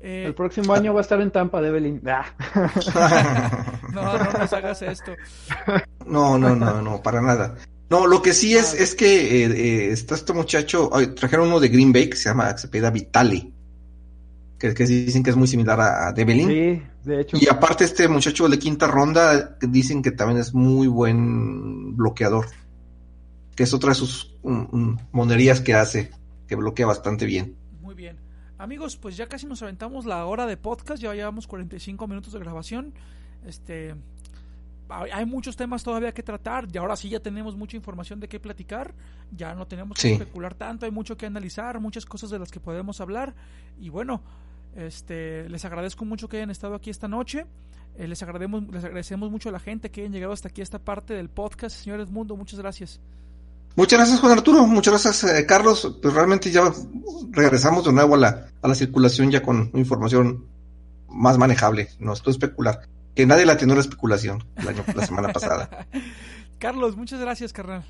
el 0.00 0.34
próximo 0.34 0.72
año 0.72 0.94
va 0.94 1.00
a 1.00 1.02
estar 1.02 1.20
en 1.20 1.30
Tampa, 1.30 1.60
Develin. 1.60 2.00
no, 3.92 4.18
no 4.18 4.32
nos 4.32 4.52
hagas 4.52 4.80
esto. 4.82 5.12
No, 6.06 6.38
no, 6.38 6.56
no, 6.56 6.80
no, 6.80 7.02
para 7.02 7.20
nada. 7.20 7.54
No, 7.90 8.06
lo 8.06 8.20
que 8.20 8.34
sí 8.34 8.54
es, 8.54 8.74
es 8.74 8.94
que 8.94 9.44
eh, 9.44 9.92
está 9.92 10.14
este 10.14 10.32
muchacho, 10.34 10.90
trajeron 11.16 11.48
uno 11.48 11.60
de 11.60 11.68
Green 11.68 11.92
Bay 11.92 12.10
que 12.10 12.16
se 12.16 12.28
llama, 12.28 12.56
se 12.58 12.68
pida 12.68 12.90
Vitali, 12.90 13.54
que, 14.58 14.74
que, 14.74 14.84
dicen 14.84 15.22
que 15.22 15.30
es 15.30 15.36
muy 15.36 15.48
similar 15.48 15.80
a, 15.80 16.08
a 16.08 16.12
Develin. 16.12 16.48
Sí, 16.48 16.82
de 17.04 17.20
hecho. 17.20 17.38
Y 17.40 17.48
aparte 17.48 17.84
este 17.84 18.06
muchacho 18.06 18.48
de 18.48 18.58
quinta 18.58 18.86
ronda, 18.86 19.56
dicen 19.62 20.02
que 20.02 20.10
también 20.10 20.38
es 20.38 20.52
muy 20.52 20.86
buen 20.86 21.96
bloqueador, 21.96 22.46
que 23.56 23.62
es 23.62 23.72
otra 23.72 23.90
de 23.90 23.94
sus 23.94 24.36
monerías 25.12 25.60
que 25.60 25.74
hace, 25.74 26.10
que 26.46 26.56
bloquea 26.56 26.86
bastante 26.86 27.24
bien. 27.24 27.56
Muy 27.80 27.94
bien. 27.94 28.18
Amigos, 28.58 28.96
pues 28.96 29.16
ya 29.16 29.28
casi 29.28 29.46
nos 29.46 29.62
aventamos 29.62 30.04
la 30.04 30.26
hora 30.26 30.44
de 30.46 30.56
podcast, 30.56 31.00
ya 31.00 31.14
llevamos 31.14 31.46
45 31.46 32.06
minutos 32.06 32.34
de 32.34 32.40
grabación. 32.40 32.92
Este, 33.46 33.94
hay 34.90 35.26
muchos 35.26 35.56
temas 35.56 35.82
todavía 35.82 36.12
que 36.12 36.22
tratar 36.22 36.68
y 36.72 36.78
ahora 36.78 36.96
sí 36.96 37.08
ya 37.08 37.20
tenemos 37.20 37.56
mucha 37.56 37.76
información 37.76 38.20
de 38.20 38.28
qué 38.28 38.40
platicar, 38.40 38.94
ya 39.30 39.54
no 39.54 39.66
tenemos 39.66 39.98
que 39.98 40.12
especular 40.12 40.54
tanto, 40.54 40.86
hay 40.86 40.92
mucho 40.92 41.16
que 41.16 41.26
analizar, 41.26 41.78
muchas 41.80 42.06
cosas 42.06 42.30
de 42.30 42.38
las 42.38 42.50
que 42.50 42.60
podemos 42.60 43.00
hablar 43.00 43.34
y 43.80 43.90
bueno, 43.90 44.22
este 44.76 45.48
les 45.48 45.64
agradezco 45.64 46.04
mucho 46.04 46.28
que 46.28 46.38
hayan 46.38 46.50
estado 46.50 46.74
aquí 46.74 46.90
esta 46.90 47.08
noche. 47.08 47.46
Eh, 47.96 48.06
les, 48.06 48.22
agradecemos, 48.22 48.62
les 48.72 48.84
agradecemos 48.84 49.30
mucho 49.30 49.48
a 49.48 49.52
la 49.52 49.58
gente 49.58 49.90
que 49.90 50.02
hayan 50.02 50.12
llegado 50.12 50.32
hasta 50.32 50.48
aquí 50.48 50.60
a 50.60 50.64
esta 50.64 50.78
parte 50.78 51.14
del 51.14 51.28
podcast. 51.28 51.76
Señor 51.76 52.00
Edmundo, 52.00 52.36
muchas 52.36 52.60
gracias. 52.60 53.00
Muchas 53.74 53.98
gracias, 53.98 54.20
Juan 54.20 54.32
Arturo. 54.32 54.66
Muchas 54.66 54.92
gracias, 54.92 55.24
eh, 55.24 55.46
Carlos. 55.46 55.98
Pues 56.00 56.14
realmente 56.14 56.50
ya 56.50 56.72
regresamos 57.30 57.84
de 57.84 57.92
nuevo 57.92 58.14
a 58.14 58.18
la, 58.18 58.46
a 58.62 58.68
la 58.68 58.74
circulación 58.74 59.30
ya 59.30 59.42
con 59.42 59.70
información 59.74 60.46
más 61.08 61.38
manejable. 61.38 61.88
No 61.98 62.12
es 62.12 62.22
especular. 62.26 62.82
Que 63.14 63.26
nadie 63.26 63.44
la 63.46 63.54
atendió 63.54 63.74
la 63.74 63.80
especulación 63.80 64.44
el 64.56 64.68
año, 64.68 64.84
la 64.94 65.04
semana 65.06 65.32
pasada. 65.32 65.86
Carlos, 66.58 66.96
muchas 66.96 67.20
gracias, 67.20 67.52
carnal. 67.52 67.84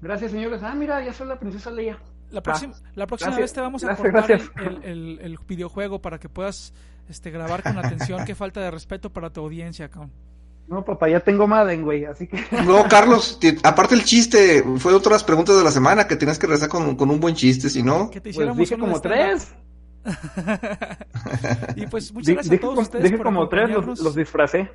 Gracias, 0.00 0.30
señores. 0.32 0.62
Ah, 0.62 0.74
mira, 0.74 1.04
ya 1.04 1.12
soy 1.12 1.26
la 1.28 1.38
princesa 1.38 1.70
Leia. 1.70 1.98
La 2.30 2.42
próxima, 2.42 2.74
la 2.94 3.06
próxima 3.06 3.30
Gracias, 3.30 3.42
vez 3.50 3.52
te 3.54 3.60
vamos 3.60 3.82
a 3.82 3.86
gracias, 3.88 4.12
cortar 4.12 4.28
gracias. 4.28 4.84
El, 4.84 5.18
el- 5.20 5.38
videojuego 5.48 6.00
para 6.00 6.18
que 6.20 6.28
puedas 6.28 6.72
este, 7.08 7.30
grabar 7.30 7.62
con 7.62 7.76
atención. 7.76 8.24
Qué 8.24 8.34
falta 8.36 8.60
de 8.60 8.70
respeto 8.70 9.10
para 9.10 9.30
tu 9.30 9.40
audiencia, 9.40 9.88
cabrón. 9.88 10.12
No, 10.68 10.84
papá, 10.84 11.08
ya 11.08 11.18
tengo 11.18 11.48
Madden, 11.48 11.82
güey, 11.82 12.04
así 12.04 12.28
que... 12.28 12.44
Luego, 12.64 12.86
Carlos, 12.88 13.40
aparte 13.64 13.96
el 13.96 14.04
chiste, 14.04 14.62
fue 14.78 14.94
otra 14.94 15.10
de 15.10 15.14
las 15.16 15.24
preguntas 15.24 15.56
de 15.56 15.64
la 15.64 15.72
semana 15.72 16.06
que 16.06 16.14
tenías 16.14 16.38
que 16.38 16.46
regresar 16.46 16.68
con, 16.68 16.94
con 16.94 17.10
un 17.10 17.18
buen 17.18 17.34
chiste, 17.34 17.68
si 17.68 17.82
no. 17.82 18.08
Que 18.08 18.20
te 18.20 18.32
Pues 18.32 18.56
dije 18.56 18.78
como 18.78 19.00
tres. 19.00 19.52
y 21.76 21.86
pues 21.86 22.12
muchas 22.12 22.34
gracias 22.34 22.56
a 22.56 22.60
todos 22.60 22.78
ustedes 22.78 23.12
por 23.12 23.22
como 23.24 23.48
tres, 23.48 23.62
los, 23.62 23.70
acompañarnos. 23.70 24.00
los 24.00 24.14
disfracé. 24.14 24.70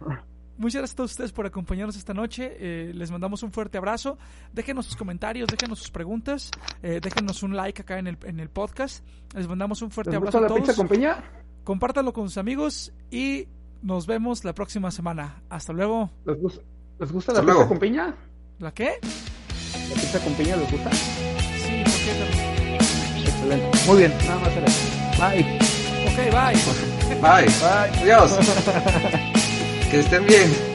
Muchas 0.57 0.80
gracias 0.82 0.93
a 0.93 0.95
todos 0.97 1.11
ustedes 1.11 1.32
por 1.34 1.45
acompañarnos 1.45 1.97
esta 1.97 2.13
noche. 2.13 2.55
Eh, 2.59 2.91
les 2.93 3.11
mandamos 3.11 3.43
un 3.43 3.51
fuerte 3.51 3.78
abrazo. 3.78 4.17
Déjenos 4.53 4.86
sus 4.86 4.95
comentarios, 4.95 5.47
déjenos 5.49 5.80
sus 5.80 5.91
preguntas, 5.91 6.49
eh, 6.82 6.99
déjenos 7.01 7.43
un 7.43 7.55
like 7.55 7.82
acá 7.82 7.99
en 7.99 8.07
el, 8.07 8.17
en 8.23 8.39
el 8.39 8.49
podcast. 8.49 9.05
Les 9.34 9.47
mandamos 9.47 9.82
un 9.82 9.91
fuerte 9.91 10.11
¿Les 10.11 10.17
abrazo 10.17 10.39
gusta 10.39 10.45
a 10.45 10.49
la 10.49 10.55
pizza 10.55 10.73
todos. 10.73 10.78
con 10.78 10.88
piña? 10.88 11.23
Compártanlo 11.63 12.13
con 12.13 12.30
sus 12.30 12.38
amigos 12.38 12.93
y 13.11 13.47
nos 13.82 14.07
vemos 14.07 14.45
la 14.45 14.53
próxima 14.53 14.91
semana. 14.91 15.41
Hasta 15.49 15.73
luego. 15.73 16.09
¿Les 16.26 16.39
gusta, 16.39 16.61
¿les 16.99 17.11
gusta 17.11 17.34
la 17.34 17.41
pizza 17.41 17.51
luego. 17.53 17.67
con 17.67 17.80
piña? 17.80 18.15
¿La 18.59 18.71
qué? 18.73 18.91
¿La 19.01 19.95
pizza 19.95 20.19
con 20.23 20.34
piña 20.36 20.55
les 20.55 20.71
gusta? 20.71 20.91
Sí, 20.93 21.84
¿por 21.84 21.93
qué? 21.93 22.76
Excelente. 23.26 23.78
Muy 23.88 23.97
bien, 23.97 24.13
nada 24.26 24.39
más 24.39 24.55
era. 24.55 25.04
Bye. 25.18 25.45
Ok, 26.07 26.18
bye. 26.32 26.55
Bye. 27.22 27.45
Bye. 27.61 28.01
Adiós. 28.01 28.32
que 29.89 29.99
estén 29.99 30.26
bien. 30.26 30.74